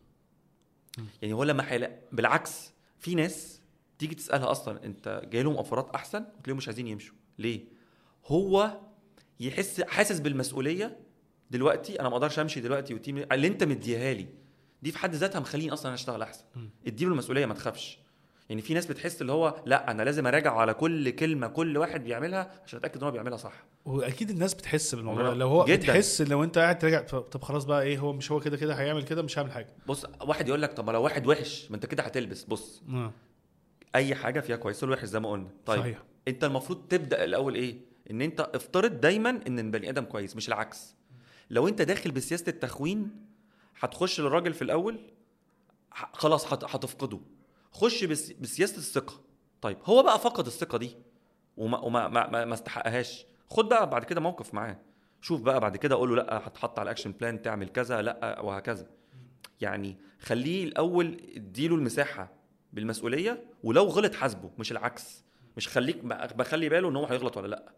يعني 1.22 1.34
هو 1.34 1.44
لما 1.44 1.72
هيلاقي 1.72 1.96
بالعكس 2.12 2.72
في 3.00 3.16
ناس 3.16 3.62
تيجي 4.00 4.16
تسالها 4.16 4.52
أصلا 4.52 4.86
أنت 4.86 5.22
جاي 5.32 5.44
لهم 5.44 5.56
اوفرات 5.58 5.90
أحسن؟ 5.90 6.20
وتلاقيهم 6.20 6.58
مش 6.58 6.68
عايزين 6.68 6.88
يمشوا. 6.88 7.16
ليه؟ 7.40 7.66
هو 8.26 8.80
يحس 9.40 9.82
حاسس 9.82 10.20
بالمسؤولية 10.20 11.00
دلوقتي 11.52 12.00
أنا 12.00 12.10
ما 12.10 12.16
أقدرش 12.16 12.40
أمشي 12.40 12.62
دلوقتي 12.62 12.94
وتيم 12.94 13.18
اللي 13.18 13.48
أنت 13.48 13.64
مديها 13.64 14.14
لي 14.14 14.28
دي 14.82 14.92
في 14.92 14.98
حد 14.98 15.16
ذاتها 15.16 15.40
مخليني 15.40 15.74
أصلا 15.74 15.94
أشتغل 15.94 16.22
أحسن. 16.22 16.44
اديله 16.88 17.12
المسؤولية 17.12 17.46
ما 17.46 17.54
تخافش. 17.54 18.00
يعني 18.50 18.62
في 18.62 18.74
ناس 18.74 18.86
بتحس 18.86 19.22
اللي 19.22 19.32
هو 19.32 19.56
لا 19.66 19.92
أنا 19.92 20.04
لازم 20.04 20.28
أراجع 20.28 20.54
على 20.54 20.74
كل 20.74 21.10
كلمة 21.10 21.48
كل 21.48 21.78
واحد 21.78 22.04
بيعملها 22.04 22.52
عشان 22.66 22.80
أتأكد 22.80 22.98
إن 22.98 23.04
هو 23.04 23.12
بيعملها 23.12 23.38
صح. 23.38 23.54
وأكيد 23.86 24.30
الناس 24.30 24.54
بتحس 24.54 24.96
بالموضوع. 24.96 25.34
لو 25.34 25.48
هو 25.48 25.66
جداً. 25.66 25.76
بتحس 25.76 26.22
لو 26.22 26.44
أنت 26.44 26.58
قاعد 26.58 26.80
تراجع 26.80 27.02
طب 27.02 27.44
خلاص 27.44 27.66
بقى 27.66 27.84
إيه 27.84 27.98
هو 28.00 28.14
مش 28.14 28.32
هو 28.32 28.40
كده 28.40 28.58
كده 28.58 28.74
هيعمل 28.74 29.04
كده 29.04 29.22
مش 29.22 29.40
هعمل 29.40 29.52
حاجة. 29.52 29.68
بص 29.88 30.06
واحد 30.22 30.48
يقول 30.48 30.62
لك 30.62 30.74
طب 30.74 30.86
ما 30.86 30.92
لو 30.92 31.04
واحد 31.04 31.28
وحش 31.28 31.68
ما 31.70 31.76
أنت 31.76 31.86
كده 31.86 32.04
هتلبس. 32.04 32.44
بص 32.44 32.84
آه. 32.90 33.12
أي 33.96 34.16
حاجة 34.16 34.40
فيها 34.40 34.56
كويس 34.56 34.84
والوحش 34.84 35.06
زي 35.06 35.20
ما 35.20 35.30
قلنا. 35.32 35.50
طيب 35.66 35.80
صحيح. 35.80 36.04
أنت 36.28 36.44
المفروض 36.44 36.88
تبدأ 36.90 37.24
الأول 37.24 37.56
إيه؟ 37.56 37.78
إن 38.12 38.22
أنت 38.22 38.40
افترض 38.54 38.92
دايما 39.02 39.30
إن 39.48 39.60
البني 39.60 39.90
آدم 39.90 40.04
كويس 40.04 40.36
مش 40.36 40.48
العكس. 40.48 40.96
لو 41.50 41.68
أنت 41.68 41.82
داخل 41.82 42.12
بسياسة 42.12 42.46
التخوين 42.50 43.10
هتخش 43.80 44.22
للراجل 44.22 44.54
في 44.54 44.62
الأول 44.62 45.00
خلاص 46.14 46.54
هت- 46.54 46.64
هتفقده. 46.76 47.20
خش 47.76 48.04
بس 48.04 48.32
بسياسة 48.32 48.78
الثقة. 48.78 49.22
طيب 49.62 49.78
هو 49.86 50.04
بقى 50.04 50.20
فقد 50.20 50.46
الثقة 50.46 50.78
دي 50.78 50.96
وما 51.58 51.80
وما 51.80 52.08
ما, 52.08 52.30
ما, 52.30 52.46
ما 52.46 52.54
استحقهاش. 52.54 53.26
خد 53.50 53.70
بقى 53.70 53.90
بعد 53.90 54.04
كده 54.04 54.22
موقف 54.22 54.54
معاه. 54.54 54.80
شوف 55.22 55.42
بقى 55.42 55.60
بعد 55.60 55.78
كده 55.78 55.96
قول 55.96 56.10
له 56.10 56.16
لأ 56.16 56.48
هتحط 56.48 56.80
على 56.80 56.86
ال 56.88 56.91
action 56.91 57.12
plan 57.12 57.42
تعمل 57.42 57.70
كذا 57.70 58.02
لأ 58.02 58.40
وهكذا. 58.42 58.88
يعني 59.62 59.98
خليه 60.20 60.64
الأول 60.64 61.22
اديله 61.36 61.76
المساحة 61.76 62.34
بالمسؤولية 62.74 63.44
ولو 63.64 63.84
غلط 63.84 64.16
حاسبه 64.16 64.50
مش 64.60 64.72
العكس. 64.72 65.24
مش 65.58 65.68
خليك 65.68 66.06
بخلي 66.06 66.70
باله 66.70 66.90
إن 66.90 66.96
هو 66.96 67.06
هيغلط 67.06 67.38
ولا 67.38 67.48
لأ. 67.48 67.74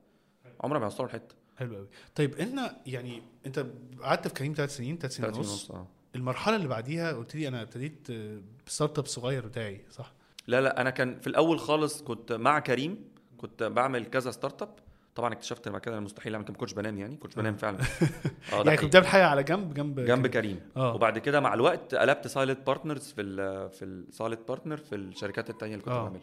عمره 0.62 0.80
ما 0.80 0.86
هيوصله 0.86 1.08
لحتة. 1.08 1.36
حلو 1.58 1.76
قوي 1.76 1.88
طيب 2.16 2.36
إن 2.36 2.70
يعني 2.86 3.24
أنت 3.46 3.66
قعدت 4.02 4.28
في 4.28 4.34
كريم 4.34 4.54
ثلاث 4.58 4.76
سنين 4.78 4.98
ثلاث 4.98 5.16
سنين 5.16 5.32
30 5.32 5.40
ونص. 5.46 5.52
ونص 5.52 5.72
آه. 5.72 5.88
المرحلة 6.18 6.56
اللي 6.56 6.68
بعديها 6.68 7.12
قلت 7.14 7.36
لي 7.36 7.48
أنا 7.48 7.62
ابتديت 7.62 8.08
آه، 8.12 8.38
ب 8.68 9.00
startup 9.00 9.06
صغير 9.06 9.46
بتاعي 9.46 9.82
صح؟ 9.92 10.14
لا 10.48 10.62
لا 10.62 10.82
أنا 10.82 10.90
كان 10.90 11.20
في 11.20 11.28
الأول 11.28 11.60
خالص 11.60 12.02
كنت 12.02 12.34
مع 12.34 12.60
كريم 12.60 13.10
كنت 13.38 13.64
بعمل 13.64 14.06
كذا 14.06 14.32
startup 14.32 14.70
طبعا 15.16 15.34
اكتشفت 15.34 15.70
بعد 15.70 15.82
كده 15.82 15.98
إن 15.98 16.04
مستحيل 16.04 16.34
أعمل 16.34 16.46
كده 16.46 16.54
ما 16.54 16.60
كنتش 16.60 16.74
بنام 16.74 16.98
يعني 16.98 17.16
كنت 17.16 17.38
بنام 17.38 17.56
فعلا. 17.56 17.78
آه 18.54 18.64
ده 18.64 18.72
يعني 18.72 18.78
كنت. 18.78 18.86
بتعمل 18.86 19.08
حاجة 19.08 19.28
على 19.28 19.44
جنب 19.44 19.74
جنب 19.74 20.00
جنب 20.00 20.28
كريم. 20.28 20.60
آه. 20.78 20.96
وبعد 20.96 21.18
كده 21.18 21.40
مع 21.40 21.54
الوقت 21.54 21.96
قلبت 21.96 22.28
silent 22.28 22.68
partners 22.68 23.12
في 23.12 23.22
ال 23.22 23.70
في 23.70 23.86
ال 23.86 23.95
silent 23.95 24.48
partner 24.48 24.78
في 24.78 24.96
الشركات 24.96 25.50
التانية 25.50 25.74
اللي 25.74 25.86
كنت 25.86 25.94
آه. 25.94 26.04
بعملها. 26.04 26.22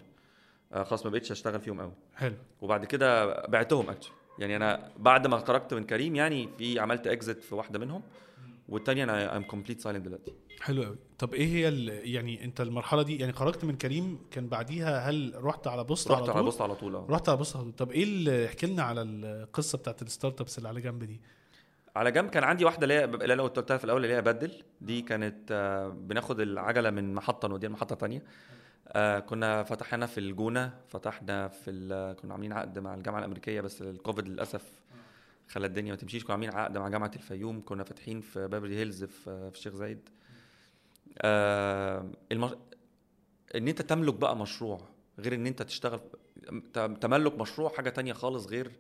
آه 0.73 0.83
خلاص 0.83 1.07
ما 1.07 1.11
بقتش 1.13 1.33
أشتغل 1.33 1.61
فيهم 1.61 1.81
قوي 1.81 1.93
حلو. 2.15 2.35
وبعد 2.61 2.85
كده 2.85 3.41
بعتهم 3.47 3.91
actually 3.91 4.13
يعني 4.39 4.57
أنا 4.57 4.91
بعد 4.99 5.27
ما 5.27 5.39
خرجت 5.39 5.75
من 5.75 5.85
كريم 5.85 6.17
يعني 6.17 6.49
في 6.59 6.79
عملت 6.79 7.09
exit 7.09 7.41
في 7.41 7.55
واحدة 7.55 7.79
منهم. 7.79 8.03
والتانية 8.69 9.05
أنا 9.05 9.37
am 9.37 9.43
complete 9.43 9.81
silent 9.81 10.05
دلوقتي. 10.05 10.33
حلو 10.61 10.83
قوي. 10.83 10.97
طب 11.19 11.35
إيه 11.35 11.47
هي 11.47 11.87
يعني 12.13 12.45
أنت 12.45 12.61
المرحلة 12.61 13.03
دي 13.03 13.19
يعني 13.19 13.33
خرجت 13.33 13.65
من 13.65 13.77
كريم 13.77 14.19
كان 14.31 14.49
بعديها 14.49 15.11
هل 15.11 15.35
رحت 15.37 15.67
على 15.67 15.85
بوسطة 15.85 16.11
رحت 16.11 16.23
على 16.23 16.33
على 16.33 16.43
بوسطة 16.43 16.61
على 16.61 16.75
طول 16.75 16.95
آه. 16.97 17.07
رحت 17.11 17.29
على 17.29 17.39
بوسطة 17.39 17.57
على 17.57 17.65
طول. 17.65 17.73
طب 17.73 17.91
إيه 17.91 18.03
اللي 18.03 18.47
احكي 18.47 18.67
لنا 18.67 18.83
على 18.83 19.03
القصة 19.03 19.79
بتاعت 19.79 20.03
ال 20.03 20.41
startups 20.41 20.59
اللي 20.59 20.69
على 20.69 20.81
جنب 20.81 21.05
دي. 21.05 21.21
على 21.97 22.11
جنب 22.13 22.31
كان 22.31 22.45
عندي 22.45 22.65
واحدة 22.65 22.83
اللي 22.83 22.95
هي 22.95 23.05
اللي 23.05 23.35
أنا 23.35 23.43
قلت 23.43 23.57
قلتها 23.57 23.77
في 23.77 23.85
الأول 23.85 24.05
اللي 24.05 24.17
هي 24.17 24.23
بدل. 24.23 24.53
دي 24.81 25.03
كانت 25.03 25.49
آه، 25.51 25.89
بناخد 25.89 26.41
العجلة 26.41 26.91
من 26.91 27.15
محطة 27.15 27.49
نوديها 27.49 27.71
لمحطه 27.71 27.95
تانية 27.95 28.23
آه، 28.89 29.19
كنا 29.19 29.63
فتحنا 29.63 30.07
في 30.07 30.21
الجونة 30.21 30.73
فتحنا 30.89 31.49
في 31.49 31.71
كنا 32.23 32.33
عاملين 32.35 32.53
عقد 32.53 32.79
مع 32.79 32.95
الجامعة 32.95 33.19
الأمريكية 33.19 33.61
بس 33.61 33.83
الكوفيد 33.83 34.29
للأسف 34.29 34.63
خلى 35.49 35.67
الدنيا 35.67 35.91
ما 35.91 35.97
تمشيش. 35.97 36.25
كنا 36.25 36.33
عاملين 36.33 36.55
عقد 36.55 36.79
مع 36.79 36.89
جامعة 36.89 37.11
الفيوم 37.17 37.63
كنا 37.65 37.85
فاتحين 37.85 38.21
في 38.21 38.49
بابلي 38.49 38.77
هيلز 38.77 39.05
في 39.05 39.51
في 39.51 39.57
الشيخ 39.59 39.75
زايد. 39.75 40.09
آه، 41.19 42.11
المر... 42.33 42.59
إن 43.55 43.69
أنت 43.69 43.83
تملك 43.83 44.15
بقى 44.15 44.37
مشروع 44.37 44.81
غير 45.19 45.35
إن 45.35 45.47
أنت 45.47 45.63
تشتغل 45.63 46.01
تملك 47.01 47.39
مشروع 47.39 47.69
حاجة 47.77 47.91
تانية 47.91 48.13
خالص 48.13 48.47
غير 48.47 48.73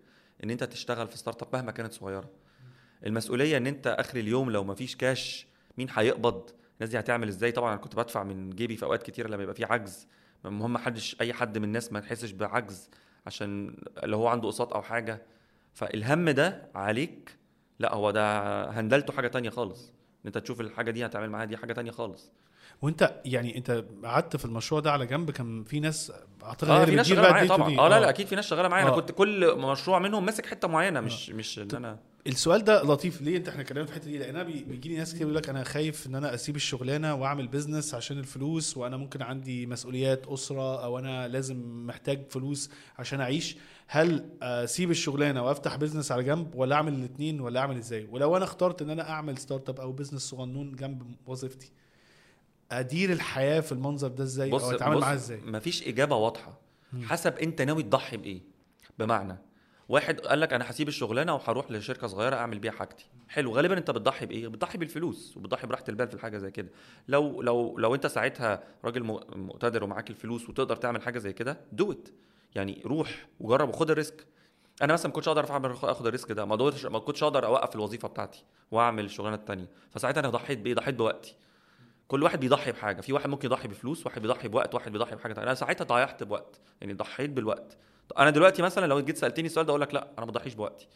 إن 0.44 0.50
أنت 0.50 0.64
تشتغل 0.64 1.08
في 1.08 1.18
startup 1.18 1.48
مهما 1.52 1.72
كانت 1.72 1.92
صغيرة. 1.92 2.30
المسؤولية 3.06 3.56
إن 3.56 3.66
أنت 3.66 3.86
آخر 3.86 4.18
اليوم 4.18 4.50
لو 4.50 4.64
ما 4.64 4.74
فيش 4.74 4.96
كاش 4.96 5.46
مين 5.78 5.88
هيقبض؟ 5.90 6.50
الناس 6.74 6.90
دي 6.90 6.98
هتعمل 6.98 7.28
إزاي؟ 7.28 7.52
طبعا 7.52 7.72
أنا 7.72 7.80
كنت 7.80 7.96
بدفع 7.96 8.22
من 8.22 8.50
جيبي 8.50 8.76
في 8.76 8.84
أوقات 8.84 9.02
كتيرة 9.02 9.28
لما 9.28 9.42
يبقى 9.42 9.54
في 9.54 9.64
عجز. 9.64 10.06
المهم 10.46 10.78
حدش 10.78 11.16
أي 11.20 11.32
حد 11.32 11.58
من 11.58 11.64
الناس 11.64 11.92
ما 11.92 11.98
يحسش 11.98 12.30
بعجز 12.30 12.90
عشان 13.26 13.76
اللي 14.04 14.16
هو 14.16 14.28
عنده 14.28 14.48
اقساط 14.48 14.74
أو 14.74 14.82
حاجة. 14.82 15.22
فالهم 15.74 16.30
ده 16.30 16.70
عليك 16.74 17.36
لا 17.78 17.94
هو 17.94 18.10
ده 18.10 18.64
handle 18.70 19.02
ته 19.02 19.12
حاجة 19.12 19.28
تانية 19.28 19.50
خالص. 19.50 19.88
إن 19.88 20.26
أنت 20.26 20.38
تشوف 20.38 20.60
الحاجة 20.60 20.90
دي 20.90 21.06
هتعمل 21.06 21.30
معاها 21.30 21.44
دي 21.44 21.56
حاجة 21.56 21.72
تانية 21.72 21.90
خالص. 21.90 22.32
وأنت 22.82 23.20
يعني 23.24 23.56
أنت 23.56 23.84
قعدت 24.04 24.36
في 24.36 24.44
المشروع 24.44 24.80
ده 24.80 24.92
على 24.92 25.06
جنب 25.06 25.30
كان 25.30 25.64
في 25.64 25.80
ناس 25.80 26.12
أعتقد 26.44 26.70
آه 26.70 26.84
في 26.84 26.94
ناس 26.94 27.06
شغالة 27.06 27.30
معايا 27.30 27.48
طبعا. 27.48 27.78
آه 27.78 27.88
لا 27.88 28.00
لا 28.00 28.08
أكيد 28.08 28.26
في 28.26 28.36
ناس 28.36 28.46
شغالة 28.46 28.68
معايا. 28.68 28.84
أنا 28.84 28.92
آه. 28.92 28.96
كنت 28.96 29.12
كل 29.12 29.58
مشروع 29.58 29.98
منهم 29.98 30.24
ماسك 30.26 30.46
حتة 30.46 30.68
معينة 30.68 31.00
مش 31.00 31.30
مش 31.30 31.58
إن 31.58 31.68
أنا 31.76 31.98
السؤال 32.26 32.64
ده 32.64 32.82
لطيف. 32.82 33.22
ليه 33.22 33.36
انت 33.36 33.48
إحنا 33.48 33.60
اتكلمنا 33.62 33.84
في 33.86 33.90
الحتة 33.90 34.04
دي؟ 34.10 34.18
لأن 34.18 34.34
أنا 34.36 34.44
بي- 34.44 34.64
بيجي 34.64 34.88
لي 34.88 34.96
ناس 34.96 35.10
كتير 35.10 35.22
يقول 35.22 35.34
لك 35.34 35.48
أنا 35.48 35.64
خايف 35.64 36.06
إن 36.06 36.14
أنا 36.14 36.34
أسيب 36.34 36.56
الشغلانة 36.56 37.14
وأعمل 37.14 37.48
business 37.48 37.94
عشان 37.94 38.18
الفلوس 38.18 38.76
وأنا 38.76 38.96
ممكن 38.96 39.22
عندي 39.22 39.66
مسؤوليات 39.66 40.26
أسرة 40.26 40.84
أو 40.84 40.98
أنا 40.98 41.28
لازم 41.28 41.86
محتاج 41.86 42.26
فلوس 42.30 42.70
عشان 42.98 43.20
أعيش. 43.20 43.56
هل 43.86 44.30
أسيب 44.42 44.90
الشغلانة 44.90 45.42
وأفتح 45.44 45.76
business 45.76 46.12
على 46.12 46.22
جنب 46.24 46.54
ولا 46.54 46.76
أعمل 46.76 46.92
الاثنين 46.94 47.40
ولا 47.40 47.60
أعمل 47.60 47.76
إزاي؟ 47.76 48.08
ولو 48.10 48.36
أنا 48.36 48.44
اخترت 48.44 48.82
إن 48.82 48.90
أنا 48.90 49.10
أعمل 49.10 49.38
startup 49.38 49.80
أو 49.80 49.92
business 49.92 50.22
صغنون 50.22 50.76
جنب 50.76 51.14
وظيفتي 51.26 51.72
أدير 52.72 53.12
الحياة 53.12 53.60
في 53.60 53.72
المنظر 53.72 54.08
ده 54.08 54.24
إزاي؟ 54.24 54.52
أو 54.52 54.70
أتعامل 54.70 54.98
معاها 54.98 55.14
إزاي؟ 55.14 55.40
مفيش 55.40 55.88
إجابة 55.88 56.16
واضحة. 56.16 56.60
حسب 57.02 57.34
أنت 57.38 57.62
ناوي 57.62 57.82
تضحي 57.82 58.16
بإيه؟ 58.16 58.40
بمعنى 58.98 59.36
واحد 59.88 60.20
قال 60.20 60.40
لك 60.40 60.52
أنا 60.52 60.70
هسيب 60.70 60.88
الشغلانة 60.88 61.34
وهروح 61.34 61.70
لشركة 61.70 62.06
صغيرة 62.06 62.36
أعمل 62.36 62.58
بيها 62.58 62.72
حاجتي. 62.72 63.06
حلو. 63.28 63.52
غالبا 63.52 63.78
أنت 63.78 63.90
بتضحي 63.90 64.26
بإيه؟ 64.26 64.48
بتضحي 64.48 64.78
بالفلوس 64.78 65.36
وبتضحي 65.36 65.66
براحة 65.66 65.84
البال 65.88 66.08
في 66.08 66.14
الحاجة 66.14 66.38
زي 66.38 66.50
كده. 66.50 66.68
لو 67.08 67.42
لو 67.42 67.78
لو 67.78 67.94
أنت 67.94 68.06
ساعتها 68.06 68.62
راجل 68.84 69.02
مقتدر 69.36 69.84
ومعاك 69.84 70.10
الفلوس 70.10 70.48
وتقدر 70.48 70.76
تعمل 70.76 71.02
حاجة 71.02 71.18
زي 71.18 71.32
كده 71.32 71.60
دوت 71.72 72.12
يعني 72.54 72.82
روح 72.86 73.26
وجرب 73.40 73.68
وخد 73.68 73.90
ال 73.90 73.96
risk. 73.96 74.26
أنا 74.82 74.92
مثلا 74.92 75.06
ما 75.06 75.14
كنتش 75.14 75.28
أقدر 75.28 75.50
أعمل 75.50 75.70
أخد 75.70 76.06
ال 76.06 76.11
risk 76.11 76.32
ده. 76.32 76.44
ما 76.44 76.54
قدرتش 76.54 76.86
ما 76.86 76.98
كنتش 76.98 77.22
أقدر 77.22 77.46
أوقف 77.46 77.74
الوظيفة 77.74 78.08
بتاعتي 78.08 78.44
وأعمل 78.70 79.04
الشغلانة 79.04 79.36
التانية. 79.36 79.66
فساعتها 79.90 80.20
أنا 80.20 80.30
ضحيت 80.30 80.58
بإيه؟ 80.58 80.74
ضحيت 80.74 80.94
بوقتي. 80.94 81.36
كل 82.08 82.22
واحد 82.22 82.40
بيضحي 82.40 82.72
بحاجة. 82.72 83.00
في 83.00 83.12
واحد 83.12 83.28
ممكن 83.28 83.46
يضحي 83.46 83.68
بفلوس 83.68 84.06
واحد 84.06 84.22
بيضحي 84.22 84.48
بوقت 84.48 84.74
واحد 84.74 84.92
بيضحي 84.92 85.16
بحاجة 85.16 85.32
تانية. 85.32 85.46
أنا 85.46 85.54
ساعتها 85.54 85.84
ضيعت 85.84 86.22
بوقت. 86.22 86.60
يعني 86.80 86.92
ضحيت 86.92 87.30
بالوقت. 87.30 87.76
أنا 88.18 88.30
دلوقتي 88.30 88.62
مثلا 88.62 88.86
لو 88.86 89.00
جيت 89.00 89.16
سألتني 89.16 89.46
السؤال 89.46 89.66
ده 89.66 89.70
أقول 89.70 89.80
لك 89.80 89.94
لا 89.94 90.08
أنا 90.18 90.26
ما 90.26 90.30
بضحيش 90.32 90.54
بوقتي. 90.54 90.88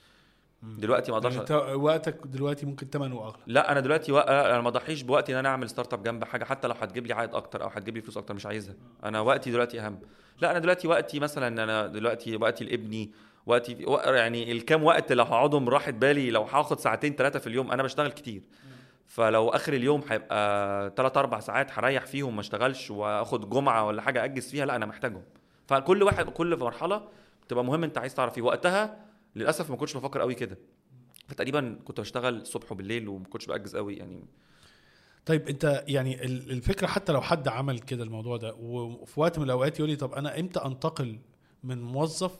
دلوقتي 0.62 1.10
ما 1.12 1.16
أقدرش 1.18 1.34
يعني 1.50 1.74
وقتك 1.74 2.16
دلوقتي 2.26 2.66
ممكن 2.66 2.86
ثمنه 2.86 3.16
اغلى 3.24 3.42
لا 3.46 3.72
أنا 3.72 3.80
دلوقتي 3.80 4.12
وق... 4.12 4.30
أنا 4.30 4.60
ما 4.60 4.68
اضحيش 4.68 5.02
بوقتي 5.02 5.32
إن 5.32 5.38
أنا 5.38 5.48
أعمل 5.48 5.70
startup 5.70 6.02
جنب 6.02 6.24
حاجة 6.24 6.44
حتى 6.44 6.68
لو 6.68 6.74
هتجيب 6.80 7.06
لي 7.06 7.12
عائد 7.14 7.34
أكتر 7.34 7.62
أو 7.62 7.68
هتجيب 7.68 7.94
لي 7.96 8.00
فلوس 8.02 8.16
أكتر 8.16 8.34
مش 8.34 8.46
عايزها. 8.46 8.74
أنا 9.04 9.20
وقتي 9.20 9.50
دلوقتي 9.50 9.80
أهم. 9.80 9.98
لا 10.40 10.50
أنا 10.50 10.58
دلوقتي 10.58 10.88
وقتي 10.88 11.20
مثلا 11.20 11.48
أنا 11.64 11.86
دلوقتي 11.86 12.36
وقتي 12.36 12.64
لابني 12.64 13.10
وقتي 13.46 13.84
وق- 13.86 14.08
يعني 14.08 14.52
الكام 14.52 14.84
وقت 14.84 15.12
لو 15.12 15.24
هقعدهم 15.24 15.68
راحت 15.68 15.94
بالي 15.94 16.30
لو 16.30 16.42
هاخد 16.42 16.80
ساعتين 16.80 17.14
ثلاثة 17.14 17.38
في 17.38 17.46
اليوم 17.46 17.70
أنا 17.70 17.82
بشتغل 17.82 18.10
كتير. 18.10 18.42
فلو 19.06 19.48
آخر 19.48 19.72
اليوم 19.72 20.02
هيبقى 20.08 20.92
3 20.96 21.20
4 21.20 21.40
ساعات 21.40 21.78
هريح 21.78 22.06
فيهم 22.06 22.34
ما 22.34 22.40
أشتغلش 22.40 22.90
وآخد 22.90 23.50
جمعة 23.50 23.86
ولا 23.86 24.02
حاجة 24.02 24.24
أجز 24.24 24.50
فيها 24.50 24.66
لا 24.66 24.76
أنا 24.76 24.86
محتاجهم. 24.86 25.22
فكل 25.68 26.02
واحد 26.02 26.26
كل 26.28 26.56
مرحلة 26.58 27.08
بتبقى 27.46 27.64
مهم 27.64 27.84
انت 27.84 27.98
عايز 27.98 28.14
تعرف 28.14 28.38
إيه. 28.38 28.44
وقتها 28.44 29.04
للأسف 29.36 29.70
ما 29.70 29.76
كنتش 29.76 29.96
بفكر 29.96 30.20
قوي 30.20 30.34
كده. 30.34 30.58
فتقريبا 31.28 31.78
كنت 31.84 32.00
بشتغل 32.00 32.36
الصبح 32.36 32.72
وبالليل 32.72 33.08
وما 33.08 33.24
كنتش 33.24 33.46
بأجز 33.46 33.76
قوي 33.76 33.96
يعني. 33.96 34.24
طيب 35.26 35.48
انت 35.48 35.84
يعني 35.88 36.24
ال- 36.24 36.50
الفكرة 36.50 36.86
حتى 36.86 37.12
لو 37.12 37.20
حد 37.20 37.48
عمل 37.48 37.78
كده 37.78 38.04
الموضوع 38.04 38.36
ده 38.36 38.54
وفي 38.54 39.20
وقت 39.20 39.38
من 39.38 39.44
الأوقات 39.44 39.78
يقول 39.78 39.90
لي 39.90 39.96
طب 39.96 40.12
أنا 40.14 40.40
إمتى 40.40 40.60
أنتقل 40.64 41.18
من 41.64 41.82
موظف 41.82 42.32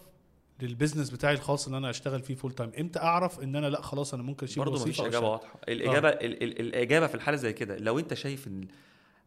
لل 0.63 0.72
business 0.72 1.11
بتاعي 1.11 1.35
الخاص 1.35 1.67
اللي 1.67 1.79
أنا 1.79 1.91
اشتغل 1.91 2.23
فيه 2.23 2.35
full 2.35 2.53
time 2.53 2.73
إمتى 2.81 2.99
أعرف 2.99 3.41
إن 3.43 3.57
أنا 3.57 3.67
لأ 3.67 3.81
خلاص 3.83 4.15
أنا 4.15 4.23
ممكن 4.23 4.47
اشيل 4.47 4.65
برضه 4.65 4.81
مفيش 4.83 5.01
إجابة؟ 5.01 5.29
واضحة. 5.29 5.61
الإجابة 5.69 6.09
ال 6.09 6.43
ال 6.43 6.61
الإجابة 6.61 7.07
في 7.07 7.15
الحالة 7.15 7.37
زي 7.37 7.53
كده 7.53 7.77
لو 7.77 7.99
أنت 7.99 8.15
شايف 8.15 8.47
إن 8.47 8.69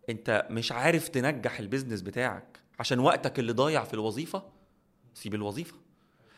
أنت 0.09 0.47
مش 0.49 0.71
عارف 0.71 1.07
تنجح 1.07 1.59
ال 1.59 1.64
business 1.64 2.01
بتاعك 2.01 2.59
عشان 2.81 2.99
وقتك 2.99 3.39
اللي 3.39 3.51
ضايع 3.53 3.83
في 3.83 3.93
الوظيفة 3.93 4.43
سيب 5.13 5.35
الوظيفة. 5.35 5.75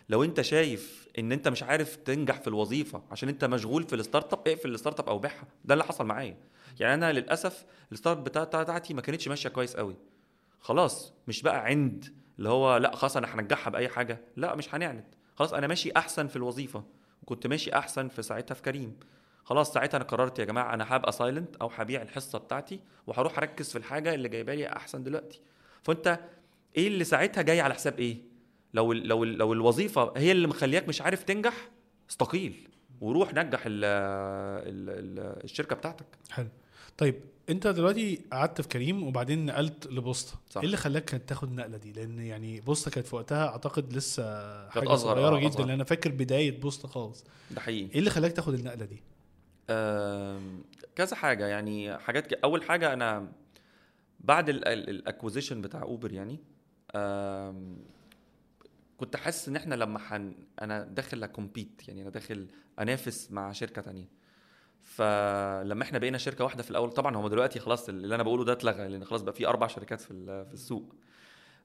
لو 0.10 0.24
انت 0.24 0.42
شايف 0.42 1.08
ان 1.20 1.32
انت 1.32 1.48
مش 1.48 1.64
عارف 1.64 1.96
تنجح 1.96 2.42
في 2.42 2.48
الوظيفة 2.48 3.04
عشان 3.12 3.30
انت 3.30 3.46
مشغول 3.46 3.84
في 3.84 3.96
ال 3.96 4.34
startup 4.34 4.48
اقفل 4.48 4.70
ال 4.74 5.00
startup 5.00 5.10
أو 5.10 5.20
بيعها. 5.20 5.48
ده 5.66 5.74
اللي 5.74 5.84
حصل 5.84 6.06
معايا. 6.06 6.38
يعني 6.80 6.94
أنا 6.94 7.12
للأسف 7.12 7.66
ال 7.92 8.18
startup 8.18 8.24
بتاع- 8.24 8.44
بتاعتي 8.64 8.94
ما 8.94 9.02
كانتش 9.02 9.28
ماشية 9.28 9.50
كويس 9.50 9.76
قوي. 9.76 9.96
خلاص 10.60 11.14
مش 11.28 11.42
بقى 11.42 11.66
عند 11.66 12.14
اللي 12.38 12.50
هو 12.50 12.78
لا 12.78 12.96
خلاص 12.96 13.18
أنا 13.18 13.36
هنجحها 13.36 13.72
بأي 13.72 13.90
حاجة. 13.90 14.22
لا 14.36 14.56
مش 14.56 14.76
هنعند. 14.76 15.16
خلاص 15.36 15.54
أنا 15.54 15.68
ماشي 15.68 15.92
احسن 15.98 16.28
في 16.28 16.36
الوظيفة. 16.36 16.84
وكنت 17.22 17.48
ماشي 17.48 17.74
احسن 17.78 18.08
في 18.08 18.22
ساعتها 18.22 18.56
في 18.56 18.62
كريم. 18.62 19.00
خلاص 19.44 19.74
ساعتها 19.74 19.98
أنا 19.98 20.06
قررت 20.06 20.40
يا 20.40 20.46
جماعة 20.46 20.74
أنا 20.74 20.86
هبقى 20.96 21.12
سايلنت 21.12 21.56
أو 21.56 21.68
هبيع 21.76 22.02
الحصة 22.02 22.40
بتاعتي 22.40 22.80
وهروح 23.08 23.38
أركز 23.38 23.72
في 23.72 23.78
الحاجة 23.78 24.14
اللي 24.14 24.30
جايبه 24.30 24.54
لي 24.56 24.68
أحسن 24.68 25.04
دلوقتي. 25.04 25.42
فانت 25.84 26.20
إيه 26.78 26.88
اللي 26.88 27.04
ساعتها 27.04 27.42
جاي 27.42 27.62
على 27.62 27.74
حساب 27.74 28.00
إيه؟ 28.00 28.18
لو 28.74 28.92
ال 28.92 29.08
لو 29.08 29.24
ال 29.24 29.38
لو 29.38 29.54
الوظيفة 29.54 30.14
هي 30.18 30.32
اللي 30.32 30.48
مخلياك 30.48 30.88
مش 30.88 31.02
عارف 31.02 31.24
تنجح 31.24 31.70
استقيل 32.10 32.68
وروح 33.02 33.34
نجح 33.34 33.64
ال 33.66 33.84
ال 33.84 34.90
ال 34.90 35.44
الشركة 35.44 35.76
بتاعتك. 35.76 36.06
حلو. 36.32 36.48
طيب 36.98 37.16
انت 37.50 37.68
دلوقتي 37.68 38.20
قعدت 38.32 38.62
في 38.62 38.68
كريم 38.68 39.04
وبعدين 39.04 39.46
نقلت 39.46 39.88
لبوسطة. 39.88 40.40
صح. 40.50 40.58
إيه 40.62 40.66
اللي 40.66 40.78
خلاك 40.78 41.06
كانت 41.06 41.30
تاخد 41.30 41.48
النقلة 41.50 41.78
دي؟ 41.78 41.92
لأن 41.92 42.20
يعني 42.20 42.62
بوسطة 42.62 42.92
كانت 42.92 43.08
في 43.08 43.16
وقتها 43.16 43.48
أعتقد 43.48 43.94
لسه 43.94 44.24
حاجة 44.70 44.94
أصغر، 44.94 45.16
صغيرة 45.16 45.36
آه، 45.36 45.40
جدا 45.40 45.50
أصغر. 45.50 45.62
لأن 45.62 45.70
أنا 45.70 45.84
فاكر 45.84 46.12
بداية 46.12 46.60
بوسطة 46.60 46.88
خالص. 46.88 47.24
ده 47.52 47.62
حقيقي. 47.62 47.92
إيه 47.94 48.00
اللي 48.00 48.10
خلاك 48.10 48.32
تاخد 48.32 48.54
النقلة 48.54 48.86
دي؟ 48.86 49.04
آم، 49.70 50.64
كذا 50.96 51.16
حاجة 51.16 51.48
يعني 51.48 51.98
حاجات 51.98 52.34
ك... 52.34 52.40
أول 52.44 52.64
حاجة 52.64 52.94
أنا 52.94 53.32
بعد 54.24 54.50
ال 54.50 54.59
acquisition 54.59 55.62
بتاع 55.62 55.82
اوبر 55.82 56.14
يعني 56.14 56.40
كنت 58.98 59.16
حاسس 59.16 59.48
إن 59.50 59.56
إحنا 59.56 59.76
لما 59.76 60.00
حن... 60.00 60.34
أنا 60.62 60.84
داخل 60.84 61.24
a 61.24 61.31
compete 61.31 61.82
يعني 61.88 62.02
أنا 62.02 62.10
داخل 62.10 62.48
أنافس 62.80 63.32
مع 63.32 63.52
شركة 63.52 63.82
تانية. 63.82 64.10
فلما 64.82 65.84
إحنا 65.84 66.00
بقينا 66.00 66.18
شركة 66.18 66.44
واحدة 66.44 66.64
في 66.64 66.72
الأول 66.72 66.92
طبعا 66.92 67.16
هم 67.16 67.28
دلوقتي 67.28 67.60
خلاص 67.60 67.90
اللي 67.90 68.16
أنا 68.16 68.24
بقوله 68.24 68.44
ده 68.46 68.52
اتلغى 68.52 68.88
لأن 68.88 69.06
خلاص 69.06 69.22
بقى 69.22 69.34
في 69.34 69.48
أربع 69.48 69.68
شركات 69.68 70.02
في 70.02 70.46
في 70.46 70.54
السوق. 70.54 70.96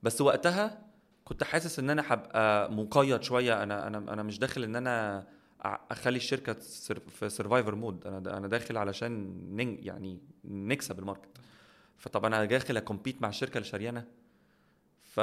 بس 0.02 0.20
وقتها 0.20 0.82
كنت 1.24 1.44
حاسس 1.44 1.78
إن 1.78 1.90
أنا 1.90 2.02
هبقى 2.06 2.72
مقيد 2.72 3.22
شوية 3.22 3.62
أنا 3.62 3.86
أنا 3.86 3.98
أنا 3.98 4.22
مش 4.22 4.38
داخل 4.38 4.64
إن 4.64 4.76
أنا 4.76 5.26
أخلي 5.90 6.16
الشركة 6.16 6.52
في 7.08 7.28
survivor 7.28 7.74
mode 7.74 8.06
أنا 8.06 8.36
أنا 8.36 8.48
داخل 8.48 8.76
علشان 8.76 9.36
يعني 9.82 10.20
نكسب 10.44 10.98
ال 10.98 11.02
market. 11.02 11.28
فطب 11.98 12.24
أنا 12.24 12.44
داخل 12.44 12.76
أ 12.76 12.82
compete 12.82 13.22
مع 13.22 13.28
الشركة 13.28 13.58
اللي 13.58 13.68
شاريانا 13.68 14.04
ف... 15.02 15.20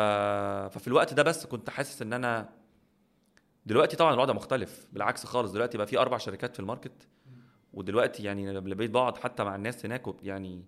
ففي 0.73 0.87
الوقت 0.87 1.13
ده 1.13 1.23
بس 1.23 1.45
كنت 1.45 1.69
حاسس 1.69 2.01
إن 2.01 2.13
أنا 2.13 2.49
دلوقتي 3.65 3.95
طبعا 3.95 4.13
الوضع 4.13 4.33
مختلف 4.33 4.87
بالعكس 4.93 5.25
خالص. 5.25 5.51
دلوقتي 5.51 5.77
بقى 5.77 5.87
في 5.87 5.97
أربع 5.99 6.17
شركات 6.17 6.53
في 6.53 6.59
ال 6.59 6.66
market 6.66 7.07
ودلوقتي 7.73 8.23
يعني 8.23 8.53
لما 8.53 8.75
بقيت 8.75 8.91
بقعد 8.91 9.17
حتى 9.17 9.43
مع 9.43 9.55
الناس 9.55 9.85
هناك 9.85 10.03
يعني 10.23 10.65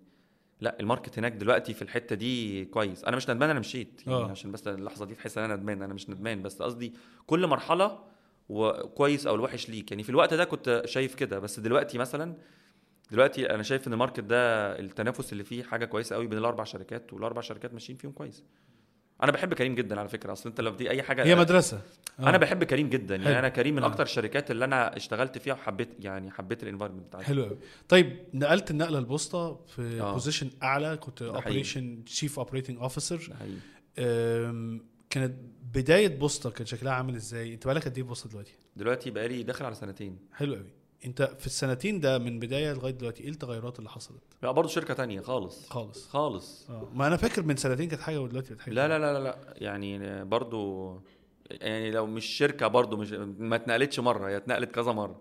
لا 0.60 0.80
ال 0.80 0.85
market 0.85 1.18
هناك 1.18 1.32
دلوقتي 1.32 1.74
في 1.74 1.82
الحتة 1.82 2.16
دي 2.16 2.64
كويس. 2.64 3.04
أنا 3.04 3.16
مش 3.16 3.30
ندمان 3.30 3.50
أنا 3.50 3.60
مشيت. 3.60 4.02
يعني 4.06 4.18
آه. 4.18 4.30
عشان 4.30 4.52
بس 4.52 4.68
اللحظة 4.68 5.04
دي 5.04 5.14
تحس 5.14 5.38
إن 5.38 5.44
أنا 5.44 5.56
ندمان. 5.56 5.82
أنا 5.82 5.94
مش 5.94 6.10
ندمان 6.10 6.42
بس 6.42 6.62
قصدي 6.62 6.94
كل 7.26 7.46
مرحلة 7.46 8.04
وكويس 8.48 9.26
أو 9.26 9.34
الوحش 9.34 9.68
ليك. 9.68 9.90
يعني 9.90 10.02
في 10.02 10.10
الوقت 10.10 10.34
ده 10.34 10.44
كنت 10.44 10.82
شايف 10.84 11.14
كده. 11.14 11.38
بس 11.38 11.60
دلوقتي 11.60 11.98
مثلا 11.98 12.36
دلوقتي 13.10 13.50
أنا 13.54 13.62
شايف 13.62 13.88
إن 13.88 13.92
ال 13.92 13.96
market 13.96 14.20
ده 14.20 14.36
التنافس 14.78 15.32
اللي 15.32 15.44
فيه 15.44 15.62
حاجة 15.62 15.84
كويسة 15.84 16.16
قوي 16.16 16.26
بين 16.26 16.38
الأربع 16.38 16.64
شركات 16.64 17.12
والأربع 17.12 17.40
شركات 17.40 17.72
ماشيين 17.74 17.98
فيهم 17.98 18.12
كويس 18.12 18.42
أنا 19.22 19.32
بحب 19.32 19.54
كريم 19.54 19.74
جدا 19.74 20.00
على 20.00 20.08
فكرة 20.08 20.32
أصل 20.32 20.48
أنت 20.48 20.60
لو 20.60 20.70
دي 20.74 20.90
أي 20.90 21.02
حاجة 21.02 21.24
هي 21.24 21.34
مدرسة 21.34 21.82
آه. 22.20 22.28
أنا 22.28 22.38
بحب 22.38 22.64
كريم 22.64 22.88
جدا 22.88 23.14
يعني 23.16 23.28
حلو. 23.28 23.38
أنا 23.38 23.48
كريم 23.48 23.74
من 23.76 23.82
آه. 23.82 23.86
أكتر 23.86 24.02
الشركات 24.02 24.50
اللي 24.50 24.64
أنا 24.64 24.96
اشتغلت 24.96 25.38
فيها 25.38 25.54
وحبيت 25.54 25.88
يعني 26.00 26.30
حبيت 26.30 26.62
ال 26.62 26.66
environment 26.66 27.06
بتاعتها 27.06 27.26
حلو 27.26 27.44
قوي 27.44 27.58
طيب 27.88 28.16
نقلت 28.34 28.70
النقلة 28.70 28.98
البوسطة 28.98 29.60
في 29.66 30.00
آه. 30.00 30.12
position 30.12 30.50
أعلى 30.62 30.96
كنت. 30.96 31.22
operation 31.22 32.04
chief 32.04 32.38
operating 32.38 32.78
officer. 32.78 33.32
كانت 35.10 35.34
بداية 35.74 36.08
بوسطة 36.08 36.50
كان 36.50 36.66
شكلها 36.66 36.92
عامل 36.92 37.14
إزاي 37.14 37.54
أنت 37.54 37.66
بقالك 37.66 37.84
قد 37.84 37.96
إيه 37.96 38.02
في 38.02 38.08
بوسطة 38.08 38.28
دلوقتي 38.30 38.52
دلوقتي 38.76 39.10
بقالي 39.10 39.42
داخل 39.42 39.64
على 39.64 39.74
سنتين 39.74 40.18
حلو 40.34 40.54
قوي 40.54 40.70
انت 41.04 41.22
في 41.22 41.46
السنتين 41.46 42.00
ده 42.00 42.18
من 42.18 42.38
بداية 42.38 42.72
لغاية 42.72 42.92
دلوقتي 42.92 43.22
إيه 43.22 43.30
التغيرات 43.30 43.78
اللي 43.78 43.90
حصلت؟ 43.90 44.22
لا 44.42 44.50
برضه 44.50 44.68
شركة 44.68 44.94
تانية 44.94 45.20
خالص. 45.20 45.68
خالص. 45.68 46.08
خالص. 46.08 46.70
آه 46.70 46.88
ما 46.94 47.06
أنا 47.06 47.16
فاكر 47.16 47.42
من 47.42 47.56
سنتين 47.56 47.88
كانت 47.88 48.02
حاجة 48.02 48.20
ودلوقتي 48.20 48.54
بقت 48.54 48.62
حاجة 48.62 48.74
لا 48.74 48.88
لا 48.88 48.98
لا 48.98 49.18
لا. 49.24 49.36
يعني 49.56 50.24
برضه 50.24 51.00
يعني 51.50 51.90
لو 51.90 52.06
مش 52.06 52.24
شركة 52.24 52.66
برضه 52.66 52.96
مش 52.96 53.12
ما 53.38 53.56
اتنقلتش 53.56 54.00
مرة 54.00 54.28
هي 54.28 54.36
اتنقلت 54.36 54.70
كذا 54.72 54.92
مرة. 54.92 55.20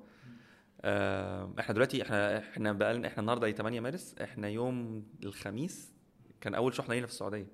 آه 0.81 1.53
إحنا 1.59 1.73
دلوقتي 1.73 2.01
إحنا 2.01 2.37
إحنا 2.39 2.73
بقى 2.73 3.07
إحنا 3.07 3.19
النهارده 3.21 3.47
إيه 3.47 3.55
8 3.55 3.79
مارس 3.79 4.15
إحنا 4.21 4.47
يوم 4.49 5.03
الخميس 5.23 5.91
كان 6.41 6.55
أول 6.55 6.73
شحنة 6.75 6.93
لينا 6.95 7.07
في 7.07 7.13
السعودية. 7.13 7.47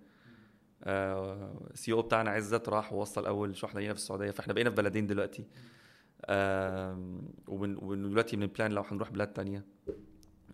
السي 0.84 1.92
أو 1.92 2.02
بتاعنا 2.02 2.30
عزت 2.30 2.70
راح 2.70 2.94
ووصل 2.94 3.26
أول 3.26 3.58
شحنة 3.58 3.80
لينا 3.82 3.94
في 3.94 4.00
السعودية. 4.00 4.32
فاحنا 4.32 4.54
بقينا 4.54 4.70
في 4.70 4.76
بلدين 4.76 5.08
دلوقتي. 5.08 5.42
آه 5.42 5.46
وبن- 7.48 7.78
ودلوقتي 7.82 8.36
بن 8.36 8.48
plan 8.48 8.72
لو 8.72 8.82
هنروح 8.82 9.10
بلاد 9.10 9.28
تانية. 9.28 9.66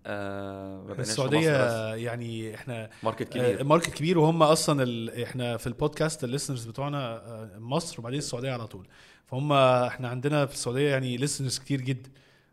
آه 0.05 0.95
السعودية. 0.99 1.95
يعني 1.95 2.55
إحنا 2.55 2.89
market 3.03 3.38
آه، 3.38 3.51
كبير. 3.53 3.63
market 3.63 3.93
كبير 3.93 4.17
وهم 4.19 4.43
أصلا 4.43 4.84
ال... 4.84 5.23
إحنا 5.23 5.58
في 5.58 5.67
ال 5.67 5.74
podcast 5.74 6.23
ال 6.23 6.28
listeners 6.28 6.65
بتوعنا 6.65 7.15
آه، 7.15 7.60
مصر 7.60 7.99
وبعدين 7.99 8.19
السعودية 8.19 8.51
على 8.51 8.67
طول. 8.67 8.88
فهم 9.25 9.53
إحنا 9.53 10.08
عندنا 10.10 10.45
في 10.45 10.53
السعودية 10.53 10.89
يعني 10.89 11.17
listeners 11.17 11.60
كتير 11.60 11.82
جدا 11.82 12.10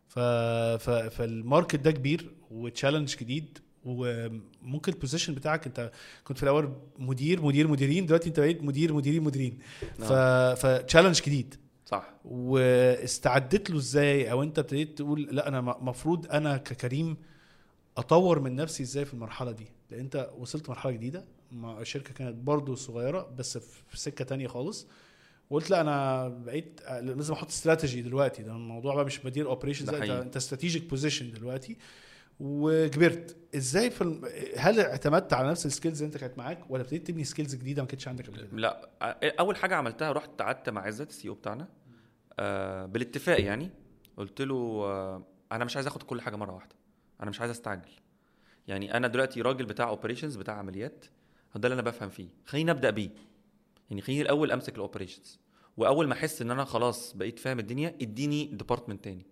ف... 0.08 0.18
ف... 0.18 0.90
فال 0.90 1.12
market 1.12 1.76
ده 1.76 1.90
كبير 1.90 2.34
و 2.50 2.57
challenge 2.57 3.16
جديد 3.16 3.58
وممكن 3.84 4.92
ال 4.92 4.97
position 4.97 5.34
بتاعك 5.34 5.66
أنت 5.66 5.90
كنت 6.24 6.36
في 6.38 6.42
الأول 6.42 6.72
مدير 6.98 7.42
مدير 7.42 7.68
مديرين 7.68 8.06
دلوقتي 8.06 8.28
أنت 8.28 8.40
بقيت 8.40 8.62
مدير 8.62 8.92
مديرين 8.92 9.22
مديرين. 9.22 9.58
ف... 9.98 10.12
ف 10.66 10.72
challenge 10.72 11.22
جديد. 11.22 11.54
صح. 11.86 12.10
واستعدت 12.24 13.70
له 13.70 13.76
إزاي؟ 13.76 14.30
أو 14.30 14.42
أنت 14.42 14.58
ابتديت 14.58 14.98
تقول 14.98 15.22
لا 15.22 15.48
أنا 15.48 15.58
المفروض 15.78 16.26
أنا 16.32 16.56
ككريم 16.56 17.16
أطور 17.96 18.40
من 18.40 18.56
نفسي 18.56 18.82
إزاي 18.82 19.04
في 19.04 19.14
المرحلة 19.14 19.52
دي؟ 19.52 19.66
لأن 19.90 20.00
أنت 20.00 20.30
وصلت 20.38 20.68
مرحلة 20.68 20.92
جديدة. 20.92 21.24
مع 21.52 21.80
الشركة 21.80 22.14
كانت 22.14 22.36
برضو 22.36 22.74
صغيرة 22.74 23.30
بس 23.38 23.58
في 23.58 23.98
سكة 24.00 24.24
تانية 24.24 24.46
خالص. 24.46 24.86
وقلت 25.50 25.70
لا 25.70 25.80
أنا 25.80 26.28
بقيت 26.28 26.80
لازم 26.90 27.34
أحط 27.34 27.48
استراتيجي 27.48 28.02
دلوقتي. 28.02 28.42
ده 28.42 28.52
الموضوع 28.52 28.94
بقى 28.94 29.04
مش 29.04 29.24
مدير 29.24 29.46
operations 29.46 29.88
أنت. 29.88 30.10
أنت 30.10 30.36
strategic 30.36 30.90
position 30.90 31.32
دلوقتي. 31.32 31.76
وكبرت 32.40 33.36
إزاي 33.56 33.90
في 33.90 34.02
الم... 34.02 34.24
هل 34.56 34.80
اعتمدت 34.80 35.32
على 35.32 35.48
نفس 35.50 35.66
ال 35.66 35.71
skills 35.71 36.02
اللي 36.02 36.14
أنت 36.14 36.20
كانت 36.20 36.38
معاك 36.38 36.70
ولا 36.70 36.82
ابتديت 36.82 37.06
تبني 37.06 37.24
skills 37.24 37.54
جديدة 37.54 37.82
ما 37.82 37.88
كانتش 37.88 38.08
عندك 38.08 38.26
قبل 38.26 38.36
كده؟ 38.36 38.48
لا 38.52 38.90
أول 39.40 39.56
حاجة 39.56 39.74
عملتها 39.76 40.12
رحت 40.12 40.42
قعدت 40.42 40.68
مع 40.68 40.82
عزت 40.86 41.10
ال 41.10 41.28
CEO 41.28 41.34
بتاعنا 41.34 41.68
آه 42.38 42.86
بالاتفاق 42.86 43.40
يعني. 43.40 43.70
قلت 44.16 44.42
له 44.42 44.54
آه 44.84 45.22
أنا 45.52 45.64
مش 45.64 45.76
عايز 45.76 45.86
آخد 45.86 46.02
كل 46.02 46.20
حاجة 46.20 46.36
مرة 46.36 46.52
واحدة 46.54 46.76
أنا 47.22 47.30
مش 47.30 47.40
عايز 47.40 47.50
أستعجل. 47.50 47.90
يعني 48.68 48.96
أنا 48.96 49.08
دلوقتي 49.08 49.42
راجل 49.42 49.64
بتاع 49.66 49.88
operations 49.88 50.36
بتاع 50.36 50.54
عمليات 50.54 51.04
ده 51.56 51.68
اللي 51.68 51.74
أنا 51.74 51.82
بفهم 51.82 52.08
فيه. 52.08 52.28
خليني 52.44 52.70
أبدأ 52.70 52.90
بيه. 52.90 53.10
يعني 53.90 54.02
خليني 54.02 54.22
الأول 54.22 54.52
أمسك 54.52 54.74
ال 54.74 54.80
operations 54.80 55.38
وأول 55.76 56.06
ما 56.08 56.12
أحس 56.14 56.42
إن 56.42 56.50
أنا 56.50 56.64
خلاص 56.64 57.12
بقيت 57.12 57.38
فاهم 57.38 57.58
الدنيا 57.58 57.94
إديني 58.02 58.44
department 58.44 59.04
تاني. 59.04 59.26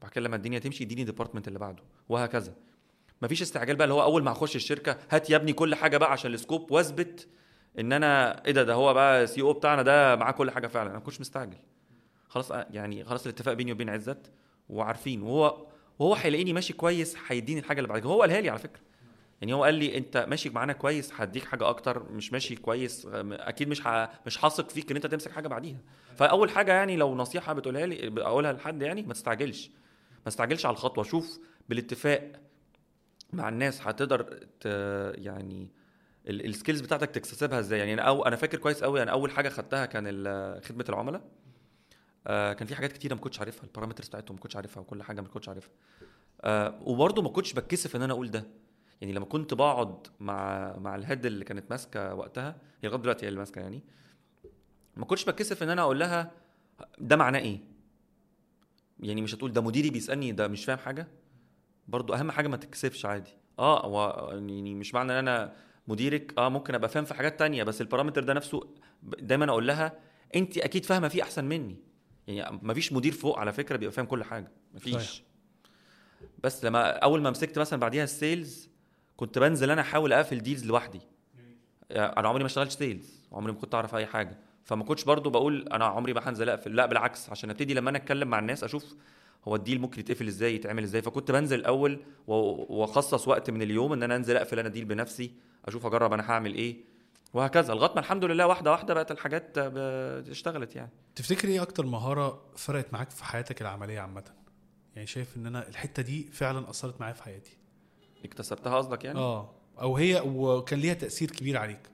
وبعد 0.00 0.10
كده 0.10 0.24
لما 0.24 0.36
الدنيا 0.36 0.58
تمشي 0.58 0.84
اديني 0.84 1.04
department 1.04 1.48
اللي 1.48 1.58
بعده 1.58 1.82
وهكذا. 2.08 2.54
مفيش 3.22 3.42
استعجال 3.42 3.76
بقى 3.76 3.84
اللي 3.84 3.94
هو 3.94 4.02
أول 4.02 4.22
ما 4.22 4.32
هخش 4.32 4.56
الشركة 4.56 4.96
هات 5.10 5.30
يا 5.30 5.36
ابني 5.36 5.52
كل 5.52 5.74
حاجة 5.74 5.96
بقى 5.96 6.12
عشان 6.12 6.34
ال 6.34 6.40
scope 6.40 6.70
واثبت 6.70 7.28
إن 7.78 7.92
أنا 7.92 8.44
إيه 8.46 8.52
ده 8.52 8.62
ده 8.62 8.74
هو 8.74 8.94
بقى 8.94 9.26
سي 9.26 9.40
أو 9.40 9.52
بتاعنا 9.52 9.82
ده 9.82 10.16
معاه 10.16 10.32
كل 10.32 10.50
حاجة 10.50 10.66
فعلا. 10.66 10.90
أنا 10.90 10.98
ما 10.98 11.04
كنتش 11.04 11.20
مستعجل. 11.20 11.56
خلاص 12.28 12.52
آه، 12.52 12.66
يعني 12.70 13.04
خلاص 13.04 13.26
الاتفاق 13.26 13.54
بيني 13.54 13.72
وبين 13.72 13.88
عزت 13.88 14.30
وعارفين. 14.68 15.22
وهو 15.22 15.66
وهو 15.98 16.14
هيلاقيني 16.14 16.52
ماشي 16.52 16.72
كويس 16.72 17.16
هيديني 17.28 17.60
الحاجة 17.60 17.78
اللي 17.78 17.88
بعد 17.88 18.06
هو 18.06 18.20
قالها 18.20 18.40
لي 18.40 18.50
على 18.50 18.58
فكرة. 18.58 18.80
يعني 19.40 19.52
هو 19.52 19.64
قال 19.64 19.74
لي 19.74 19.96
أنت 19.98 20.26
ماشي 20.28 20.50
معانا 20.50 20.72
كويس 20.72 21.12
هديك 21.16 21.44
حاجة 21.44 21.68
أكتر 21.68 22.12
مش 22.12 22.32
ماشي 22.32 22.56
كويس 22.56 23.08
أكيد 23.14 23.68
مش. 23.68 23.82
مش 24.26 24.44
هثق 24.44 24.70
فيك 24.70 24.90
إن 24.90 24.96
أنت 24.96 25.06
تمسك 25.06 25.30
حاجة 25.32 25.48
بعديها. 25.48 25.78
فأول 26.16 26.50
حاجة 26.50 26.72
يعني 26.72 26.96
لو 26.96 27.14
نصيحة 27.14 27.52
بتقولها 27.52 27.86
لي 27.86 28.22
اقولها 28.22 28.52
لحد 28.52 28.82
يعني 28.82 29.02
ما 29.02 29.12
تستعجلش. 29.12 29.70
ما 30.26 30.30
تستعجلش 30.30 30.66
على 30.66 30.72
الخطوة 30.72 31.04
شوف 31.04 31.38
بالاتفاق 31.68 32.32
مع 33.32 33.48
الناس 33.48 33.82
هتقدر. 33.82 34.46
يعني 35.24 35.68
ال- 36.26 36.46
ال 36.46 36.51
skills 36.51 36.80
بتاعتك 36.80 37.10
تكتسبها 37.10 37.58
إزاي. 37.60 37.78
يعني 37.78 37.94
أنا 37.94 38.02
أو 38.02 38.26
أنا 38.26 38.36
فاكر 38.36 38.58
كويس 38.58 38.82
قوي 38.84 39.02
أنا 39.02 39.10
أول 39.12 39.30
حاجة 39.30 39.48
خدتها 39.48 39.86
كان 39.86 40.04
خدمة 40.64 40.84
العملاء. 40.88 41.22
آه 42.26 42.52
كان 42.52 42.66
في 42.66 42.74
حاجات 42.74 42.92
كتيرة 42.92 43.14
ما 43.14 43.20
كنتش 43.20 43.40
عارفها 43.40 43.64
ال 43.64 43.68
parameters 43.68 44.08
بتاعتهم 44.08 44.36
ما 44.36 44.40
كنتش 44.42 44.56
عارفها 44.56 44.80
وكل 44.80 45.02
حاجة 45.02 45.20
ما 45.20 45.28
كنتش 45.28 45.48
عارفها. 45.48 45.70
آه 46.40 46.78
وبرضه 46.82 47.22
ما 47.22 47.28
كنتش 47.28 47.52
بتكسف 47.52 47.96
إن 47.96 48.02
أنا 48.02 48.12
أقول 48.12 48.30
ده. 48.30 48.44
يعني 49.00 49.12
لما 49.12 49.24
كنت 49.24 49.54
بقعد 49.54 50.06
مع 50.20 50.72
مع 50.78 50.94
ال 50.94 51.00
head 51.00 51.26
اللي 51.26 51.44
كانت 51.44 51.70
ماسكة 51.70 52.14
وقتها 52.14 52.56
هي 52.82 52.88
لغاية 52.88 53.00
دلوقتي 53.02 53.24
هي 53.24 53.28
اللي 53.28 53.38
ماسكة 53.38 53.60
يعني 53.60 53.82
ما 54.96 55.04
كنتش 55.04 55.24
بتكسف 55.24 55.62
إن 55.62 55.70
أنا 55.70 55.82
أقول 55.82 55.98
لها 55.98 56.30
ده 56.98 57.16
معناه 57.16 57.38
إيه؟ 57.40 57.60
يعني 59.00 59.22
مش 59.22 59.34
هتقول 59.34 59.52
ده 59.52 59.60
مديري 59.60 59.90
بيسألني 59.90 60.32
ده 60.32 60.48
مش 60.48 60.64
فاهم 60.64 60.78
حاجة. 60.78 61.08
برضو 61.88 62.14
أهم 62.14 62.30
حاجة 62.30 62.48
ما 62.48 62.56
تكسفش 62.56 63.06
عادي. 63.06 63.30
آه 63.58 63.86
هو 63.86 64.28
يعني 64.32 64.74
مش 64.74 64.94
معنى 64.94 65.12
إن 65.12 65.16
أنا 65.18 65.52
مديرك 65.88 66.34
آه 66.38 66.48
ممكن 66.48 66.74
أبقى 66.74 66.88
فاهم 66.88 67.04
في 67.04 67.14
حاجات 67.14 67.38
تانية 67.38 67.62
بس 67.62 67.80
ال 67.80 67.84
parameter 67.84 68.24
ده 68.24 68.32
نفسه 68.34 68.74
دايما 69.02 69.50
أقول 69.50 69.66
لها 69.66 69.92
أنت 70.34 70.58
أكيد 70.58 70.84
فاهمة 70.84 71.08
فيه 71.08 71.22
أحسن 71.22 71.44
مني. 71.44 71.76
يعني 72.26 72.58
مفيش 72.62 72.92
مدير 72.92 73.12
فوق 73.12 73.38
على 73.38 73.52
فكرة 73.52 73.76
بيبقى 73.76 73.92
فاهم 73.92 74.06
كل 74.06 74.24
حاجة. 74.24 74.52
مفيش 74.74 74.94
صحيح. 74.94 75.22
بس 76.44 76.64
لما 76.64 76.90
أول 76.98 77.22
ما 77.22 77.30
مسكت 77.30 77.58
مثلا 77.58 77.80
بعديها 77.80 78.04
ال 78.04 78.15
sales 78.15 78.68
كنت 79.16 79.38
بنزل 79.38 79.70
أنا 79.70 79.80
أحاول 79.80 80.12
أقفل 80.12 80.38
deals 80.40 80.66
لوحدي. 80.66 81.00
يعني 81.90 82.16
أنا 82.18 82.28
عمري 82.28 82.42
ما 82.42 82.46
اشتغلت 82.46 82.70
sales 82.70 83.26
عمري 83.32 83.52
ما 83.52 83.58
كنت 83.58 83.74
أعرف 83.74 83.94
أي 83.94 84.06
حاجة. 84.06 84.38
فما 84.66 84.84
كنتش 84.84 85.04
برضو 85.04 85.30
بقول 85.30 85.68
أنا 85.68 85.84
عمري 85.84 86.12
ما 86.12 86.28
هنزل 86.28 86.48
أقفل. 86.48 86.76
لا 86.76 86.86
بالعكس 86.86 87.30
عشان 87.30 87.50
أبتدي 87.50 87.74
لما 87.74 87.90
أنا 87.90 87.98
أتكلم 87.98 88.28
مع 88.28 88.38
الناس 88.38 88.64
أشوف 88.64 88.94
هو 89.48 89.56
الديل 89.56 89.80
ممكن 89.80 90.00
يتقفل 90.00 90.26
إزاي 90.26 90.54
يتعمل 90.54 90.82
إزاي. 90.82 91.02
فكنت 91.02 91.30
بنزل 91.30 91.58
الأول 91.58 92.00
وأخصص 92.26 93.28
وقت 93.28 93.50
من 93.50 93.62
اليوم 93.62 93.92
إن 93.92 94.02
أنا 94.02 94.16
أنزل 94.16 94.36
أقفل 94.36 94.58
أنا 94.58 94.68
ديل 94.68 94.84
بنفسي 94.84 95.32
أشوف 95.64 95.86
أجرب 95.86 96.12
أنا 96.12 96.30
هعمل 96.30 96.54
إيه 96.54 96.76
وهكذا. 97.34 97.74
لغاية 97.74 97.92
ما 97.94 98.00
الحمد 98.00 98.24
لله 98.24 98.46
واحدة 98.46 98.70
واحدة 98.70 98.94
بقت 98.94 99.10
الحاجات 99.10 99.58
اشتغلت 100.28 100.76
يعني. 100.76 100.90
تفتكر 101.14 101.48
إيه 101.48 101.62
أكتر 101.62 101.86
مهارة 101.86 102.42
فرقت 102.56 102.92
معاك 102.92 103.10
في 103.10 103.24
حياتك 103.24 103.62
العملية 103.62 104.00
عامة؟ 104.00 104.24
يعني 104.94 105.06
شايف 105.06 105.36
إن 105.36 105.46
أنا 105.46 105.68
الحتة 105.68 106.02
دي 106.02 106.28
فعلا 106.32 106.70
أثرت 106.70 107.00
معايا 107.00 107.14
في 107.14 107.22
حياتي. 107.22 107.56
اكتسبتها 108.24 108.76
قصدك 108.76 109.04
يعني؟ 109.04 109.18
آه. 109.18 109.54
أو 109.80 109.96
هي 109.96 110.22
وكان 110.26 110.78
ليها 110.78 110.94
تأثير 110.94 111.30
كبير 111.30 111.56
عليك. 111.56 111.90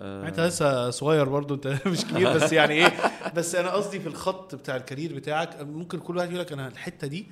آه. 0.00 0.28
انت 0.28 0.40
لسه 0.40 0.90
صغير 0.90 1.28
برضو 1.28 1.54
انت 1.54 1.66
مش 1.86 2.04
كبير 2.04 2.34
بس 2.34 2.52
يعني 2.52 2.74
إيه 2.74 2.92
بس 3.36 3.54
أنا 3.54 3.70
قصدي 3.70 4.00
في 4.00 4.06
الخط 4.06 4.54
بتاع 4.54 4.76
الكارير 4.76 5.14
بتاعك 5.14 5.60
ممكن 5.60 5.98
كل 5.98 6.16
واحد 6.16 6.28
يقول 6.28 6.40
لك 6.40 6.52
أنا 6.52 6.68
الحتة 6.68 7.06
دي 7.06 7.26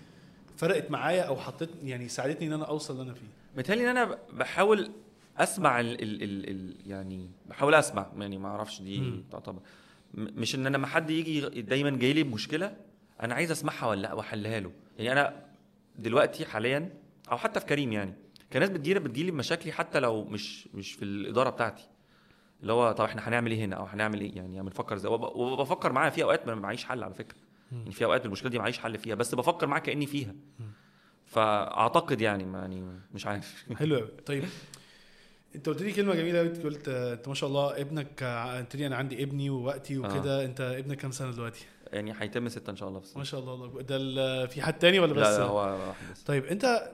فرقت 0.57 0.90
معايا 0.90 1.22
أو 1.22 1.37
حطيت 1.37 1.70
يعني 1.83 2.09
ساعدتني 2.09 2.46
إن 2.46 2.53
أنا 2.53 2.64
أوصل 2.64 2.92
اللي 2.92 3.03
أنا 3.03 3.14
فيه 3.14 3.27
متهيألي 3.57 3.90
إن 3.90 3.96
أنا 3.96 4.18
بحاول 4.33 4.90
أسمع 5.38 5.81
ال 5.81 6.03
ال 6.03 6.22
ال 6.22 6.50
ال 6.50 6.77
يعني 6.87 7.31
بحاول 7.46 7.74
أسمع 7.74 8.07
يعني 8.18 8.38
ما 8.38 8.48
أعرفش 8.48 8.83
دي. 8.83 9.22
تعتبر 9.33 9.61
مش 10.14 10.55
إن 10.55 10.66
أنا 10.66 10.77
لما 10.77 10.87
حد 10.87 11.11
يجي 11.11 11.40
دايما 11.62 11.90
جاي 11.90 12.12
لي 12.12 12.22
بمشكلة 12.22 12.77
أنا 13.22 13.35
عايز 13.35 13.50
أسمعها 13.50 13.87
ولا 13.87 14.00
لا 14.00 14.12
وأحلها 14.12 14.61
له 14.61 14.72
يعني 14.98 15.12
أنا 15.20 15.44
دلوقتي 15.98 16.44
حاليا 16.46 16.90
أو 17.33 17.37
حتى 17.37 17.61
في 17.61 17.66
كريم 17.66 17.92
يعني 17.92 18.14
كان 18.50 18.61
ناس 18.61 18.70
بتجيلي 18.70 19.00
بتجيلي 19.00 19.31
بمشاكلي 19.31 19.72
حتى 19.72 20.00
لو 20.00 20.24
مش 20.24 20.68
مش 20.74 20.92
في 20.92 21.05
الإدارة 21.05 21.50
بتاعتي 21.50 21.88
اللي 22.64 22.72
هو 22.72 22.92
طب 22.92 23.05
إحنا 23.05 23.29
هنعمل 23.29 23.50
إيه 23.50 23.64
هنا؟ 23.64 23.77
أو 23.77 23.85
هنعمل 23.85 24.20
إيه؟ 24.20 24.37
يعني 24.37 24.62
بنفكر 24.62 24.94
إزاي؟ 24.94 25.12
وب- 25.12 25.37
وبفكر 25.37 25.92
معاها 25.92 26.11
في 26.11 26.22
أوقات 26.22 26.46
ما 26.46 26.55
معيش 26.55 26.85
حل 26.85 27.03
على 27.03 27.14
فكرة. 27.14 27.37
يعني 27.72 27.92
في 27.92 28.05
أوقات 28.05 28.27
المشكلة 28.27 28.50
دي 28.50 28.59
معيش 28.59 28.79
حل 28.79 28.98
فيها 28.98 29.14
بس 29.14 29.35
بفكر 29.35 29.66
معاها 29.66 29.81
كأني 29.81 30.07
فيها. 30.07 30.35
فأعتقد 31.27 32.20
يعني 32.20 32.42
يعني 32.53 32.85
مش 33.14 33.27
عارف. 33.27 33.64
حلو 33.79 33.96
قوي 33.96 34.09
طيب 34.27 34.44
أنت 35.55 35.68
قلت 35.68 35.83
لي 35.83 35.92
كلمة 35.92 36.14
جميلة 36.14 36.38
قوي 36.38 36.48
قلت 36.48 36.88
آه، 36.88 37.12
أنت 37.14 37.29
ما 37.29 37.35
شاء 37.35 37.48
الله 37.48 37.81
ابنك 37.81 38.22
آه، 38.22 38.59
قلت 38.59 38.77
لي 38.77 38.87
أنا 38.87 38.96
عندي 38.96 39.22
ابني 39.22 39.50
ووقتي 39.50 39.98
وكده. 39.98 40.44
أنت 40.44 40.61
ابنك 40.61 40.96
كام 40.96 41.11
سنة 41.11 41.31
دلوقتي؟ 41.31 41.64
يعني 41.92 42.14
هيتم 42.18 42.48
ستة 42.48 42.70
إن 42.70 42.77
شاء 42.77 42.88
الله 42.88 43.00
السنة. 43.00 43.18
ما 43.18 43.24
شاء 43.24 43.40
الله. 43.40 43.83
ده 43.83 44.46
في 44.46 44.62
حد 44.62 44.79
تاني 44.79 44.98
ولا 44.98 45.12
بس؟ 45.12 45.27
لا 45.27 45.38
لا 45.38 45.44
هو 45.44 45.57
واحد 45.57 46.05
بس. 46.12 46.22
طيب 46.22 46.44
أنت 46.44 46.90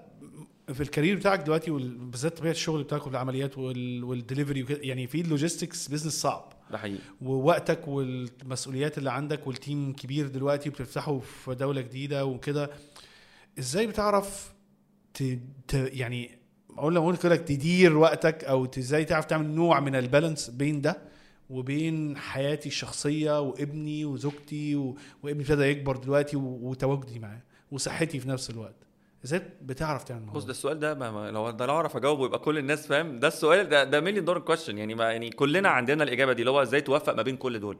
في 0.72 0.80
ال 0.80 0.85
career 0.85 1.16
بتاعك 1.16 1.40
دلوقتي 1.40 1.70
وبالذات 1.70 2.38
طبيعة 2.38 2.52
الشغل 2.52 2.82
بتاعك 2.82 3.06
والعمليات 3.06 3.58
وال- 3.58 4.04
والدليفري 4.04 4.62
وكده 4.62 4.78
يعني 4.82 5.06
في 5.06 5.20
ال 5.20 5.27
logistics 5.27 5.88
business 5.88 6.12
صعب. 6.20 6.52
ده 6.70 6.78
حقيقي. 6.78 6.98
ووقتك 7.22 7.88
والمسؤوليات 7.88 8.98
اللي 8.98 9.10
عندك 9.10 9.46
وال 9.46 9.61
team 9.61 9.92
كبير 9.92 10.28
دلوقتي 10.28 10.70
بتفتحه 10.70 11.18
في 11.18 11.54
دولة 11.54 11.80
جديدة 11.80 12.24
وكده 12.26 12.70
إزاي 13.58 13.86
بتعرف 13.86 14.52
ت... 15.14 15.22
ت... 15.68 15.74
يعني 15.74 16.38
أقول 16.78 16.94
لما 16.94 17.04
أقول 17.04 17.16
كده 17.16 17.36
تدير 17.36 17.96
وقتك 17.96 18.44
أو 18.44 18.68
إزاي 18.78 19.04
تعرف 19.04 19.24
تعمل 19.24 19.46
نوع 19.50 19.80
من 19.80 19.94
ال 19.94 20.01
balance 20.01 20.50
بين 20.50 20.80
ده 20.80 20.98
وبين 21.50 22.16
حياتي 22.16 22.68
الشخصية 22.68 23.40
وابني 23.40 24.04
وزوجتي 24.04 24.76
و... 24.76 24.96
وابني 25.22 25.42
ابتدى 25.42 25.62
يكبر 25.62 25.96
دلوقتي 25.96 26.36
و... 26.36 26.58
وتواجدي 26.62 27.18
معاه 27.18 27.42
وصحتي 27.70 28.20
في 28.20 28.28
نفس 28.28 28.50
الوقت؟ 28.50 28.74
إزاي 29.24 29.42
بتعرف 29.62 30.04
تعمل 30.04 30.20
بص 30.20 30.26
الموضوع. 30.28 30.44
ده 30.46 30.50
السؤال 30.50 30.78
ده 30.78 30.94
ما 30.94 31.10
ما 31.10 31.30
لو 31.30 31.50
ده 31.50 31.66
لو 31.66 31.74
أعرف 31.74 31.96
أجاوبه 31.96 32.24
يبقى 32.26 32.38
كل 32.38 32.58
الناس 32.58 32.86
فاهم؟ 32.86 33.18
ده 33.18 33.28
السؤال 33.28 33.68
ده 33.68 33.84
ده 33.84 34.00
مليون 34.00 34.24
دولار 34.24 34.40
كويشن 34.42 34.78
يعني 34.78 34.94
ما 34.94 35.12
يعني 35.12 35.30
كلنا 35.30 35.68
عندنا 35.68 36.04
الإجابة 36.04 36.32
دي 36.32 36.42
اللي 36.42 36.50
هو 36.50 36.62
إزاي 36.62 36.80
توفق 36.80 37.14
ما 37.14 37.22
بين 37.22 37.36
كل 37.36 37.60
دول. 37.60 37.76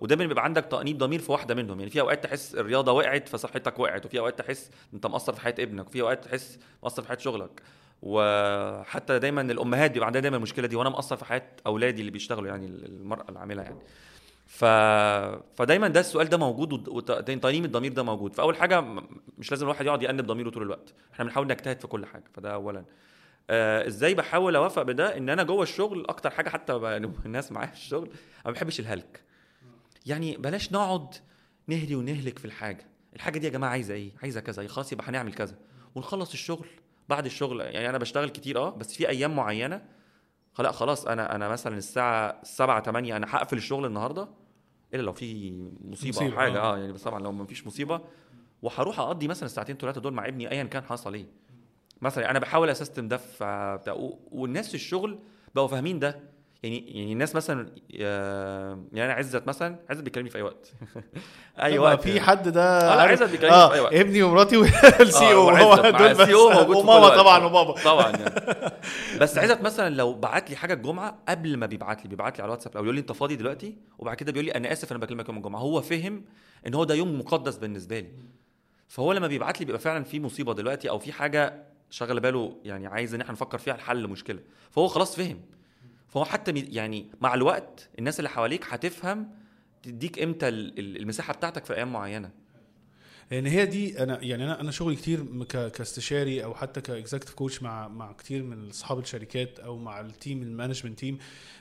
ودايما 0.00 0.26
بيبقى 0.26 0.44
عندك 0.44 0.64
تأنيب 0.64 0.98
ضمير 0.98 1.20
في 1.20 1.32
واحدة 1.32 1.54
منهم. 1.54 1.78
يعني 1.78 1.90
في 1.90 2.00
أوقات 2.00 2.24
تحس 2.24 2.54
الرياضة 2.54 2.92
وقعت 2.92 3.28
فصحتك 3.28 3.78
وقعت 3.78 4.06
وفي 4.06 4.18
أوقات 4.18 4.38
تحس 4.38 4.70
أنت 4.94 5.06
مقصر 5.06 5.32
في 5.32 5.40
حياة 5.40 5.54
ابنك 5.58 5.86
وفي 5.86 6.00
أوقات 6.00 6.24
تحس 6.24 6.58
مقصر 6.82 7.02
في 7.02 7.08
حياة 7.08 7.18
شغلك. 7.18 7.62
وحتى 8.02 9.18
دايما 9.18 9.40
الأمهات 9.40 9.90
بيبقى 9.90 10.06
عندها 10.06 10.20
دايما 10.22 10.36
المشكلة 10.36 10.66
دي 10.66 10.76
وأنا 10.76 10.90
مقصر 10.90 11.16
في 11.16 11.24
حياة 11.24 11.42
أولادي 11.66 12.00
اللي 12.00 12.10
بيشتغلوا 12.10 12.48
يعني 12.48 12.66
المرأة 12.66 13.24
العاملة 13.28 13.62
يعني. 13.62 13.78
ف... 14.46 14.64
فدايما 15.56 15.88
ده 15.88 16.00
السؤال 16.00 16.28
ده 16.28 16.36
موجود 16.36 16.88
وتنظيم 16.88 17.64
الضمير 17.64 17.92
ده 17.92 18.02
موجود. 18.02 18.34
فأول 18.34 18.56
حاجة 18.56 18.80
مش 19.38 19.50
لازم 19.50 19.66
الواحد 19.66 19.86
يقعد 19.86 20.02
يأنب 20.02 20.26
ضميره 20.26 20.50
طول 20.50 20.62
الوقت. 20.62 20.94
إحنا 21.12 21.24
بنحاول 21.24 21.46
نجتهد 21.46 21.80
في 21.80 21.86
كل 21.86 22.06
حاجة. 22.06 22.24
فده 22.34 22.54
اولا. 22.54 22.84
آه 23.50 23.86
إزاي 23.86 24.14
بحاول 24.14 24.56
اوفق 24.56 24.82
بده؟ 24.82 25.16
إن 25.16 25.28
أنا 25.28 25.42
جوه 25.42 25.62
الشغل 25.62 26.06
أكتر 26.08 26.30
حاجة 26.30 26.48
حتى 26.48 26.78
يعني 26.82 27.12
الناس 27.26 27.52
معايا 27.52 27.66
في 27.70 27.76
الشغل 27.76 28.10
ما 28.44 28.50
بحبش 28.50 28.80
الهلك. 28.80 29.22
يعني 30.06 30.36
بلاش 30.36 30.72
نقعد 30.72 31.14
نهري 31.68 31.94
ونهلك 31.94 32.38
في 32.38 32.44
الحاجة. 32.44 32.86
الحاجة 33.16 33.38
دي 33.38 33.46
يا 33.46 33.52
جماعة 33.52 33.70
عايزة 33.70 33.94
إيه؟ 33.94 34.12
عايزة 34.22 34.40
كذا. 34.40 34.66
خلاص 34.66 34.92
يبقى 34.92 35.08
هنعمل 35.08 35.34
كذا. 35.34 35.58
ونخلص 35.94 36.32
الشغل. 36.32 36.66
بعد 37.08 37.26
الشغل 37.26 37.60
يعني 37.60 37.88
أنا 37.88 37.98
بشتغل 37.98 38.28
كتير 38.28 38.58
آه 38.58 38.70
بس 38.70 38.94
في 38.94 39.08
أيام 39.08 39.36
معينة 39.36 39.82
لا 40.58 40.72
خلاص 40.72 41.06
أنا 41.06 41.34
أنا 41.34 41.48
مثلا 41.48 41.76
الساعة 41.76 42.44
7 42.44 42.82
8 42.82 43.16
أنا 43.16 43.26
هقفل 43.30 43.56
الشغل 43.56 43.86
النهارده 43.86 44.28
إلا 44.94 45.02
لو 45.02 45.12
في 45.12 45.50
مصيبة, 45.84 46.16
مصيبة، 46.16 46.32
أو 46.32 46.38
حاجة. 46.38 46.58
آه. 46.60 46.74
آه 46.74 46.78
يعني 46.78 46.92
بس 46.92 47.02
طبعا 47.02 47.20
لو 47.20 47.32
ما 47.32 47.44
فيش 47.44 47.66
مصيبة 47.66 48.00
وهروح 48.62 49.00
أقضي 49.00 49.28
مثلا 49.28 49.44
الساعتين 49.46 49.76
ثلاثة 49.76 50.00
دول 50.00 50.12
مع 50.12 50.28
ابني 50.28 50.50
ايا 50.50 50.64
كان 50.64 50.84
حصل 50.84 51.14
إيه. 51.14 51.26
مثلا 52.02 52.30
أنا 52.30 52.38
بحاول 52.38 52.70
أ 52.70 52.75
system 52.75 53.08
ده 53.08 53.20
والناس 54.30 54.68
في 54.68 54.74
الشغل 54.74 55.18
بقوا 55.54 55.68
فاهمين 55.68 55.98
ده. 55.98 56.33
يعني 56.64 56.98
يعني 56.98 57.12
الناس 57.12 57.34
مثلا 57.36 57.68
آه، 58.00 58.78
يعني 58.92 59.12
أنا 59.12 59.18
عزت 59.18 59.46
مثلا 59.46 59.76
عزت 59.90 60.02
بيكلمني 60.02 60.30
في 60.30 60.38
أي 60.38 60.42
وقت. 60.42 60.72
أي 61.62 61.78
وقت. 61.78 62.00
في. 62.00 62.20
حد 62.20 62.48
ده 62.48 62.62
آه 62.92 63.00
عزت 63.02 63.22
بيكلمني 63.22 63.38
في 63.68 63.74
أي 63.74 63.78
آه 63.78 63.82
وقت. 63.82 63.94
ابني 63.94 64.22
ومراتي 64.22 64.56
وال 64.60 65.03
C 65.03 65.24
آه، 65.24 65.32
O 65.32 65.46
وعزت. 65.46 65.62
هو 65.84 65.90
دول 65.90 66.06
ال 66.06 66.34
CEO 66.34 66.50
موجود 66.50 66.76
وماما. 66.76 67.08
طبعا 67.08 67.44
وبابا 67.44 67.72
طبعا 67.84 68.10
يعني. 68.10 68.34
بس 69.20 69.38
عزت 69.38 69.60
مثلا 69.60 69.94
لو 69.94 70.12
بعت 70.14 70.50
لي 70.50 70.56
حاجة 70.56 70.74
الجمعة 70.74 71.18
قبل 71.28 71.56
ما 71.56 71.66
بيبعت 71.66 72.02
لي 72.02 72.08
بيبعت 72.08 72.38
لي 72.38 72.42
على 72.42 72.48
الواتساب 72.48 72.76
أو 72.76 72.84
يقول 72.84 72.94
لي 72.94 73.00
أنت 73.00 73.12
فاضي 73.12 73.36
دلوقتي؟ 73.36 73.76
وبعد 73.98 74.16
كده 74.16 74.32
بيقول 74.32 74.44
لي 74.46 74.50
أنا 74.54 74.72
آسف 74.72 74.90
أنا 74.92 75.00
بكلمك 75.00 75.28
يوم 75.28 75.36
الجمعة. 75.36 75.60
هو 75.60 75.80
فهم 75.80 76.24
إن 76.66 76.74
هو 76.74 76.84
ده 76.84 76.94
يوم 76.94 77.18
مقدس 77.18 77.56
بالنسبة 77.56 78.00
لي. 78.00 78.08
فهو 78.88 79.12
لما 79.12 79.26
بيبعت 79.26 79.60
لي 79.60 79.66
بيبقى 79.66 79.80
فعلا 79.80 80.04
في 80.04 80.20
مصيبة 80.20 80.54
دلوقتي 80.54 80.90
أو 80.90 80.98
في 80.98 81.12
حاجة 81.12 81.62
شغل 81.90 82.20
باله 82.20 82.56
يعني 82.64 82.86
عايز 82.86 83.14
إن 83.14 83.20
إحنا 83.20 83.32
نفكر 83.32 83.58
فيها 83.58 83.76
لحل 83.76 84.08
مشكلة. 84.08 84.38
فهو 84.70 84.88
خلاص 84.88 85.16
فهم. 85.16 85.40
فهو 86.14 86.24
حتى 86.24 86.52
يعني 86.52 87.06
مع 87.20 87.34
الوقت 87.34 87.88
الناس 87.98 88.18
اللي 88.20 88.30
حواليك 88.30 88.64
هتفهم 88.68 89.28
تديك 89.82 90.18
إمتى 90.22 90.48
ال- 90.48 90.78
ال- 90.78 90.96
المساحة 90.96 91.32
بتاعتك 91.32 91.64
في 91.64 91.74
أيام 91.76 91.92
معينة. 91.92 92.30
لأن 93.30 93.46
هي 93.46 93.66
دي 93.66 94.02
أنا 94.02 94.22
يعني 94.22 94.44
أنا 94.44 94.60
أنا 94.60 94.70
شغلي 94.70 94.96
كتير 94.96 95.44
كاستشاري 95.68 96.44
أو 96.44 96.54
حتى 96.54 96.80
ك 96.80 96.85
executive 96.85 97.34
coach 97.34 97.62
مع 97.62 97.88
مع 97.88 98.12
كتير 98.12 98.42
من 98.42 98.68
أصحاب 98.68 98.98
الشركات 98.98 99.58
أو 99.60 99.78
مع 99.78 100.00
ال 100.00 100.08
team 100.08 100.42
ال 100.42 100.47
management 100.47 100.98
team 100.98 101.18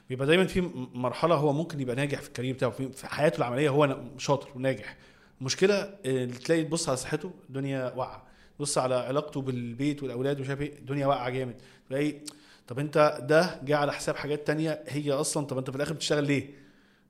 بيبقى 0.10 0.28
دايما 0.28 0.46
في 0.46 0.62
مرحلة 0.94 1.36
هو 1.36 1.54
ممكن 1.54 1.80
يبقى 1.80 1.96
ناجح 1.96 2.22
في 2.22 2.28
الكارير 2.28 2.54
بتاعه. 2.56 2.72
في 2.72 3.08
حياته 3.08 3.38
العملية 3.38 3.70
هو 3.70 4.02
شاطر 4.18 4.50
وناجح. 4.56 4.98
المشكلة 5.42 5.84
تلاقي 6.46 6.64
تبص 6.64 6.90
على 6.90 6.98
صحته 6.98 7.32
الدنيا 7.50 7.94
واقعة. 7.96 8.28
تبص 8.58 8.78
على 8.78 8.96
علاقته 8.96 9.42
بالبيت 9.42 10.04
والأولاد 10.04 10.40
ومش 10.40 10.50
عارف 10.50 10.62
إيه 10.62 10.78
الدنيا 10.80 11.08
واقعة 11.08 11.30
جامد. 11.30 11.56
تلاقي 11.90 12.16
طب 12.68 12.80
انت 12.80 13.18
ده 13.22 13.60
جه 13.64 13.78
على 13.78 13.94
حساب 13.94 14.16
حاجات 14.16 14.48
تانية 14.48 14.84
هي 14.88 15.12
أصلا 15.12 15.46
طب 15.46 15.58
انت 15.58 15.70
في 15.70 15.76
الآخر 15.76 15.94
بتشتغل 15.94 16.24
ليه؟ 16.24 16.50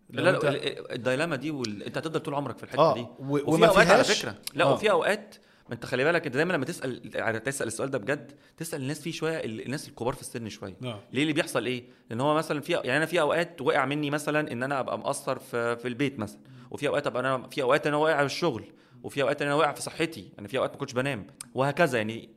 لا 0.10 0.22
لا 0.22 0.30
انت- 0.30 0.46
ال- 0.46 0.92
الدايلاما 0.92 1.36
دي 1.36 1.52
وال... 1.52 1.84
انت 1.84 1.98
هتفضل 1.98 2.20
طول 2.20 2.34
عمرك 2.34 2.58
في 2.58 2.63
الحتة 2.63 2.80
آه 2.80 2.94
دي. 2.94 3.02
و- 3.02 3.08
وفي 3.20 3.44
وما 3.52 3.68
أوقات 3.68 3.88
على 3.88 4.04
فكرة. 4.04 4.36
لا 4.54 4.66
آه. 4.66 4.74
وفي 4.74 4.92
أوقات 4.92 5.36
ما 5.70 5.76
انت 5.76 5.86
خلي 5.86 6.04
بالك 6.04 6.26
انت 6.26 6.36
دايما 6.36 6.54
لما 6.54 6.66
تسأل 6.66 7.12
يعني 7.16 7.39
تسأل 7.39 7.68
السؤال 7.68 7.92
ده 7.92 7.98
بجد 7.98 8.32
تسأل 8.58 8.82
الناس 8.82 9.02
فيه 9.02 9.12
شوية 9.12 9.38
ال- 9.39 9.66
الناس 9.66 9.88
الكبار 9.88 10.13
في 10.13 10.22
السن 10.22 10.50
شوية. 10.50 10.76
آه. 10.84 11.00
ليه؟ 11.13 11.22
اللي 11.22 11.34
بيحصل 11.34 11.66
إيه؟ 11.66 11.84
لأن 12.10 12.22
هو 12.22 12.34
مثلا 12.36 12.62
في 12.62 12.72
يعني 12.74 12.98
أنا 12.98 13.06
في 13.06 13.22
أوقات 13.22 13.62
وقع 13.62 13.86
مني 13.86 14.10
مثلا 14.10 14.52
إن 14.52 14.63
أنا 14.63 14.80
أبقى 14.80 15.00
مقصر 15.00 15.39
في 15.39 15.76
في 15.78 15.88
البيت 15.88 16.20
مثلا. 16.20 16.39
وفي 16.72 16.88
أوقات 16.88 17.08
أبقى 17.08 17.20
أنا 17.20 17.48
في 17.48 17.62
أوقات 17.62 17.88
أنا 17.88 17.98
واقع 17.98 18.18
في 18.20 18.26
الشغل. 18.26 18.66
وفي 19.04 19.22
أوقات 19.22 19.42
أنا 19.42 19.56
واقع 19.56 19.72
في 19.74 19.82
صحتي. 19.82 20.30
أنا 20.39 20.48
في 20.48 20.58
أوقات 20.58 20.72
ما 20.72 20.78
كنتش 20.78 20.94
بنام. 20.94 21.28
وهكذا 21.54 21.98
يعني 21.98 22.30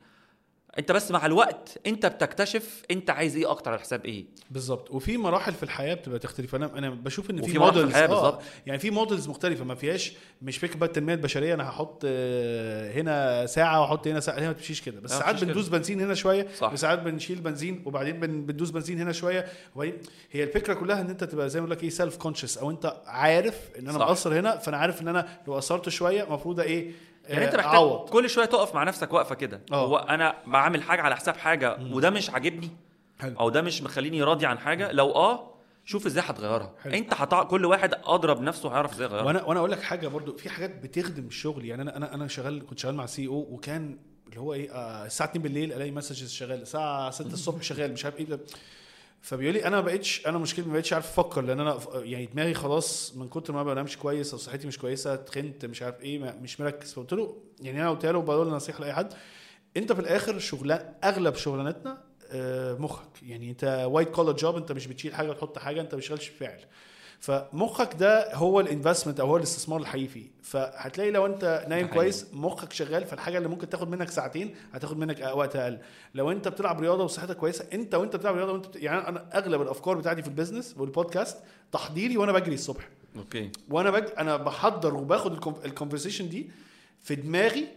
انت 0.79 0.91
بس 0.91 1.11
مع 1.11 1.25
الوقت 1.25 1.77
انت 1.87 2.05
بتكتشف 2.05 2.81
انت 2.91 3.09
عايز 3.09 3.35
إيه 3.35 3.51
أكتر 3.51 3.71
على 3.71 3.79
حساب 3.79 4.05
إيه. 4.05 4.25
بالظبط. 4.51 4.91
وفي 4.91 5.17
مراحل 5.17 5.53
في 5.53 5.63
الحياة 5.63 5.93
بتبقى 5.93 6.19
تختلف. 6.19 6.55
أنا 6.55 6.77
أنا 6.77 6.89
بشوف 6.89 7.29
إن 7.29 7.41
في 7.41 7.59
models 7.59 7.83
الحياة 7.83 8.05
بالظبط. 8.07 8.41
يعني 8.65 8.79
في 8.79 8.91
models 8.91 9.27
مختلفة. 9.29 9.63
ما 9.65 9.75
فيهاش 9.75 10.13
مش 10.41 10.57
فكرة 10.57 10.77
بقى 10.77 10.87
التنمية 10.87 11.13
البشرية 11.13 11.53
أنا 11.53 11.69
هحط 11.69 12.01
آه، 12.05 12.91
هنا 12.91 13.45
ساعة 13.45 13.81
وأحط 13.81 14.07
هنا 14.07 14.19
ساعة. 14.19 14.39
هي 14.39 14.45
ما 14.47 14.51
بتمشيش 14.51 14.81
كده. 14.81 14.99
بس 15.01 15.11
ساعات 15.11 15.43
بندوس 15.43 15.67
بنزين 15.67 16.01
هنا 16.01 16.13
شوية. 16.13 16.47
وساعات 16.61 16.99
بنشيل 16.99 17.39
بنزين 17.41 17.83
وبعدين 17.85 18.19
بن- 18.19 18.45
بندوس 18.45 18.69
بنزين 18.69 18.99
هنا 19.01 19.11
شوية. 19.11 19.45
وبعدين 19.75 19.93
هي 20.31 20.43
الفكرة 20.43 20.73
كلها 20.73 21.01
إن 21.01 21.09
أنت 21.09 21.23
تبقى 21.23 21.49
زي 21.49 21.59
ما 21.59 21.65
بقول 21.65 21.77
لك 21.77 21.83
إيه 21.83 21.89
self 21.89 22.17
conscious 22.17 22.57
أو 22.57 22.71
أنت 22.71 22.93
عارف 23.05 23.55
إن 23.79 23.89
أنا. 23.89 23.97
مقصر 23.97 24.39
هنا 24.39 24.57
فأنا 24.57 24.77
عارف 24.77 25.01
إن 25.01 25.07
أنا 25.07 25.27
لو 25.47 25.55
قصرت 25.55 25.89
شوية 25.89 26.23
المفروض 26.23 26.59
إيه 26.59 26.91
يعني 27.29 27.45
انت 27.45 27.53
آه، 27.53 27.57
محتاج 27.57 27.73
اعوض 27.75 28.09
كل 28.09 28.29
شوية 28.29 28.45
تقف 28.45 28.75
مع 28.75 28.83
نفسك 28.83 29.13
وقفه 29.13 29.35
كده. 29.35 29.61
آه. 29.71 29.85
هو 29.87 29.97
أنا 29.97 30.35
بعمل 30.47 30.81
حاجة 30.83 31.01
على 31.01 31.15
حساب 31.15 31.37
حاجة 31.37 31.77
وده 31.91 32.09
مش 32.09 32.29
عاجبني. 32.29 32.69
أو 33.23 33.49
ده 33.49 33.61
مش 33.61 33.81
مخليني 33.83 34.23
راضي 34.23 34.45
عن 34.45 34.59
حاجة. 34.59 34.91
لو 34.91 35.11
آه 35.11 35.53
شوف 35.85 36.05
إزاي 36.05 36.23
هتغيرها. 36.27 36.73
أنت 36.85 37.13
هتع... 37.13 37.43
كل 37.43 37.65
واحد 37.65 37.93
أدرى 38.05 38.41
بنفسه 38.41 38.69
هيعرف 38.69 38.93
إزاي 38.93 39.07
يغيرها. 39.07 39.23
وأنا 39.25 39.43
وأنا 39.43 39.59
أقول 39.59 39.71
لك 39.71 39.81
حاجة 39.81 40.07
برضو. 40.07 40.37
في 40.37 40.49
حاجات 40.49 40.83
بتخدم 40.83 41.25
الشغل 41.27 41.65
يعني 41.65 41.81
أنا 41.81 41.97
أنا 41.97 42.13
أنا 42.15 42.27
شغال 42.27 42.65
كنت 42.65 42.79
شغال 42.79 42.95
مع 42.95 43.05
CEO 43.05 43.47
وكان 43.51 43.99
اللي 44.27 44.39
هو 44.39 44.53
إيه 44.53 44.71
آه 44.71 45.05
الساعة 45.05 45.27
2 45.29 45.43
بالليل 45.43 45.73
ألاقي 45.73 45.91
messages 45.91 46.31
شغال. 46.31 46.61
الساعة 46.61 47.11
6 47.11 47.33
الصبح 47.33 47.61
شغال. 47.61 47.93
مش 47.93 48.05
عارف 48.05 48.17
إيه. 48.19 48.39
فبيقول 49.27 49.53
لي 49.53 49.65
أنا 49.65 49.75
ما 49.75 49.81
بقتش 49.81 50.27
أنا 50.27 50.37
مشكلتي 50.37 50.67
ما 50.69 50.73
بقتش 50.73 50.93
عارف 50.93 51.05
أفكر 51.05 51.41
لأن 51.41 51.59
أنا 51.59 51.79
يعني 51.95 52.25
دماغي 52.25 52.53
خلاص 52.53 53.15
من 53.15 53.29
كتر 53.29 53.53
ما 53.53 53.63
بنامش 53.63 53.97
كويس 53.97 54.33
أو 54.33 54.39
صحتي 54.39 54.67
مش 54.67 54.77
كويسة 54.77 55.15
تخنت 55.15 55.65
مش 55.65 55.81
عارف 55.81 56.01
إيه 56.01 56.19
مش 56.19 56.61
مركز. 56.61 56.93
فقلت 56.93 57.13
له 57.13 57.37
يعني 57.61 57.81
أنا 57.81 57.89
قلت 57.89 58.05
له 58.05 58.21
بقول 58.21 58.47
نصيحة 58.47 58.79
لأي 58.81 58.93
حد 58.93 59.13
أنت 59.77 59.93
في 59.93 59.99
الآخر 59.99 60.39
شغلان 60.39 60.93
أغلب 61.03 61.35
شغلانتنا 61.35 62.03
آه، 62.31 62.73
مخك. 62.73 63.23
يعني 63.23 63.49
أنت 63.49 63.85
white 63.89 64.09
collar 64.09 64.31
job 64.31 64.55
أنت 64.55 64.71
مش 64.71 64.87
بتشيل 64.87 65.15
حاجة 65.15 65.29
وتحط 65.29 65.57
حاجة 65.59 65.81
أنت 65.81 65.93
ما 65.93 65.97
بتشتغلش 65.97 66.29
فاعل 66.29 66.59
فمخك 67.19 67.93
ده 67.93 68.35
هو 68.35 68.59
ال 68.59 68.64
investment 68.64 69.19
أو 69.19 69.27
هو 69.27 69.37
الاستثمار 69.37 69.79
الحقيقي 69.79 70.07
فيه. 70.07 70.27
فهتلاقي 70.41 71.11
لو 71.11 71.25
أنت 71.25 71.65
نايم. 71.69 71.87
كويس 71.87 72.27
مخك 72.33 72.73
شغال 72.73 73.05
فالحاجة 73.05 73.37
اللي 73.37 73.49
ممكن 73.49 73.69
تاخد 73.69 73.89
منك 73.89 74.09
ساعتين 74.09 74.55
هتاخد 74.73 74.97
منك 74.97 75.31
وقت 75.33 75.55
أقل. 75.55 75.79
لو 76.15 76.31
أنت 76.31 76.47
بتلعب 76.47 76.79
رياضة 76.81 77.03
وصحتك 77.03 77.37
كويسة 77.37 77.65
أنت 77.73 77.95
وأنت 77.95 78.15
بتلعب 78.15 78.35
رياضة 78.35 78.51
وأنت 78.53 78.67
بت... 78.67 78.75
يعني 78.75 79.07
أنا 79.07 79.29
أغلب 79.33 79.61
الأفكار 79.61 79.97
بتاعتي 79.97 80.21
في 80.21 80.27
ال 80.27 80.32
business 80.32 80.75
والبودكاست 80.77 81.37
تحضيري 81.71 82.17
وأنا 82.17 82.31
بجري 82.31 82.53
الصبح. 82.53 82.89
okay. 83.17 83.51
وأنا 83.69 83.91
بج... 83.91 84.05
أنا 84.17 84.37
بحضر 84.37 84.95
وباخد 84.95 85.57
ال 85.65 85.70
conversation 85.70 86.29
دي 86.29 86.49
في 87.03 87.15
دماغي 87.15 87.67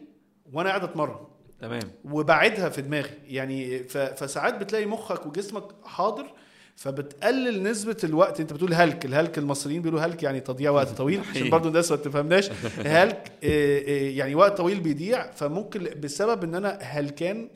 وأنا 0.52 0.68
قاعد 0.68 0.84
أتمرن. 0.84 1.26
تمام. 1.60 1.92
وبعدها 2.04 2.68
في 2.68 2.82
دماغي. 2.82 3.14
يعني 3.24 3.78
ف... 3.78 3.98
فساعات 3.98 4.54
بتلاقي 4.54 4.86
مخك 4.86 5.26
وجسمك 5.26 5.64
حاضر 5.84 6.26
فبتقلل 6.80 7.62
نسبة 7.62 7.96
الوقت 8.04 8.40
انت 8.40 8.52
بتقول 8.52 8.74
هلك 8.74 9.04
الهلك 9.04 9.38
المصريين 9.38 9.82
بيقولوا 9.82 10.00
هلك 10.00 10.22
يعني 10.22 10.40
تضييع 10.40 10.70
وقت 10.70 10.88
طويل 10.88 11.20
عشان. 11.30 11.50
برضو 11.50 11.68
الناس 11.68 11.90
ما 11.90 11.96
تفهمناش 11.96 12.50
هلك 13.00 13.32
آه، 13.44 13.78
آه، 13.78 14.10
يعني 14.10 14.34
وقت 14.34 14.56
طويل 14.56 14.80
بيضيع 14.80 15.30
فممكن 15.30 16.00
بسبب 16.00 16.44
ان 16.44 16.54
أنا 16.54 16.78
هلكان. 16.82 17.48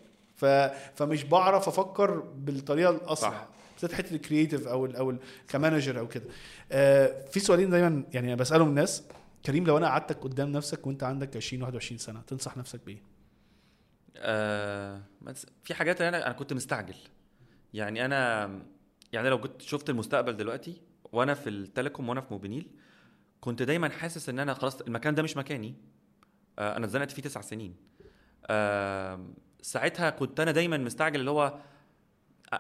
فمش 0.94 1.24
بعرف 1.24 1.68
أفكر 1.68 2.20
بالطريقة 2.20 2.90
الاسرع 2.90 3.30
صح. 3.30 3.48
بالذات 3.74 3.98
حتة 3.98 4.14
ال 4.14 4.20
creative 4.20 4.68
أو 4.68 4.86
ال 4.86 4.96
أو 4.96 5.10
ال 5.10 5.18
ك 5.48 5.55
manager 5.55 5.98
أو 5.98 6.08
كده 6.08 6.24
آه، 6.72 7.26
في 7.30 7.40
سؤالين 7.40 7.70
دايما 7.70 8.04
يعني 8.14 8.28
أنا 8.28 8.36
بسألهم 8.36 8.68
الناس 8.68 9.02
كريم 9.46 9.66
لو 9.66 9.78
أنا 9.78 9.86
قعدتك 9.86 10.18
قدام 10.18 10.52
نفسك 10.52 10.86
وأنت 10.86 11.02
عندك 11.02 11.36
20 11.36 11.62
21 11.62 11.98
سنة 11.98 12.20
تنصح 12.26 12.56
نفسك 12.56 12.80
بإيه؟ 12.86 13.02
آه 14.16 15.00
في 15.64 15.74
حاجات 15.74 16.00
أنا 16.00 16.26
أنا 16.26 16.34
كنت 16.34 16.52
مستعجل 16.52 16.96
يعني 17.74 18.04
أنا 18.04 18.50
يعني 19.14 19.28
لو 19.28 19.40
كنت 19.40 19.62
شفت 19.62 19.90
المستقبل 19.90 20.36
دلوقتي 20.36 20.80
وأنا 21.12 21.34
في 21.34 21.50
ال 21.50 21.58
telecom 21.58 22.08
وأنا 22.08 22.20
في 22.20 22.26
موبينيل 22.30 22.70
كنت 23.40 23.62
دايما 23.62 23.88
حاسس 23.88 24.28
إن 24.28 24.38
أنا 24.38 24.54
خلاص 24.54 24.80
المكان 24.80 25.14
ده 25.14 25.22
مش 25.22 25.36
مكاني. 25.36 25.74
آه 26.58 26.76
أنا 26.76 26.84
اتزنقت 26.84 27.10
فيه 27.10 27.22
تسع 27.22 27.40
سنين. 27.40 27.76
آه 28.46 29.26
ساعتها 29.62 30.10
كنت 30.10 30.40
أنا 30.40 30.50
دايما 30.52 30.76
مستعجل 30.76 31.20
اللي 31.20 31.30
هو 31.30 31.58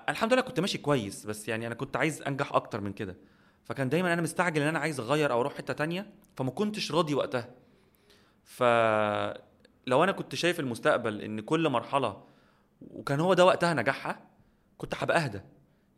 الحمد 0.08 0.32
لله 0.32 0.42
كنت 0.42 0.60
ماشي 0.60 0.78
كويس 0.78 1.26
بس 1.26 1.48
يعني 1.48 1.66
أنا 1.66 1.74
كنت 1.74 1.96
عايز 1.96 2.22
أنجح 2.22 2.52
أكتر 2.52 2.80
من 2.80 2.92
كده. 2.92 3.16
فكان 3.64 3.88
دايما 3.88 4.12
أنا 4.12 4.22
مستعجل 4.22 4.62
إن 4.62 4.68
أنا 4.68 4.78
عايز 4.78 5.00
أغير 5.00 5.32
أو 5.32 5.40
أروح 5.40 5.54
حتة 5.54 5.74
تانية 5.74 6.10
فما 6.36 6.50
كنتش 6.50 6.92
راضي 6.92 7.14
وقتها. 7.14 7.50
فلو 8.44 10.04
أنا 10.04 10.12
كنت 10.12 10.34
شايف 10.34 10.60
المستقبل 10.60 11.20
إن 11.20 11.40
كل 11.40 11.68
مرحلة 11.68 12.24
وكان 12.80 13.20
هو 13.20 13.34
ده 13.34 13.44
وقتها 13.44 13.74
نجاحها 13.74 14.20
كنت 14.78 14.94
هبقى 14.94 15.24
أهدى. 15.24 15.40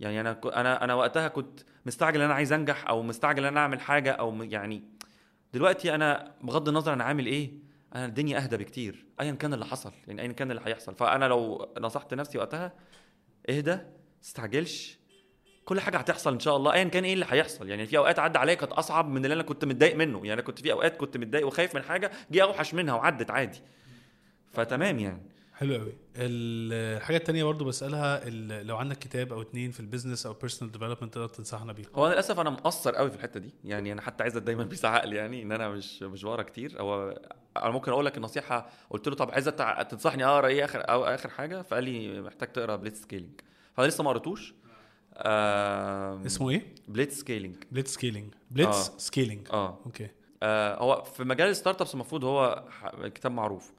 يعني 0.00 0.20
أنا 0.20 0.40
أنا 0.44 0.84
أنا 0.84 0.94
وقتها 0.94 1.28
كنت 1.28 1.60
مستعجل 1.86 2.20
إن 2.20 2.24
أنا 2.24 2.34
عايز 2.34 2.52
أنجح 2.52 2.88
أو 2.88 3.02
مستعجل 3.02 3.42
إن 3.42 3.48
أنا 3.52 3.60
أعمل 3.60 3.80
حاجة 3.80 4.12
أو 4.12 4.42
يعني 4.42 4.82
دلوقتي 5.52 5.94
أنا 5.94 6.34
بغض 6.42 6.68
النظر 6.68 6.92
أنا 6.92 7.04
عامل 7.04 7.26
إيه 7.26 7.52
أنا 7.94 8.06
الدنيا 8.06 8.38
أهدى 8.38 8.56
بكتير 8.56 9.06
ايا 9.20 9.32
كان 9.32 9.54
اللي 9.54 9.64
حصل 9.64 9.92
يعني 10.06 10.22
ايا 10.22 10.32
كان 10.32 10.50
اللي 10.50 10.62
هيحصل. 10.64 10.94
فأنا 10.94 11.24
لو 11.24 11.68
نصحت 11.78 12.14
نفسي 12.14 12.38
وقتها 12.38 12.72
اهدى 13.50 13.78
تستعجلش 14.22 14.98
كل 15.64 15.80
حاجة 15.80 15.96
هتحصل 15.96 16.32
إن 16.32 16.40
شاء 16.40 16.56
الله 16.56 16.72
ايا 16.72 16.84
كان 16.84 17.04
إيه 17.04 17.14
اللي 17.14 17.26
هيحصل. 17.28 17.68
يعني 17.68 17.86
في 17.86 17.98
أوقات 17.98 18.18
عدى 18.18 18.38
عليا 18.38 18.54
كانت 18.54 18.72
أصعب 18.72 19.08
من 19.08 19.24
اللي 19.24 19.34
أنا 19.34 19.42
كنت 19.42 19.64
متضايق 19.64 19.96
منه. 19.96 20.18
يعني 20.18 20.32
أنا 20.32 20.42
كنت 20.42 20.60
في 20.60 20.72
أوقات 20.72 20.96
كنت 20.96 21.16
متضايق 21.16 21.46
وخايف 21.46 21.74
من 21.74 21.82
حاجة 21.82 22.10
جه 22.30 22.42
أوحش 22.42 22.74
منها 22.74 22.94
وعدت 22.94 23.30
عادي. 23.30 23.62
فتمام 24.52 24.98
يعني. 24.98 25.35
حلو 25.56 25.74
قوي. 25.74 25.92
الحاجة 26.16 27.16
التانية 27.16 27.44
برضو 27.44 27.64
بسألها 27.64 28.28
ال- 28.28 28.66
لو 28.66 28.76
عندك 28.76 28.98
كتاب 28.98 29.32
أو 29.32 29.42
اتنين 29.42 29.70
في 29.70 29.80
ال 29.80 29.85
business 29.85 30.26
أو 30.26 30.32
personal 30.32 30.72
development 30.72 31.14
تقدر 31.14 31.28
تنصحنا 31.28 31.72
بيه؟ 31.72 31.84
هو 31.94 32.06
أنا 32.06 32.12
للأسف 32.12 32.40
أنا 32.40 32.50
مقصر 32.50 32.94
قوي 32.94 33.10
في 33.10 33.16
الحتة 33.16 33.40
دي. 33.40 33.50
يعني 33.64 33.92
أنا 33.92 34.00
حتى 34.02 34.22
عزت 34.22 34.40
دايما 34.40 34.64
بيزعق 34.72 35.04
لي 35.04 35.16
يعني 35.16 35.42
إن 35.42 35.52
أنا 35.52 35.68
مش 35.68 36.02
مش 36.02 36.24
بقرأ 36.24 36.42
كتير. 36.42 36.80
هو 36.80 37.20
أنا 37.56 37.70
ممكن 37.70 37.92
أقول 37.92 38.06
لك 38.06 38.16
النصيحة 38.16 38.70
قلت 38.90 39.08
له 39.08 39.14
طب 39.14 39.30
تع- 39.56 39.82
تنصحني 39.82 40.24
أقرأ 40.24 40.46
إيه 40.46 40.64
اخر 40.64 40.80
أو 40.80 41.04
آخر 41.04 41.28
حاجة؟ 41.28 41.62
فقال 41.62 41.84
لي 41.84 42.20
محتاج 42.20 42.52
تقرأ 42.52 42.76
blitz 42.76 43.02
scaling 43.02 43.40
فانا 43.76 43.86
لسه 43.86 44.04
ما 44.04 44.10
قريتوش 44.10 44.54
اسمه 46.26 46.50
إيه؟ 46.50 46.74
blitz 46.88 47.18
scaling 47.18 47.56
blitz 47.72 47.94
scaling 47.94 48.34
blitz 48.50 48.90
آه. 48.90 48.98
scaling 48.98 49.48
آه. 49.52 49.78
okay. 49.86 50.08
آه، 50.42 50.78
هو 50.82 51.02
في 51.02 51.24
مجال 51.24 51.48
ال 51.48 51.80
startups 51.80 51.94
المفروض 51.94 52.24
هو 52.24 52.64
كتاب 53.14 53.32
معروف. 53.32 53.72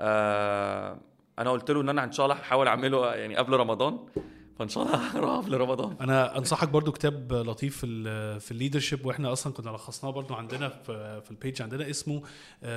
آه 0.00 0.98
أنا 1.38 1.50
قلت 1.50 1.70
له 1.70 1.80
إن 1.80 1.88
أنا 1.88 2.04
إن 2.04 2.12
شاء 2.12 2.26
الله 2.26 2.36
هحاول 2.36 2.66
أعمله 2.68 3.14
يعني 3.14 3.36
قبل 3.36 3.52
رمضان 3.52 3.98
فإن 4.58 4.68
شاء 4.68 4.84
الله 4.84 4.96
هقرأه 4.96 5.36
قبل 5.36 5.56
رمضان. 5.56 5.96
أنا 6.00 6.38
أنصحك 6.38 6.68
برضو 6.68 6.92
كتاب 6.92 7.32
لطيف 7.32 7.76
في 7.76 8.40
في 8.40 8.50
ال 8.52 8.57
leadership 8.57 9.06
وإحنا 9.06 9.32
أصلا 9.32 9.52
كنا 9.52 9.70
لخصناه 9.70 10.10
برضو 10.10 10.34
عندنا 10.34 10.68
في 10.68 11.20
في 11.24 11.30
ال 11.30 11.36
page 11.36 11.62
عندنا 11.62 11.90
اسمه 11.90 12.22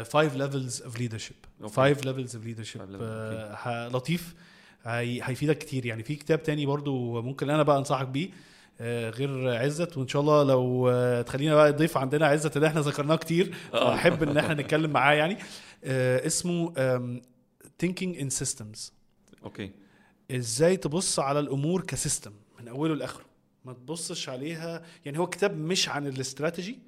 5 0.04 0.36
levels 0.38 0.82
of 0.82 1.00
leadership 1.00 1.36
okay. 1.62 1.74
5 1.74 2.02
levels 2.06 2.36
of 2.36 2.46
leadership 2.46 2.82
لطيف 3.96 4.36
هي- 4.84 5.20
هيفيدك 5.24 5.58
كتير. 5.58 5.86
يعني 5.86 6.04
في 6.04 6.16
كتاب 6.16 6.44
تاني 6.44 6.66
برضو 6.66 7.22
ممكن 7.22 7.50
أنا 7.50 7.64
بقى 7.64 7.78
أنصحك 7.78 8.08
بيه 8.08 8.30
آه، 8.82 9.10
غير 9.10 9.50
عزت 9.58 9.98
وإن 9.98 10.08
شاء 10.08 10.22
الله 10.22 10.44
لو 10.44 10.92
تخلينا 11.22 11.56
بقى 11.56 11.72
ضيف 11.72 11.98
عندنا 11.98 12.28
عزت 12.28 12.56
اللي 12.56 12.68
إحنا 12.68 12.82
ذكرناه 12.82 13.16
كتير 13.16 13.54
آه. 13.74 13.78
فأحب 13.96 14.24
إن 14.24 14.38
إحنا 14.38 14.54
نتكلم 14.54 14.92
معاه 14.92 15.14
يعني. 15.14 15.38
آه، 15.84 16.26
اسمه 16.28 16.74
thinking 17.84 18.20
in 18.22 18.44
systems. 18.44 18.92
okay 19.44 19.72
إزاي 20.32 20.78
تبص 20.78 21.20
على 21.20 21.40
الأمور 21.40 21.82
ك 21.82 21.89
system 21.89 22.32
من 22.60 22.68
أوله 22.68 22.96
لآخره؟ 22.96 23.26
ما 23.66 23.74
تبصش 23.74 24.30
عليها 24.30 24.84
يعني 25.06 25.20
هو 25.20 25.28
كتاب 25.28 25.58
مش 25.58 25.90
عن 25.90 26.08
الاستراتيجي 26.08 26.80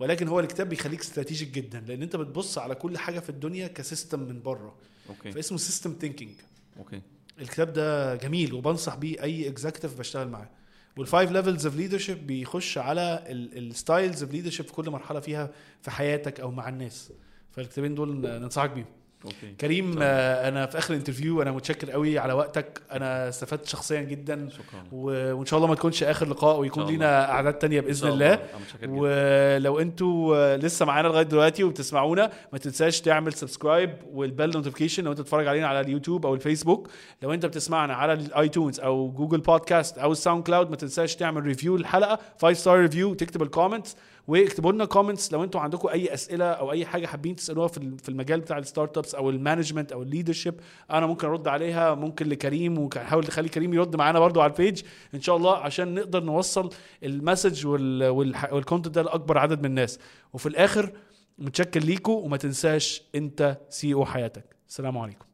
ولكن 0.00 0.28
هو 0.28 0.40
الكتاب 0.40 0.68
بيخليك 0.68 1.00
strategic 1.00 1.48
جدا 1.48 1.80
لأن 1.80 2.02
أنت 2.02 2.16
بتبص 2.16 2.58
على 2.58 2.74
كل 2.74 2.98
حاجة 2.98 3.20
في 3.20 3.30
الدنيا 3.30 3.68
ك 3.68 3.75
system 3.75 4.20
من 4.20 4.42
بره. 4.42 4.76
okay 5.08 5.32
فاسمه 5.32 5.58
system 5.58 5.96
thinking 6.00 6.30
okay 6.78 7.02
الكتاب 7.38 7.72
ده 7.72 8.14
جميل 8.16 8.54
وبنصح 8.54 8.94
بيه 8.94 9.22
أي 9.22 9.48
executive 9.48 9.98
بشتغل 9.98 10.28
معاه. 10.28 10.50
وال 10.96 11.07
five 11.07 11.30
levels 11.30 11.66
of 11.66 11.76
leadership 11.76 12.26
بيخش 12.26 12.78
على 12.78 13.24
ال 13.28 13.41
styles 13.41 14.22
of 14.22 14.32
leadership 14.32 14.66
في 14.66 14.72
كل 14.72 14.90
مرحلة 14.90 15.20
فيها 15.20 15.50
في 15.82 15.90
حياتك 15.90 16.40
أو 16.40 16.50
مع 16.50 16.68
الناس. 16.68 17.12
فالكتابين 17.50 17.94
دول 17.94 18.16
ننصحك 18.16 18.70
بيهم. 18.70 18.86
okay. 19.24 19.54
كريم 19.60 19.92
طبعا. 19.94 20.04
آه، 20.04 20.48
أنا 20.48 20.66
في 20.66 20.78
آخر 20.78 20.94
ال 20.94 20.99
interview 20.99 21.42
أنا 21.42 21.52
متشكر 21.52 21.90
قوي 21.90 22.18
على 22.18 22.32
وقتك. 22.32 22.82
أنا 22.92 23.28
استفدت 23.28 23.66
شخصيا 23.66 24.00
جدا. 24.00 24.48
شكرا. 24.50 24.84
و- 24.92 25.32
وإن 25.34 25.46
شاء 25.46 25.56
الله 25.58 25.68
ما 25.68 25.74
تكونش 25.74 26.02
آخر 26.02 26.28
لقاء 26.28 26.60
ويكون 26.60 26.86
لينا 26.86 27.30
أعداد 27.30 27.54
تانية 27.54 27.80
بإذن 27.80 28.08
الله. 28.08 28.34
جدا. 28.82 28.90
ولو 28.90 29.78
أنتوا 29.80 30.36
آه، 30.36 30.56
لسه 30.56 30.86
معانا 30.86 31.08
لغاية 31.08 31.22
دلوقتي 31.24 31.64
وبتسمعونا 31.64 32.30
ما 32.52 32.58
تنساش 32.58 33.00
تعمل 33.00 33.32
subscribe 33.32 33.94
وال 34.12 34.25
bell 34.25 34.50
notification 34.50 35.04
لو 35.04 35.10
أنت 35.10 35.20
بتتفرج 35.20 35.46
علينا 35.46 35.66
على 35.66 35.80
اليوتيوب 35.80 36.26
أو 36.26 36.34
الفيسبوك. 36.34 36.88
لو 37.22 37.32
أنت 37.34 37.46
بتسمعنا 37.46 37.94
على 37.94 38.12
ال 38.12 38.22
iTunes 38.22 38.80
أو 38.80 39.10
Google 39.10 39.40
Podcast 39.40 39.98
أو 39.98 40.12
ال 40.12 40.42
SoundCloud 40.42 40.70
ما 40.70 40.76
تنساش 40.76 41.16
تعمل 41.16 41.42
review 41.42 41.76
للحلقه 41.76 42.18
5 42.42 42.58
star 42.60 42.78
review 42.80 43.14
تكتب 43.14 43.42
ال 43.42 43.48
comments 43.48 43.96
واكتبوا 44.28 44.72
لنا 44.72 44.84
comments 44.84 45.32
لو 45.32 45.44
أنتوا 45.44 45.60
عندكم 45.60 45.88
أي 45.88 46.14
أسئلة 46.14 46.44
أو 46.44 46.72
أي 46.72 46.86
حاجة 46.86 47.06
حابين 47.06 47.36
تسألوها 47.36 47.68
في 47.68 47.78
ال- 47.78 47.98
في 47.98 48.08
المجال 48.08 48.40
بتاع 48.40 48.58
ال 48.58 48.98
startups 48.98 49.14
أو 49.14 49.30
ال 49.30 49.36
management 49.36 49.92
أو 49.92 50.02
ال 50.02 50.07
leadership 50.07 50.54
أنا 50.90 51.06
ممكن 51.06 51.26
أرد 51.28 51.48
عليها 51.48 51.94
ممكن 51.94 52.28
لكريم 52.28 52.78
ونحاول 52.78 53.24
نخلي 53.24 53.48
كريم 53.48 53.74
يرد 53.74 53.96
معانا 53.96 54.18
برضو 54.20 54.40
على 54.40 54.52
ال 54.52 54.58
page 54.58 54.82
إن 55.14 55.20
شاء 55.20 55.36
الله 55.36 55.56
عشان 55.56 55.94
نقدر 55.94 56.22
نوصل 56.22 56.70
ال 57.02 57.10
message 57.10 57.66
وال 57.66 57.94
content 57.94 58.94
ده 58.94 59.02
لأكبر 59.02 59.38
عدد 59.38 59.58
من 59.58 59.64
الناس. 59.66 59.98
وفي 60.32 60.46
الآخر 60.46 60.92
متشكر 61.38 61.80
ليكم 61.80 62.12
وما 62.12 62.36
تنساش 62.36 63.02
أنت 63.14 63.58
CEO 63.68 64.04
حياتك. 64.04 64.44
السلام 64.68 64.98
عليكم. 64.98 65.24